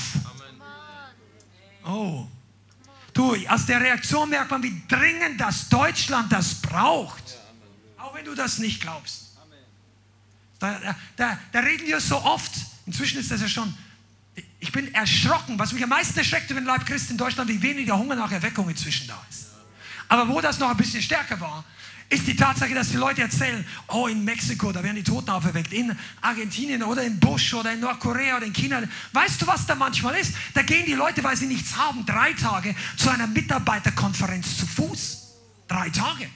[1.86, 2.26] Oh.
[3.14, 7.38] Du, aus der Reaktion merkt man, wie dringend das Deutschland das braucht.
[7.96, 9.29] Auch wenn du das nicht glaubst.
[10.60, 12.52] Da, da, da reden wir so oft,
[12.86, 13.74] inzwischen ist das ja schon,
[14.60, 17.60] ich bin erschrocken, was mich am meisten erschreckt über den Leib Christi in Deutschland, wie
[17.60, 19.46] weniger Hunger nach Erweckung inzwischen da ist.
[20.06, 21.64] Aber wo das noch ein bisschen stärker war,
[22.10, 25.72] ist die Tatsache, dass die Leute erzählen, oh, in Mexiko, da werden die Toten auferweckt,
[25.72, 28.82] in Argentinien oder in Bush oder in Nordkorea oder in China.
[29.12, 30.34] Weißt du, was da manchmal ist?
[30.52, 35.28] Da gehen die Leute, weil sie nichts haben, drei Tage zu einer Mitarbeiterkonferenz zu Fuß.
[35.68, 36.28] Drei Tage.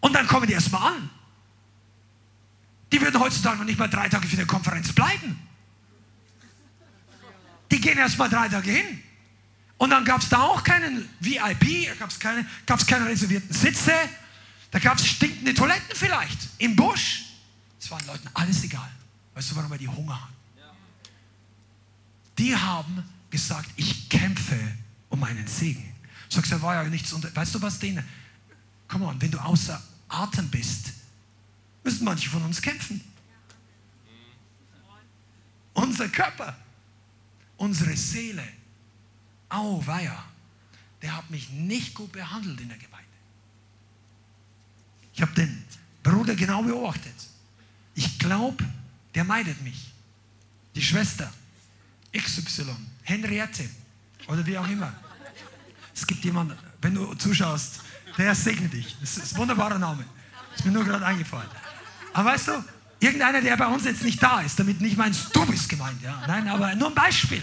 [0.00, 1.10] Und dann kommen die erstmal an.
[2.92, 5.38] Die würden heutzutage noch nicht mal drei Tage für die Konferenz bleiben.
[7.70, 9.02] Die gehen erstmal drei Tage hin.
[9.78, 13.92] Und dann gab es da auch keinen VIP, gab es keine, gab's keine reservierten Sitze,
[14.70, 17.24] da gab es stinkende Toiletten vielleicht im Busch.
[17.80, 18.88] Es war den Leuten alles egal.
[19.34, 20.34] Weißt du, warum wir die Hunger hatten?
[22.38, 24.58] Die haben gesagt, ich kämpfe
[25.08, 25.92] um meinen Segen.
[26.28, 27.34] Sagst du, war ja nichts unter.
[27.34, 28.04] Weißt du was, denen?
[28.86, 30.92] Komm on, wenn du außer Atem bist,
[31.84, 33.00] müssen manche von uns kämpfen.
[35.74, 36.56] Unser Körper,
[37.56, 38.46] unsere Seele.
[39.48, 40.24] Auweia,
[41.02, 43.06] der hat mich nicht gut behandelt in der Gemeinde.
[45.14, 45.62] Ich habe den
[46.02, 47.14] Bruder genau beobachtet.
[47.94, 48.64] Ich glaube,
[49.14, 49.92] der meidet mich.
[50.74, 51.30] Die Schwester,
[52.16, 53.68] XY, Henriette
[54.26, 54.92] oder wie auch immer.
[55.94, 57.80] Es gibt jemanden, wenn du zuschaust,
[58.16, 58.96] der segnet dich.
[59.00, 60.04] Das ist ein wunderbarer Name.
[60.54, 61.48] Ist mir nur gerade eingefallen.
[62.12, 62.64] Aber weißt du,
[63.00, 66.00] irgendeiner, der bei uns jetzt nicht da ist, damit nicht meinst, du bist gemeint.
[66.02, 66.22] Ja?
[66.26, 67.42] Nein, aber nur ein Beispiel.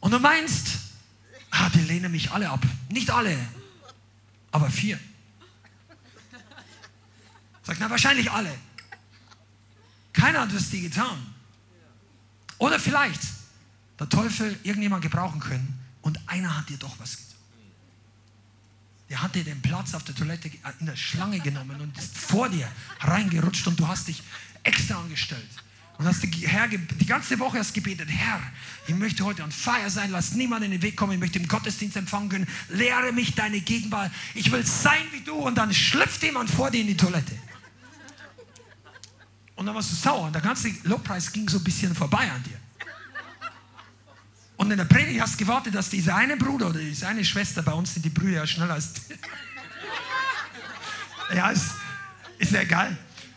[0.00, 0.78] Und du meinst,
[1.50, 2.64] ah, die lehnen mich alle ab.
[2.88, 3.36] Nicht alle,
[4.50, 4.98] aber vier.
[7.62, 8.52] Sag, na, wahrscheinlich alle.
[10.12, 11.34] Keiner hat es dir getan.
[12.58, 13.20] Oder vielleicht
[13.98, 17.29] der Teufel irgendjemand gebrauchen können und einer hat dir doch was getan.
[19.10, 22.48] Der hat dir den Platz auf der Toilette in der Schlange genommen und ist vor
[22.48, 22.68] dir
[23.00, 24.22] reingerutscht und du hast dich
[24.62, 25.50] extra angestellt.
[25.98, 28.40] Und hast die, Herr, die ganze Woche hast gebetet, Herr,
[28.86, 31.48] ich möchte heute an Feier sein, lass niemanden in den Weg kommen, ich möchte im
[31.48, 36.22] Gottesdienst empfangen können, lehre mich deine Gegenwart, ich will sein wie du und dann schlüpft
[36.22, 37.34] jemand vor dir in die Toilette.
[39.56, 42.42] Und dann warst du sauer und der ganze Lobpreis ging so ein bisschen vorbei an
[42.44, 42.59] dir.
[44.60, 47.62] Und in der Predigt hast du gewartet, dass dieser eine Bruder oder diese eine Schwester,
[47.62, 48.92] bei uns sind die Brüder ja schneller als...
[51.34, 51.70] ja, ist,
[52.36, 52.94] ist ja egal.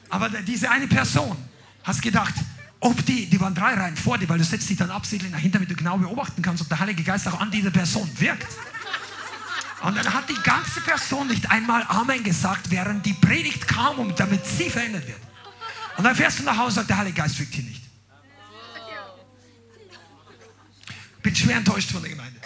[0.10, 1.38] Aber diese eine Person,
[1.86, 2.34] hast gedacht,
[2.82, 5.60] ob die, die waren drei Reihen vor dir, weil du setzt dich dann absichtlich dahinter,
[5.60, 8.52] damit du genau beobachten kannst, ob der Heilige Geist auch an dieser Person wirkt.
[9.82, 14.46] Und dann hat die ganze Person nicht einmal Amen gesagt, während die Predigt kam, damit
[14.46, 15.22] sie verändert wird.
[15.96, 17.83] Und dann fährst du nach Hause und sagst, der Heilige Geist wirkt hier nicht.
[21.24, 22.40] Bin schwer enttäuscht von der Gemeinde.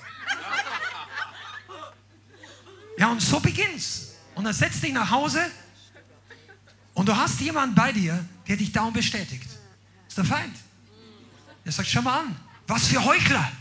[2.98, 4.16] Ja, und so beginnt's.
[4.36, 5.52] Und dann setzt dich nach Hause
[6.94, 9.46] und du hast jemanden bei dir, der dich dauernd bestätigt.
[9.46, 10.56] Das ist der Feind.
[11.66, 12.36] Der sagt, schau mal an,
[12.68, 13.52] was für Heuchler.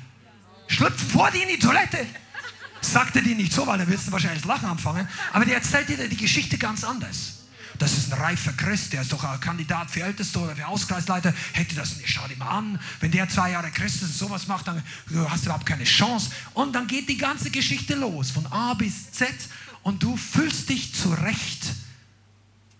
[0.68, 2.06] Schlüpfen vor dir in die Toilette.
[2.80, 5.08] Sagt er dir nicht so, weil er willst du wahrscheinlich Lachen anfangen.
[5.32, 7.35] Aber der erzählt dir die Geschichte ganz anders.
[7.78, 11.34] Das ist ein reifer Christ, der ist doch ein Kandidat für Älteste oder für Auskreisleiter.
[11.52, 12.80] Hätte das nicht, schau dir mal an.
[13.00, 14.82] Wenn der zwei Jahre Christ ist und sowas macht, dann
[15.28, 16.30] hast du überhaupt keine Chance.
[16.54, 19.28] Und dann geht die ganze Geschichte los, von A bis Z.
[19.82, 21.66] Und du fühlst dich zurecht,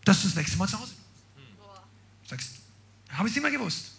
[0.04, 2.30] dass du das nächste Mal zu Hause bist.
[2.30, 2.50] Sagst,
[3.10, 3.92] habe ich es immer gewusst.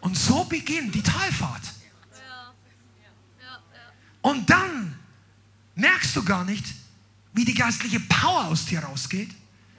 [0.00, 1.62] Und so beginnt die Talfahrt.
[4.22, 4.98] Und dann
[5.74, 6.64] merkst du gar nicht,
[7.34, 9.30] wie die geistliche Power aus dir rausgeht,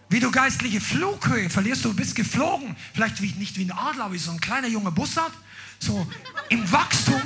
[0.10, 1.84] wie du geistliche Flughöhe verlierst.
[1.84, 5.34] Du bist geflogen, vielleicht wie, nicht wie ein Adler, wie so ein kleiner junger Bussard,
[5.80, 6.06] so
[6.49, 7.22] im Wachstum.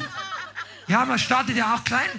[0.88, 2.10] Ja, man startet ja auch klein.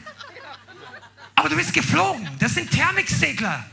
[1.34, 2.28] Aber du bist geflogen.
[2.38, 3.64] Das sind Thermiksegler.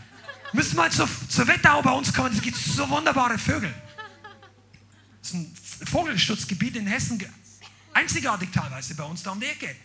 [0.53, 3.73] Müssen mal zur, zur Wettau bei uns kommen, es gibt so wunderbare Vögel.
[5.21, 7.21] Das ist ein Vogelschutzgebiet in Hessen,
[7.93, 9.75] einzigartig teilweise bei uns da um die Ecke.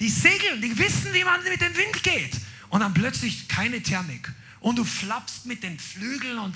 [0.00, 2.36] Die segeln, die wissen, wie man mit dem Wind geht.
[2.68, 4.32] Und dann plötzlich keine Thermik.
[4.60, 6.54] Und du flappst mit den Flügeln und.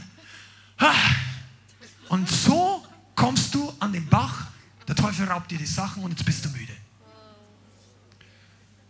[0.78, 0.94] Ah.
[2.08, 4.50] Und so kommst du an den Bach
[4.90, 6.76] der Teufel raubt dir die Sachen und jetzt bist du müde.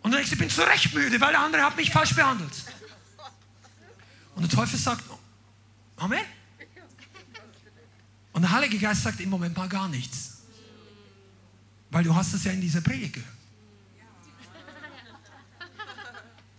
[0.00, 2.50] Und du denkst, ich bin zu Recht müde, weil der andere hat mich falsch behandelt.
[4.34, 5.04] Und der Teufel sagt,
[5.96, 6.24] Amen.
[8.32, 10.38] Und der Heilige Geist sagt im Moment mal gar nichts.
[11.90, 13.36] Weil du hast es ja in dieser Predigt gehört.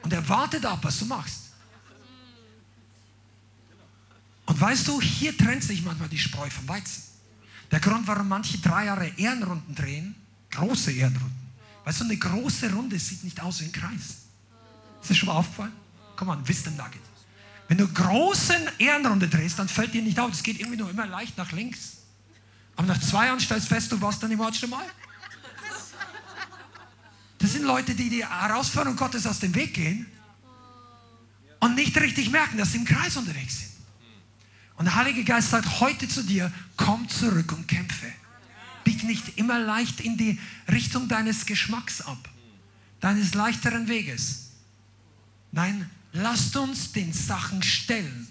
[0.04, 1.52] Und er wartet ab, was du machst.
[4.46, 7.04] Und weißt du, hier trennt sich manchmal die Spreu vom Weizen.
[7.72, 10.16] Der Grund, warum manche drei Jahre Ehrenrunden drehen,
[10.52, 11.50] große Ehrenrunden.
[11.86, 14.26] Weißt du, eine große Runde sieht nicht aus wie ein Kreis.
[15.02, 15.72] Ist das schon mal aufgefallen?
[16.16, 17.02] Komm mal, Wisdom Nugget.
[17.68, 20.32] Wenn du große Ehrenrunde drehst, dann fällt dir nicht auf.
[20.32, 21.98] Es geht irgendwie nur immer leicht nach links.
[22.76, 24.86] Aber nach zwei Jahren stellst du fest, du warst dann im Watch mal.
[27.42, 30.06] Das sind Leute, die die Herausforderung Gottes aus dem Weg gehen
[31.60, 33.72] und nicht richtig merken, dass sie im Kreis unterwegs sind.
[34.78, 38.12] Und der Heilige Geist sagt heute zu dir, komm zurück und kämpfe.
[38.84, 40.40] Bieg nicht immer leicht in die
[40.72, 42.30] Richtung deines Geschmacks ab,
[43.00, 44.52] deines leichteren Weges.
[45.52, 48.28] Nein, lasst uns den Sachen stellen.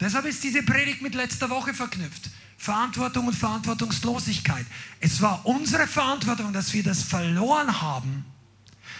[0.00, 2.30] Deshalb ist diese Predigt mit letzter Woche verknüpft.
[2.58, 4.66] Verantwortung und Verantwortungslosigkeit.
[5.00, 8.26] Es war unsere Verantwortung, dass wir das verloren haben.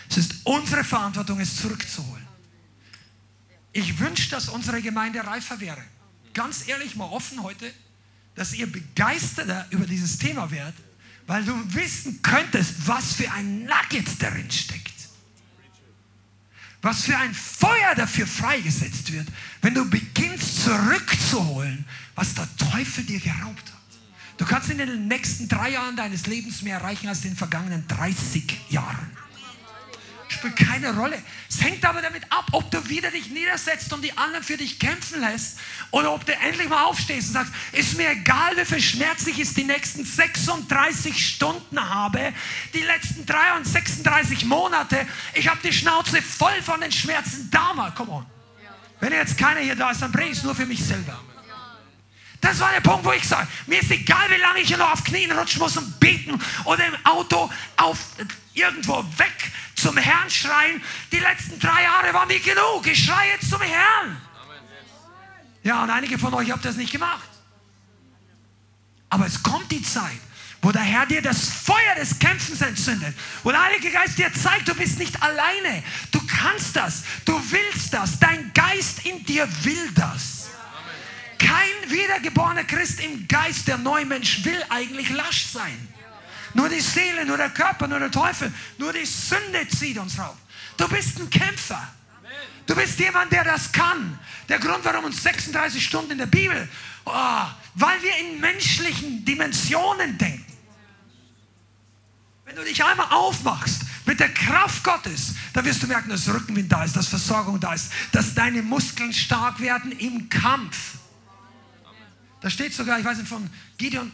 [0.09, 2.27] Es ist unsere Verantwortung, es zurückzuholen.
[3.73, 5.83] Ich wünsche, dass unsere Gemeinde reifer wäre.
[6.35, 7.71] Ganz ehrlich, mal offen heute,
[8.37, 10.77] dass ihr begeisterter über dieses Thema werdet,
[11.27, 14.98] weil du wissen könntest, was für ein Nugget darin steckt.
[16.81, 19.27] Was für ein Feuer dafür freigesetzt wird,
[19.63, 21.85] wenn du beginnst zurückzuholen,
[22.15, 23.79] was der Teufel dir geraubt hat.
[24.37, 27.87] Du kannst in den nächsten drei Jahren deines Lebens mehr erreichen als in den vergangenen
[27.89, 29.11] 30 Jahren.
[30.39, 31.21] Spielt keine Rolle.
[31.49, 34.79] Es hängt aber damit ab, ob du wieder dich niedersetzt und die anderen für dich
[34.79, 35.59] kämpfen lässt
[35.91, 39.41] oder ob du endlich mal aufstehst und sagst, ist mir egal, wie viel Schmerz ich
[39.41, 42.33] es die nächsten 36 Stunden habe,
[42.73, 45.07] die letzten 36 Monate.
[45.35, 47.97] Ich habe die Schnauze voll von den Schmerzen damals.
[47.97, 48.27] Come on.
[49.01, 51.19] Wenn jetzt keiner hier da ist, dann bringe ich es nur für mich selber.
[52.41, 54.93] Das war der Punkt, wo ich sage, mir ist egal, wie lange ich hier noch
[54.93, 57.99] auf Knien rutschen muss und beten oder im Auto auf
[58.55, 59.48] irgendwo weg
[59.89, 60.83] zum Herrn schreien.
[61.11, 62.87] Die letzten drei Jahre waren mir genug.
[62.87, 64.21] Ich schreie jetzt zum Herrn.
[65.63, 67.29] Ja, und einige von euch habt das nicht gemacht.
[69.09, 70.21] Aber es kommt die Zeit,
[70.61, 74.69] wo der Herr dir das Feuer des Kämpfens entzündet, wo der Heilige Geist dir zeigt,
[74.69, 79.91] du bist nicht alleine, du kannst das, du willst das, dein Geist in dir will
[79.95, 80.51] das.
[81.39, 85.89] Kein wiedergeborener Christ im Geist, der Neumensch, will eigentlich lasch sein.
[86.55, 90.37] Nur die Seele, nur der Körper, nur der Teufel, nur die Sünde zieht uns rauf.
[90.77, 91.89] Du bist ein Kämpfer.
[92.67, 94.19] Du bist jemand, der das kann.
[94.49, 96.69] Der Grund, warum uns 36 Stunden in der Bibel,
[97.05, 100.45] oh, weil wir in menschlichen Dimensionen denken.
[102.45, 106.71] Wenn du dich einmal aufmachst mit der Kraft Gottes, dann wirst du merken, dass Rückenwind
[106.73, 110.95] da ist, dass Versorgung da ist, dass deine Muskeln stark werden im Kampf.
[112.41, 114.13] Da steht sogar, ich weiß nicht, von Gideon,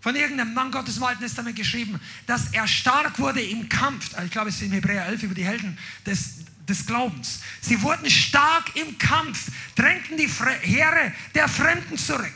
[0.00, 4.10] von irgendeinem Mann Gottes im Alten Testament geschrieben, dass er stark wurde im Kampf.
[4.24, 5.76] Ich glaube, es ist in Hebräer 11 über die Helden
[6.06, 7.40] des, des Glaubens.
[7.60, 12.34] Sie wurden stark im Kampf, drängten die Heere der Fremden zurück,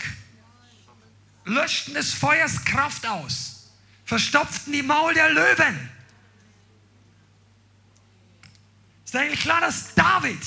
[1.45, 3.71] löschten des Feuers Kraft aus,
[4.05, 5.91] verstopften die Maul der Löwen.
[9.05, 10.41] Ist eigentlich klar, dass David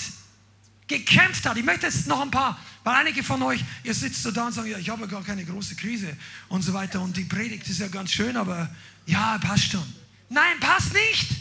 [0.87, 1.55] gekämpft hat.
[1.57, 4.53] Ich möchte jetzt noch ein paar weil einige von euch, ihr sitzt so da und
[4.53, 6.15] sagt, ja, ich habe gar keine große Krise
[6.49, 8.69] und so weiter und die Predigt ist ja ganz schön, aber
[9.07, 9.95] ja, passt schon.
[10.29, 11.31] Nein, passt nicht.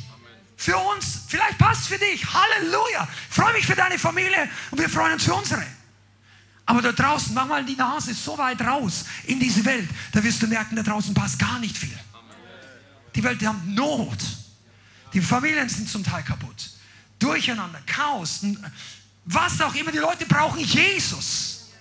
[0.56, 2.24] Für uns, vielleicht passt für dich.
[2.24, 3.06] Halleluja.
[3.28, 5.62] Ich freue mich für deine Familie und wir freuen uns für unsere.
[6.64, 10.42] Aber da draußen, mach mal die Nase so weit raus in diese Welt, da wirst
[10.42, 11.98] du merken, da draußen passt gar nicht viel.
[13.14, 14.18] Die Welt hat Not.
[15.12, 16.70] Die Familien sind zum Teil kaputt.
[17.18, 18.40] Durcheinander, Chaos,
[19.24, 19.92] was auch immer.
[19.92, 21.72] Die Leute brauchen Jesus.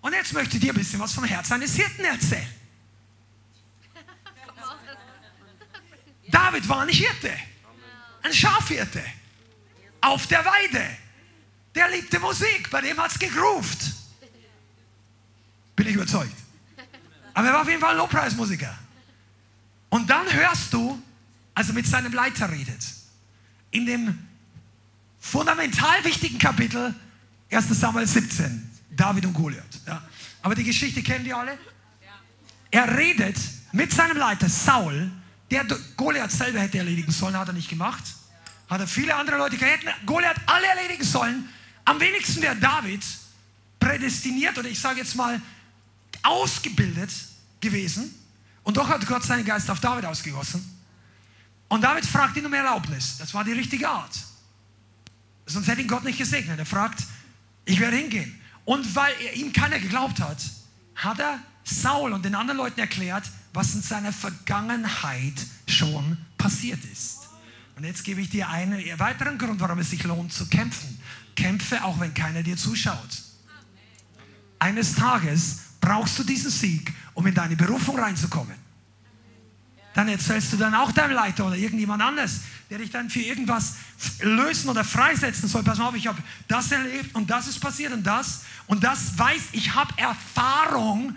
[0.00, 2.48] Und jetzt möchte ich dir ein bisschen was vom Herz eines Hirten erzählen.
[6.28, 7.32] David war nicht Hirte,
[8.22, 9.02] ein Schafhirte
[10.00, 10.84] auf der Weide.
[11.74, 13.78] Der liebte Musik, bei dem hat es gegruft.
[15.76, 16.34] Bin ich überzeugt.
[17.34, 18.76] Aber er war auf jeden Fall ein Lobpreismusiker.
[19.88, 21.02] Und dann hörst du,
[21.54, 22.84] als er mit seinem Leiter redet,
[23.70, 24.29] in dem
[25.20, 26.94] fundamental wichtigen Kapitel,
[27.50, 29.64] 1 Samuel 17, David und Goliath.
[29.86, 30.02] Ja.
[30.42, 31.58] Aber die Geschichte kennen die alle?
[32.70, 33.36] Er redet
[33.72, 35.10] mit seinem Leiter Saul,
[35.50, 35.64] der
[35.96, 38.04] Goliath selber hätte erledigen sollen, hat er nicht gemacht.
[38.68, 41.48] Hat er viele andere Leute, hätten Goliath alle erledigen sollen.
[41.84, 43.02] Am wenigsten wäre David
[43.80, 45.40] prädestiniert oder ich sage jetzt mal
[46.22, 47.10] ausgebildet,
[47.60, 48.14] gewesen.
[48.62, 50.78] Und doch hat Gott seinen Geist auf David ausgegossen.
[51.68, 53.16] Und David fragt ihn um Erlaubnis.
[53.18, 54.12] Das war die richtige Art.
[55.50, 56.58] Sonst hätte ihn Gott nicht gesegnet.
[56.58, 57.04] Er fragt,
[57.64, 58.40] ich werde hingehen.
[58.64, 60.38] Und weil ihm keiner geglaubt hat,
[60.94, 65.34] hat er Saul und den anderen Leuten erklärt, was in seiner Vergangenheit
[65.66, 67.28] schon passiert ist.
[67.76, 71.00] Und jetzt gebe ich dir einen weiteren Grund, warum es sich lohnt zu kämpfen.
[71.34, 73.22] Kämpfe, auch wenn keiner dir zuschaut.
[74.58, 78.54] Eines Tages brauchst du diesen Sieg, um in deine Berufung reinzukommen.
[79.94, 82.40] Dann erzählst du dann auch deinem Leiter oder irgendjemand anders,
[82.70, 83.74] der dich dann für irgendwas
[84.20, 85.64] lösen oder freisetzen soll.
[85.64, 89.18] Pass mal auf, ich habe das erlebt und das ist passiert und das und das
[89.18, 91.16] weiß, ich habe Erfahrung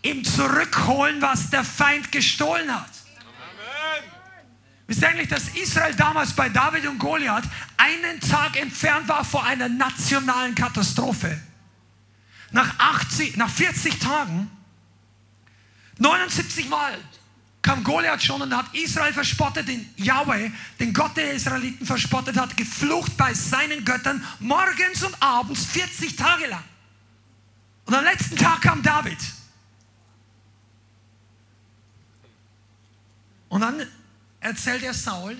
[0.00, 2.90] im Zurückholen, was der Feind gestohlen hat.
[4.86, 7.44] Wisst ihr eigentlich, dass Israel damals bei David und Goliath
[7.76, 11.38] einen Tag entfernt war vor einer nationalen Katastrophe?
[12.50, 14.50] Nach, 80, nach 40 Tagen,
[15.98, 16.98] 79 Mal
[17.62, 22.56] kam Goliath schon und hat Israel verspottet, den Yahweh, den Gott der Israeliten verspottet hat,
[22.56, 26.64] geflucht bei seinen Göttern, morgens und abends, 40 Tage lang.
[27.84, 29.18] Und am letzten Tag kam David.
[33.48, 33.84] Und dann
[34.38, 35.36] erzählt er Saul,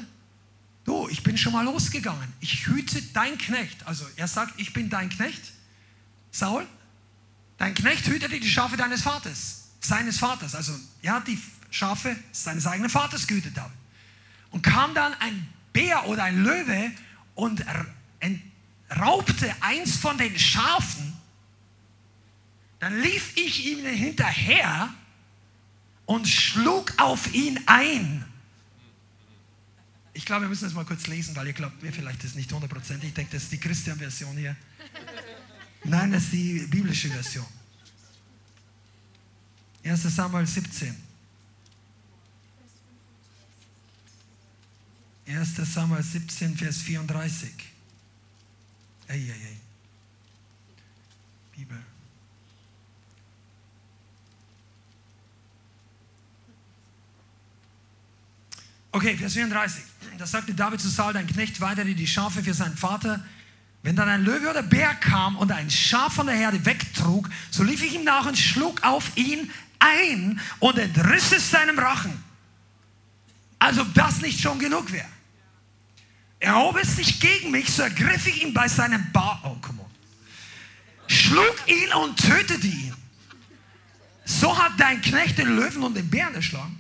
[0.85, 2.31] du, ich bin schon mal losgegangen.
[2.41, 3.87] Ich hüte dein Knecht.
[3.87, 5.53] Also er sagt, ich bin dein Knecht.
[6.33, 6.67] Saul,
[7.57, 10.55] dein Knecht hütete die Schafe deines Vaters, seines Vaters.
[10.55, 11.41] Also er hat die
[11.71, 13.57] Schafe seines eigenen Vaters gehütet.
[13.57, 13.77] David.
[14.51, 16.91] Und kam dann ein Bär oder ein Löwe
[17.35, 17.65] und
[18.99, 21.17] raubte eins von den Schafen.
[22.81, 24.93] Dann lief ich ihm hinterher
[26.07, 28.25] und schlug auf ihn ein.
[30.13, 32.53] Ich glaube, wir müssen das mal kurz lesen, weil ihr glaubt mir vielleicht das nicht
[32.53, 33.11] hundertprozentig.
[33.11, 34.57] Ich denke, das ist die Christian-Version hier.
[35.85, 37.47] Nein, das ist die biblische Version.
[39.85, 40.03] 1.
[40.03, 41.10] Samuel 17.
[45.31, 45.65] 1.
[45.65, 47.51] Samuel 17, Vers 34.
[49.09, 49.61] Ei, ei, ei.
[51.57, 51.79] Bibel.
[58.93, 59.83] Okay, Vers 34.
[60.19, 63.25] Da sagte David zu Saul, dein Knecht weiterte die Schafe für seinen Vater.
[63.83, 67.63] Wenn dann ein Löwe oder Bär kam und ein Schaf von der Herde wegtrug, so
[67.63, 72.13] lief ich ihm nach und schlug auf ihn ein und entriss es seinem Rachen.
[73.59, 75.09] Als ob das nicht schon genug wäre.
[76.41, 79.41] Erhob es sich gegen mich, so ergriff ich ihn bei seinem Bart.
[79.45, 79.91] Oh, come on.
[81.07, 82.95] Schlug ihn und tötete ihn.
[84.25, 86.79] So hat dein Knecht den Löwen und den Bären erschlagen.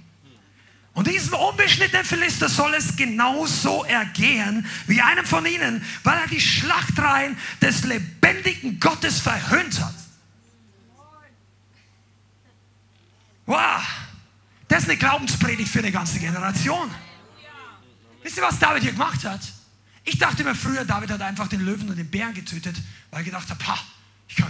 [0.94, 6.40] Und diesem unbeschnittenen Philister soll es genauso ergehen wie einem von ihnen, weil er die
[6.40, 9.94] Schlachtreihen des lebendigen Gottes verhöhnt hat.
[13.46, 13.82] Wow,
[14.68, 16.90] das ist eine Glaubenspredigt für eine ganze Generation.
[18.22, 19.40] Wisst ihr, was David hier gemacht hat?
[20.04, 22.76] Ich dachte mir früher, David hat einfach den Löwen und den Bären getötet,
[23.10, 23.78] weil er gedacht hat, ha,
[24.28, 24.46] ich kann,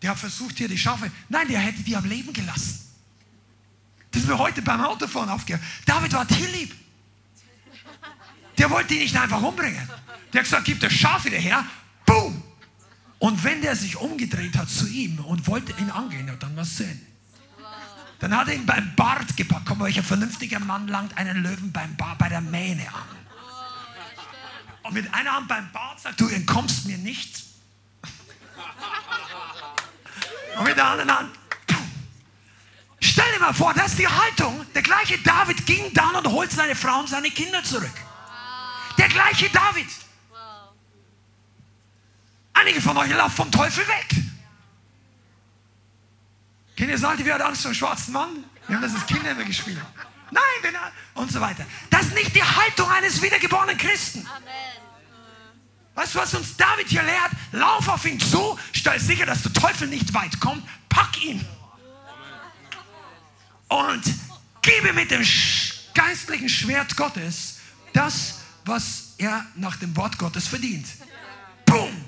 [0.00, 1.10] der hat versucht hier die Schafe.
[1.28, 2.80] Nein, der hätte die am Leben gelassen.
[4.10, 5.62] Das ist mir heute beim Autofahren aufgehört.
[5.86, 6.74] David war tierlieb.
[8.58, 9.88] Der wollte die nicht einfach umbringen.
[10.32, 11.64] Der hat gesagt, gib das Schaf wieder her.
[12.04, 12.42] Boom.
[13.18, 17.11] Und wenn der sich umgedreht hat zu ihm und wollte ihn angehen, dann zu Ende.
[18.22, 19.66] Dann hat er ihn beim Bart gepackt.
[19.66, 23.16] Komm, welcher vernünftiger Mann langt einen Löwen beim Bart, bei der Mähne an.
[24.84, 27.42] Und mit einer Hand beim Bart sagt, du entkommst mir nicht.
[30.56, 31.30] Und mit der anderen Hand,
[33.00, 34.64] Stell dir mal vor, das ist die Haltung.
[34.72, 37.90] Der gleiche David ging dann und holt seine Frau und seine Kinder zurück.
[38.96, 39.88] Der gleiche David.
[42.52, 44.31] Einige von euch laufen vom Teufel weg.
[46.76, 48.44] Kennt ihr Seite, wer hat Angst vor dem schwarzen Mann?
[48.66, 49.78] Wir haben das als Kinder immer gespielt.
[50.30, 51.66] Nein, wenn er, und so weiter.
[51.90, 54.26] Das ist nicht die Haltung eines wiedergeborenen Christen.
[54.26, 54.82] Amen.
[55.94, 57.32] Weißt du, was uns David hier lehrt?
[57.52, 61.44] Lauf auf ihn zu, stell sicher, dass der Teufel nicht weit kommt, pack ihn
[63.68, 64.02] und
[64.62, 65.26] gebe mit dem
[65.94, 67.58] geistlichen Schwert Gottes
[67.92, 70.86] das, was er nach dem Wort Gottes verdient.
[71.66, 72.04] Boom!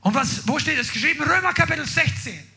[0.00, 1.22] Und was, wo steht es geschrieben?
[1.22, 2.51] Römer Kapitel 16.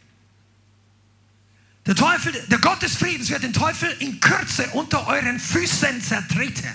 [1.85, 6.71] Der Teufel, der Gott des Friedens wird den Teufel in Kürze unter euren Füßen zertreten.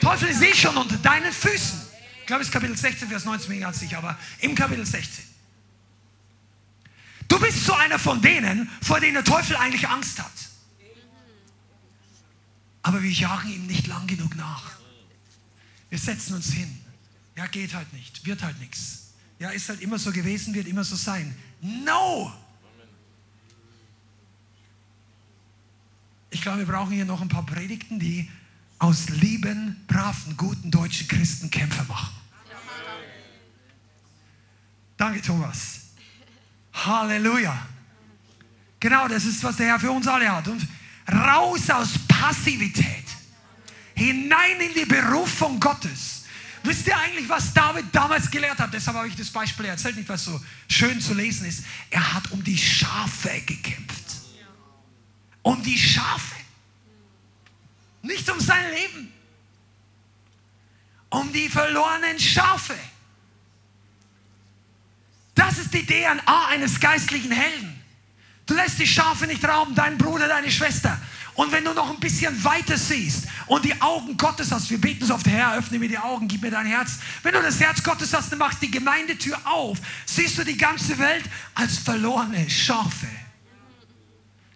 [0.00, 1.82] Teufel ist eh schon unter deinen Füßen.
[2.20, 4.86] Ich glaube, es ist Kapitel 16, Vers 19, bin ich ganz sicher, aber im Kapitel
[4.86, 5.24] 16.
[7.28, 10.32] Du bist so einer von denen, vor denen der Teufel eigentlich Angst hat.
[12.82, 14.72] Aber wir jagen ihm nicht lang genug nach.
[15.90, 16.80] Wir setzen uns hin.
[17.36, 19.08] Ja, geht halt nicht, wird halt nichts.
[19.38, 21.36] Ja, ist halt immer so gewesen, wird immer so sein.
[21.60, 22.32] No!
[26.42, 28.30] Glaube, wir brauchen hier noch ein paar Predigten, die
[28.78, 32.14] aus lieben, braven, guten deutschen Christen Kämpfer machen.
[34.96, 35.80] Danke, Thomas.
[36.72, 37.66] Halleluja.
[38.80, 40.48] Genau, das ist, was der Herr für uns alle hat.
[40.48, 40.66] Und
[41.10, 43.04] raus aus Passivität,
[43.94, 46.24] hinein in die Berufung Gottes.
[46.62, 48.74] Wisst ihr eigentlich, was David damals gelehrt hat?
[48.74, 51.64] Deshalb habe ich das Beispiel erzählt, nicht was so schön zu lesen ist.
[51.90, 54.05] Er hat um die Schafe gekämpft.
[55.46, 56.34] Um die Schafe.
[58.02, 59.12] Nicht um sein Leben.
[61.08, 62.74] Um die verlorenen Schafe.
[65.36, 67.80] Das ist die DNA eines geistlichen Helden.
[68.46, 71.00] Du lässt die Schafe nicht rauben, deinen Bruder, deine Schwester.
[71.34, 75.06] Und wenn du noch ein bisschen weiter siehst und die Augen Gottes hast, wir beten
[75.06, 76.98] so oft, Herr, öffne mir die Augen, gib mir dein Herz.
[77.22, 80.98] Wenn du das Herz Gottes hast, dann machst die Gemeindetür auf, siehst du die ganze
[80.98, 81.24] Welt
[81.54, 83.06] als verlorene Schafe.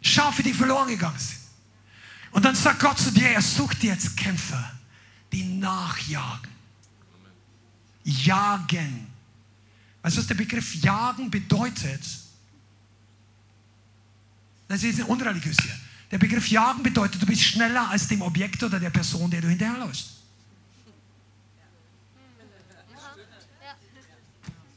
[0.02, 1.40] Schafe, die verloren gegangen sind.
[2.30, 4.72] Und dann sagt Gott zu dir, er sucht jetzt Kämpfer,
[5.32, 6.50] die nachjagen.
[8.04, 9.06] Jagen.
[10.02, 12.02] Weißt du, was der Begriff jagen bedeutet?
[14.68, 15.74] Das ist unreligiös hier.
[16.10, 19.48] Der Begriff jagen bedeutet, du bist schneller als dem Objekt oder der Person, der du
[19.48, 20.10] hinterherläufst.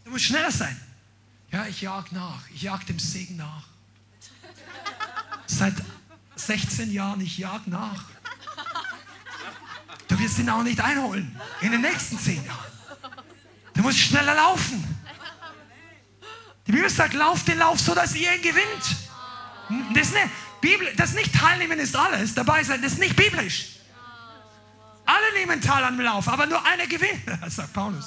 [0.04, 0.80] Du musst schneller sein.
[1.52, 2.50] Ja, ich jag nach.
[2.50, 3.73] Ich jag dem Segen nach.
[5.54, 5.76] Seit
[6.36, 8.06] 16 Jahren, ich jag nach.
[10.08, 12.72] Du wirst ihn auch nicht einholen in den nächsten 10 Jahren.
[13.76, 14.84] Du musst schneller laufen.
[16.66, 19.96] Die Bibel sagt, lauft den Lauf so, dass ihr ihn gewinnt.
[19.96, 23.78] Das eine Bibel, das nicht teilnehmen ist alles, dabei sein, das ist nicht biblisch.
[25.06, 28.06] Alle nehmen teil am Lauf, aber nur einer gewinnt, sagt Paulus.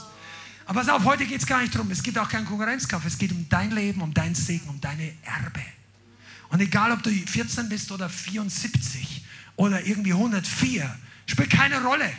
[0.65, 3.19] Aber pass auf, heute geht es gar nicht darum, es gibt auch keinen Konkurrenzkampf, es
[3.19, 5.63] geht um dein Leben, um dein Segen, um deine Erbe.
[6.51, 9.25] Und egal, ob du 14 bist oder 74
[9.57, 10.95] oder irgendwie 104,
[11.27, 12.11] spielt keine Rolle.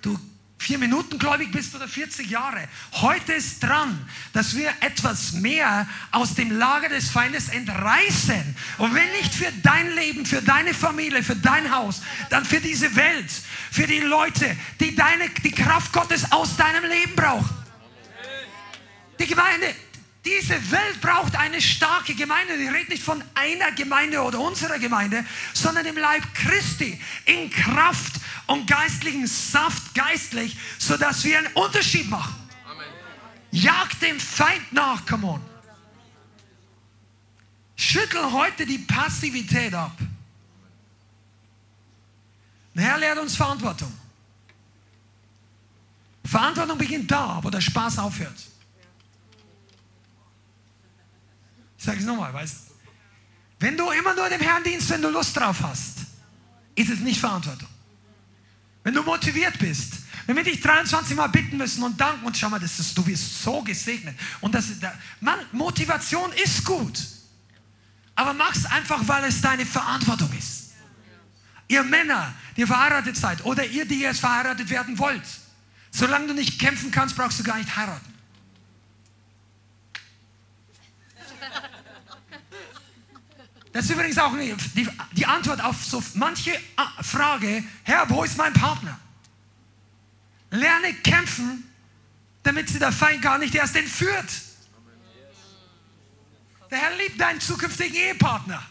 [0.00, 0.18] Du
[0.64, 2.66] vier Minuten gläubig bist oder 40 Jahre.
[2.92, 8.56] Heute ist dran, dass wir etwas mehr aus dem Lager des Feindes entreißen.
[8.78, 12.00] Und wenn nicht für dein Leben, für deine Familie, für dein Haus,
[12.30, 13.30] dann für diese Welt,
[13.70, 17.50] für die Leute, die deine, die Kraft Gottes aus deinem Leben brauchen.
[19.20, 19.66] Die Gemeinde,
[20.24, 22.54] diese Welt braucht eine starke Gemeinde.
[22.54, 28.14] Ich rede nicht von einer Gemeinde oder unserer Gemeinde, sondern im Leib Christi, in Kraft
[28.46, 32.34] und geistlichen Saft, geistlich, sodass wir einen Unterschied machen.
[32.66, 32.86] Amen.
[33.50, 35.40] Jagt dem Feind nach, come on.
[37.76, 39.96] Schüttel heute die Passivität ab.
[42.74, 43.92] Der Herr lehrt uns Verantwortung.
[46.24, 48.53] Verantwortung beginnt da, wo der Spaß aufhört.
[51.84, 52.64] Sage es nochmal, weißt
[53.60, 55.98] wenn du immer nur dem Herrn dienst, wenn du Lust drauf hast,
[56.74, 57.68] ist es nicht Verantwortung.
[58.82, 59.94] Wenn du motiviert bist,
[60.26, 63.06] wenn wir dich 23 Mal bitten müssen und danken und schau mal, das ist, du
[63.06, 64.16] wirst so gesegnet.
[64.40, 64.66] Und das,
[65.20, 66.98] Mann, Motivation ist gut.
[68.14, 70.72] Aber mach's einfach, weil es deine Verantwortung ist.
[71.68, 75.24] Ihr Männer, die ihr verheiratet seid oder ihr, die jetzt verheiratet werden wollt,
[75.90, 78.13] solange du nicht kämpfen kannst, brauchst du gar nicht heiraten.
[83.74, 84.32] Das ist übrigens auch
[85.16, 89.00] die, Antwort auf so manche ah, Frage, Herr, wo ist mein Partner?
[90.52, 91.64] Lerne kämpfen,
[92.44, 94.30] damit sie der Feind gar nicht erst entführt.
[96.70, 98.62] Der Herr liebt deinen zukünftigen Ehepartner.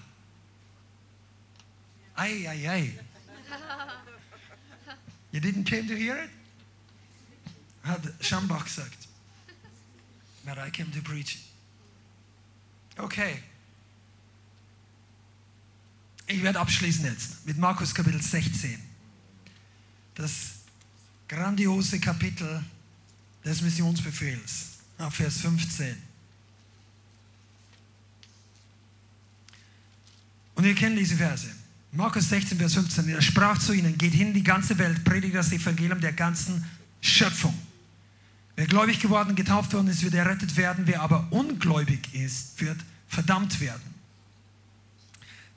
[2.15, 2.99] Ei, ei, ei.
[5.33, 6.29] You didn't came to hear it?
[7.83, 9.09] Hat Schambach gesagt.
[10.45, 11.39] But I came to preach.
[12.97, 13.43] Okay.
[16.27, 18.79] Ich werde abschließen jetzt mit Markus Kapitel 16.
[20.15, 20.31] Das
[21.27, 22.63] grandiose Kapitel
[23.43, 24.79] des Missionsbefehls,
[25.11, 25.95] Vers 15.
[30.55, 31.47] Und ihr kennt diese Verse.
[31.91, 33.09] Markus 16, Vers 15.
[33.09, 36.63] Er sprach zu ihnen: Geht hin in die ganze Welt, predigt das Evangelium der ganzen
[37.01, 37.57] Schöpfung.
[38.55, 40.87] Wer gläubig geworden, getauft worden ist, wird errettet werden.
[40.87, 42.77] Wer aber ungläubig ist, wird
[43.07, 43.81] verdammt werden.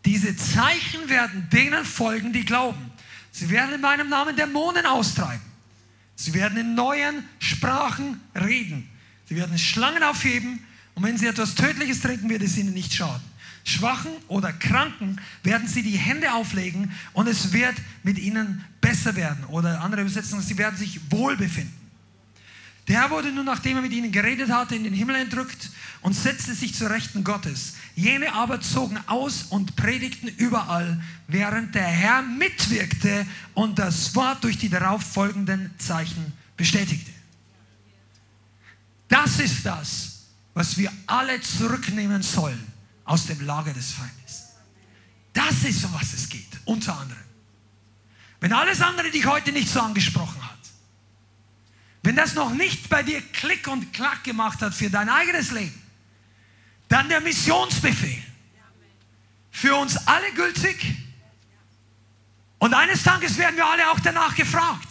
[0.07, 2.93] Diese Zeichen werden denen folgen, die glauben.
[3.33, 5.43] Sie werden in meinem Namen Dämonen austreiben.
[6.15, 8.89] Sie werden in neuen Sprachen reden.
[9.29, 10.65] Sie werden Schlangen aufheben
[10.95, 13.23] und wenn sie etwas Tödliches trinken, wird es ihnen nicht schaden.
[13.65, 17.75] Schwachen oder Kranken werden sie die Hände auflegen und es wird
[18.05, 19.45] mit ihnen besser werden.
[19.47, 21.76] Oder andere Übersetzungen, sie werden sich wohl befinden.
[22.89, 25.71] Der Herr wurde nun, nachdem er mit ihnen geredet hatte, in den Himmel entrückt
[26.03, 27.75] und setzte sich zur Rechten Gottes.
[27.97, 34.59] Jene aber zogen aus und predigten überall, während der Herr mitwirkte und das Wort durch
[34.59, 37.11] die darauf folgenden Zeichen bestätigte.
[39.09, 42.67] Das ist das, was wir alle zurücknehmen sollen
[43.05, 44.47] aus dem Lager des Feindes.
[45.33, 47.23] Das ist, um was es geht, unter anderem.
[48.41, 50.56] Wenn alles andere dich heute nicht so angesprochen hat,
[52.07, 55.75] wenn das noch nicht bei dir Klick und Klack gemacht hat für dein eigenes Leben,
[56.87, 58.23] dann der Missionsbefehl.
[59.51, 60.95] Für uns alle gültig.
[62.61, 64.87] Und eines Tages werden wir alle auch danach gefragt.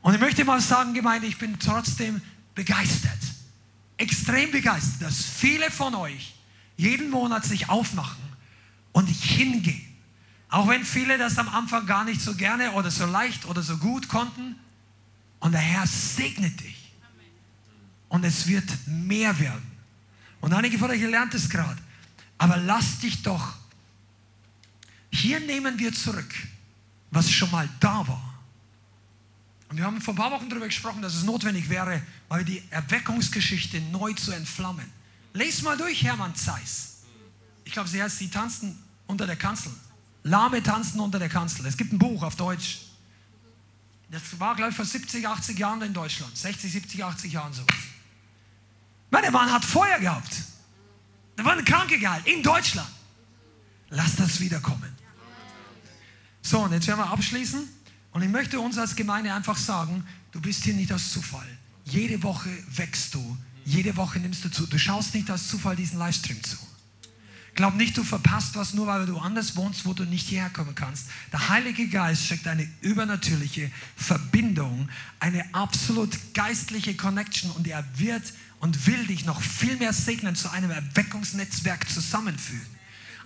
[0.00, 2.22] Und ich möchte mal sagen, Gemeinde, ich bin trotzdem
[2.54, 3.18] begeistert.
[3.96, 6.34] Extrem begeistert, dass viele von euch
[6.76, 8.22] jeden Monat sich aufmachen
[8.92, 9.92] und hingehen.
[10.50, 13.76] Auch wenn viele das am Anfang gar nicht so gerne oder so leicht oder so
[13.78, 14.54] gut konnten.
[15.44, 16.90] Und der Herr segnet dich.
[18.08, 19.70] Und es wird mehr werden.
[20.40, 21.76] Und einige von euch lernt es gerade.
[22.38, 23.54] Aber lass dich doch.
[25.10, 26.32] Hier nehmen wir zurück,
[27.10, 28.40] was schon mal da war.
[29.68, 32.00] Und wir haben vor ein paar Wochen darüber gesprochen, dass es notwendig wäre,
[32.30, 34.90] mal die Erweckungsgeschichte neu zu entflammen.
[35.34, 37.02] Lest mal durch, Hermann Zeiss.
[37.66, 39.72] Ich glaube, sie heißt, sie tanzten unter der Kanzel.
[40.22, 41.66] Lahme tanzen unter der Kanzel.
[41.66, 42.83] Es gibt ein Buch auf Deutsch.
[44.14, 46.36] Das war, glaube ich, vor 70, 80 Jahren in Deutschland.
[46.38, 47.64] 60, 70, 80 Jahren so.
[49.10, 50.36] Der Mann hat Feuer gehabt.
[51.34, 52.88] Da war eine Kranke geheilt in Deutschland.
[53.90, 54.94] Lass das wiederkommen.
[56.42, 57.68] So, und jetzt werden wir abschließen.
[58.12, 61.48] Und ich möchte uns als Gemeinde einfach sagen, du bist hier nicht aus Zufall.
[61.84, 63.36] Jede Woche wächst du.
[63.64, 64.66] Jede Woche nimmst du zu.
[64.66, 66.58] Du schaust nicht aus Zufall diesen Livestream zu.
[67.54, 70.74] Glaub nicht, du verpasst was nur, weil du anders wohnst, wo du nicht hierher kommen
[70.74, 71.06] kannst.
[71.32, 74.88] Der Heilige Geist schickt eine übernatürliche Verbindung,
[75.20, 78.24] eine absolut geistliche Connection und er wird
[78.58, 82.66] und will dich noch viel mehr segnen, zu einem Erweckungsnetzwerk zusammenführen.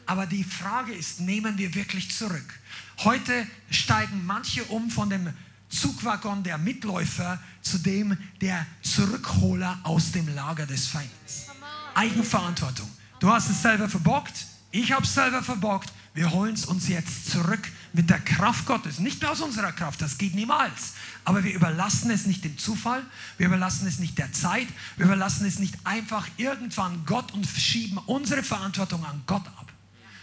[0.04, 2.58] Aber die Frage ist, nehmen wir wirklich zurück?
[2.98, 5.32] Heute steigen manche um von dem
[5.70, 11.46] Zugwaggon der Mitläufer zu dem der Zurückholer aus dem Lager des Feindes.
[11.94, 12.90] Eigenverantwortung.
[13.20, 15.92] Du hast es selber verbockt, ich habe es selber verbockt.
[16.14, 17.60] Wir holen es uns jetzt zurück
[17.92, 18.98] mit der Kraft Gottes.
[18.98, 20.94] Nicht aus unserer Kraft, das geht niemals.
[21.24, 23.04] Aber wir überlassen es nicht dem Zufall,
[23.36, 24.66] wir überlassen es nicht der Zeit,
[24.96, 29.72] wir überlassen es nicht einfach irgendwann Gott und schieben unsere Verantwortung an Gott ab.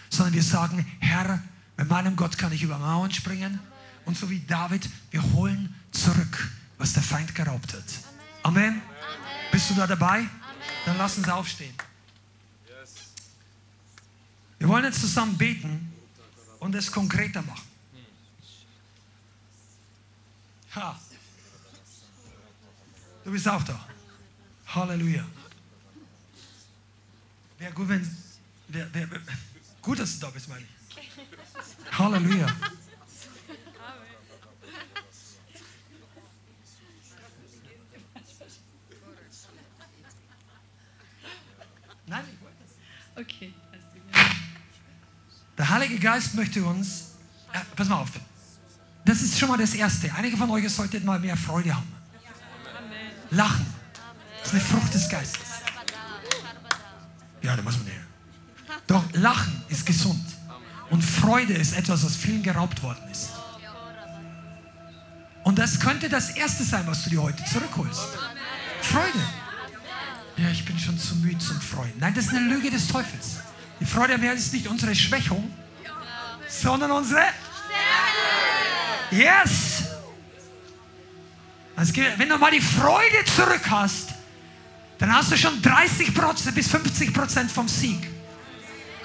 [0.09, 1.41] Sondern wir sagen, Herr,
[1.77, 3.59] mit meinem Gott kann ich über Mauern springen.
[4.05, 7.83] Und so wie David, wir holen zurück, was der Feind geraubt hat.
[8.43, 8.65] Amen.
[8.65, 8.81] Amen.
[9.51, 10.17] Bist du da dabei?
[10.17, 10.29] Amen.
[10.85, 11.73] Dann lass uns aufstehen.
[14.65, 15.93] Wir wollen jetzt zusammen beten
[16.57, 17.67] und es konkreter machen.
[20.73, 20.99] Ha.
[23.23, 23.87] Du bist auch da.
[24.65, 25.23] Halleluja.
[27.59, 28.17] Wäre gut, wenn.
[28.69, 29.21] Wär, wär, wär,
[29.83, 31.99] gut, dass du da bist, meine ich.
[31.99, 32.47] Halleluja.
[42.07, 43.23] Nein, ich wollte das.
[43.23, 43.53] Okay.
[45.57, 47.11] Der Heilige Geist möchte uns,
[47.53, 48.09] äh, pass mal auf,
[49.05, 50.11] das ist schon mal das Erste.
[50.15, 51.93] Einige von euch sollten mal mehr Freude haben.
[53.31, 53.65] Lachen.
[54.39, 55.47] Das ist eine Frucht des Geistes.
[57.41, 58.01] Ja, da muss man her.
[58.87, 60.25] Doch Lachen ist gesund.
[60.89, 63.29] Und Freude ist etwas, was vielen geraubt worden ist.
[65.43, 68.07] Und das könnte das Erste sein, was du dir heute zurückholst.
[68.81, 69.19] Freude.
[70.37, 71.93] Ja, ich bin schon zu müde zum Freuen.
[71.99, 73.37] Nein, das ist eine Lüge des Teufels.
[73.79, 75.53] Die Freude am Herrn ist nicht unsere Schwächung,
[76.47, 79.23] sondern unsere Stärke.
[79.23, 79.83] Yes!
[81.75, 84.09] Also, wenn du mal die Freude zurück hast,
[84.97, 88.09] dann hast du schon 30% bis 50% vom Sieg.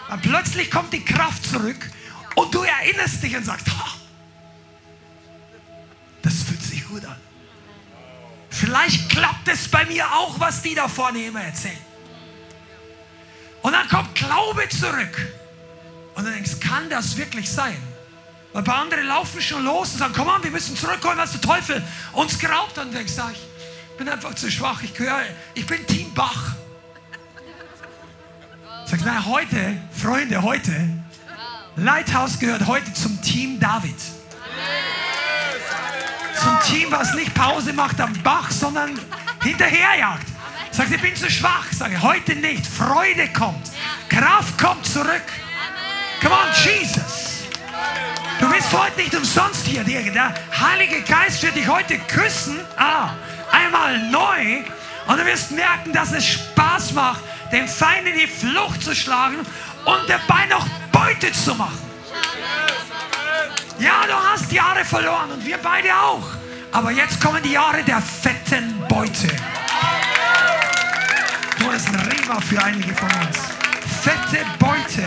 [0.09, 1.90] Dann plötzlich kommt die Kraft zurück
[2.36, 3.66] und du erinnerst dich und sagst,
[6.22, 7.16] das fühlt sich gut an.
[8.51, 11.89] Vielleicht klappt es bei mir auch, was die da vorne immer erzählen.
[13.62, 15.28] Und dann kommt Glaube zurück.
[16.14, 17.76] Und dann denkst, kann das wirklich sein?
[18.52, 21.40] Ein paar andere laufen schon los und sagen, komm an, wir müssen zurückkommen, was der
[21.40, 21.82] Teufel
[22.12, 22.86] uns geraubt hat.
[22.86, 25.22] Und denkst, sag, ich bin einfach zu schwach, ich gehöre,
[25.54, 26.54] ich bin Team Bach.
[28.86, 30.72] Sagst, nein, heute, Freunde, heute,
[31.76, 33.96] Lighthouse gehört heute zum Team David.
[36.34, 38.98] Zum Team, was nicht Pause macht am Bach, sondern
[39.42, 40.26] hinterherjagt.
[40.81, 41.66] Sagt, ich bin zu schwach.
[41.73, 42.66] Sage, heute nicht.
[42.66, 43.70] Freude kommt.
[44.09, 45.27] Kraft kommt zurück.
[46.23, 47.43] Come on, Jesus.
[48.39, 49.85] Du bist heute nicht umsonst hier.
[49.85, 52.59] Der Heilige Geist wird dich heute küssen.
[52.78, 53.11] Ah,
[53.52, 54.62] Einmal neu
[55.07, 57.20] und du wirst merken, dass es Spaß macht,
[57.52, 59.36] den Feind in die Flucht zu schlagen
[59.85, 61.78] und dabei noch Beute zu machen.
[63.78, 66.27] Ja, du hast Jahre verloren und wir beide auch.
[66.73, 69.28] Aber jetzt kommen die Jahre der fetten Beute.
[72.31, 73.39] Rema für einige von uns.
[74.02, 75.05] Fette Beute.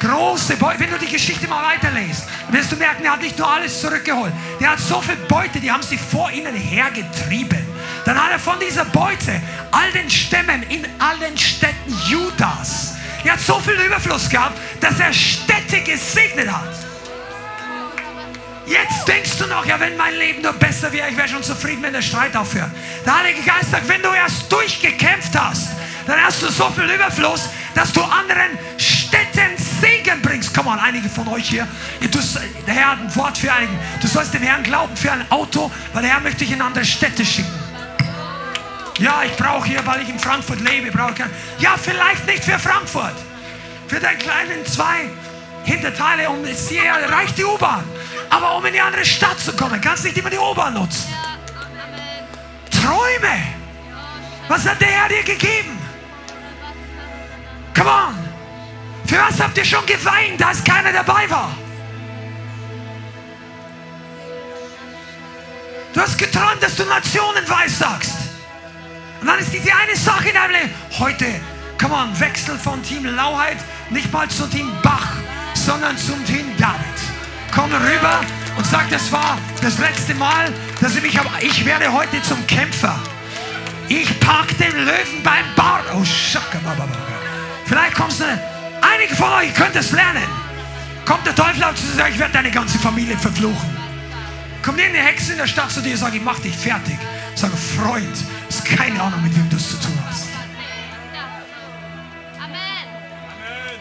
[0.00, 0.80] Große Beute.
[0.80, 4.32] Wenn du die Geschichte mal weiterliest, wirst du merken, er hat nicht nur alles zurückgeholt.
[4.60, 7.64] Der hat so viel Beute, die haben sie vor ihnen hergetrieben.
[8.04, 9.40] Dann hat er von dieser Beute
[9.70, 12.94] all den Stämmen in allen Städten Judas.
[13.24, 16.74] Er hat so viel Überfluss gehabt, dass er Städte gesegnet hat.
[18.66, 21.82] Jetzt denkst du noch, ja, wenn mein Leben nur besser wäre, ich wäre schon zufrieden,
[21.82, 22.70] wenn der Streit aufhört.
[23.04, 25.68] Der Heilige Geist sagt, wenn du erst durchgekämpft hast,
[26.06, 30.54] dann hast du so viel Überfluss, dass du anderen Städten Segen bringst.
[30.54, 31.66] Komm mal, einige von euch hier,
[32.00, 32.18] du,
[32.66, 33.72] der Herr hat ein Wort für einige.
[34.00, 36.84] Du sollst dem Herrn glauben für ein Auto, weil der Herr möchte dich in andere
[36.84, 37.52] Städte schicken.
[38.98, 41.30] Ja, ich brauche hier, weil ich in Frankfurt lebe, brauche kein.
[41.58, 43.14] Ja, vielleicht nicht für Frankfurt.
[43.88, 45.08] Für deinen kleinen zwei
[45.64, 47.84] Hinterteile um hier reicht die U-Bahn.
[48.30, 51.12] Aber um in die andere Stadt zu kommen, kannst du nicht immer die U-Bahn nutzen.
[52.70, 53.42] Träume.
[54.48, 55.83] Was hat der Herr dir gegeben?
[57.74, 58.14] Come on.
[59.06, 61.54] Für was habt ihr schon geweint, als keiner dabei war?
[65.92, 68.14] Du hast geträumt, dass du Nationen weissagst.
[69.20, 70.70] Und dann ist diese eine Sache in deinem Leben.
[70.98, 71.40] Heute,
[71.80, 73.58] come on, Wechsel von Team Lauheit
[73.90, 75.12] nicht mal zum Team Bach,
[75.54, 76.78] sondern zum Team David.
[77.54, 78.20] Komm rüber
[78.56, 81.28] und sag, das war das letzte Mal, dass ich mich habe.
[81.40, 82.98] Ich werde heute zum Kämpfer.
[83.88, 85.84] Ich pack den Löwen beim Bart.
[85.94, 86.58] Oh, Schacke.
[87.66, 90.22] Vielleicht kommst du, einige von euch könnt es lernen.
[91.04, 93.76] Kommt der Teufel auf zu sagen, ich werde deine ganze Familie verfluchen.
[94.62, 96.96] Kommt irgendeine Hexe in der Stadt zu dir und sagt, ich mach dich fertig.
[97.34, 98.16] Sag, Freund,
[98.48, 100.28] ist keine Ahnung, mit wem du es zu tun hast.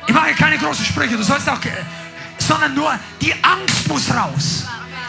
[0.05, 1.60] Ich mache keine großen Sprüche, du sollst auch,
[2.38, 4.65] sondern nur die Angst muss raus.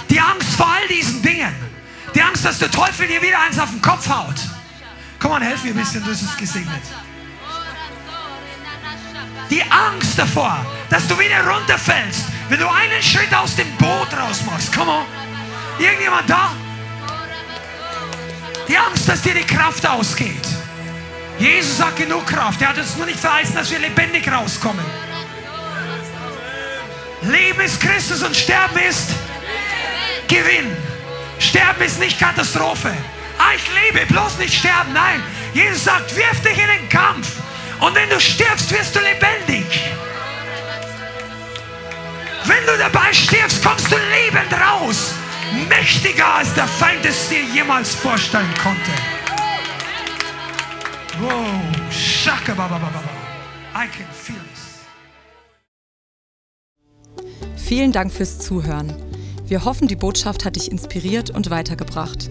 [0.09, 1.53] Die Angst vor all diesen Dingen.
[2.15, 4.37] Die Angst, dass der Teufel dir wieder eins auf den Kopf haut.
[5.19, 6.83] Komm mal, helf mir ein bisschen, du bist gesegnet.
[9.51, 14.43] Die Angst davor, dass du wieder runterfällst, wenn du einen Schritt aus dem Boot raus
[14.47, 14.73] machst.
[14.75, 15.05] Komm on.
[15.79, 16.53] Irgendjemand da?
[18.69, 20.47] Die Angst, dass dir die Kraft ausgeht.
[21.39, 22.63] Jesus hat genug Kraft.
[22.63, 24.85] Er hat uns nur nicht verheißen, dass wir lebendig rauskommen.
[27.23, 29.11] Leben ist Christus und Sterben ist
[30.29, 30.77] Gewinn.
[31.39, 32.93] Sterben ist nicht Katastrophe.
[33.39, 34.93] Ah, ich lebe, bloß nicht sterben.
[34.93, 35.23] Nein,
[35.53, 37.29] Jesus sagt, wirf dich in den Kampf.
[37.85, 39.67] Und wenn du stirbst, wirst du lebendig.
[42.47, 45.13] Wenn du dabei stirbst, kommst du lebend raus.
[45.69, 48.91] Mächtiger als der Feind es dir jemals vorstellen konnte.
[51.21, 51.61] Wow,
[51.93, 52.53] shaka.
[52.53, 54.43] I can feel it.
[57.57, 58.95] Vielen Dank fürs Zuhören.
[59.47, 62.31] Wir hoffen, die Botschaft hat dich inspiriert und weitergebracht.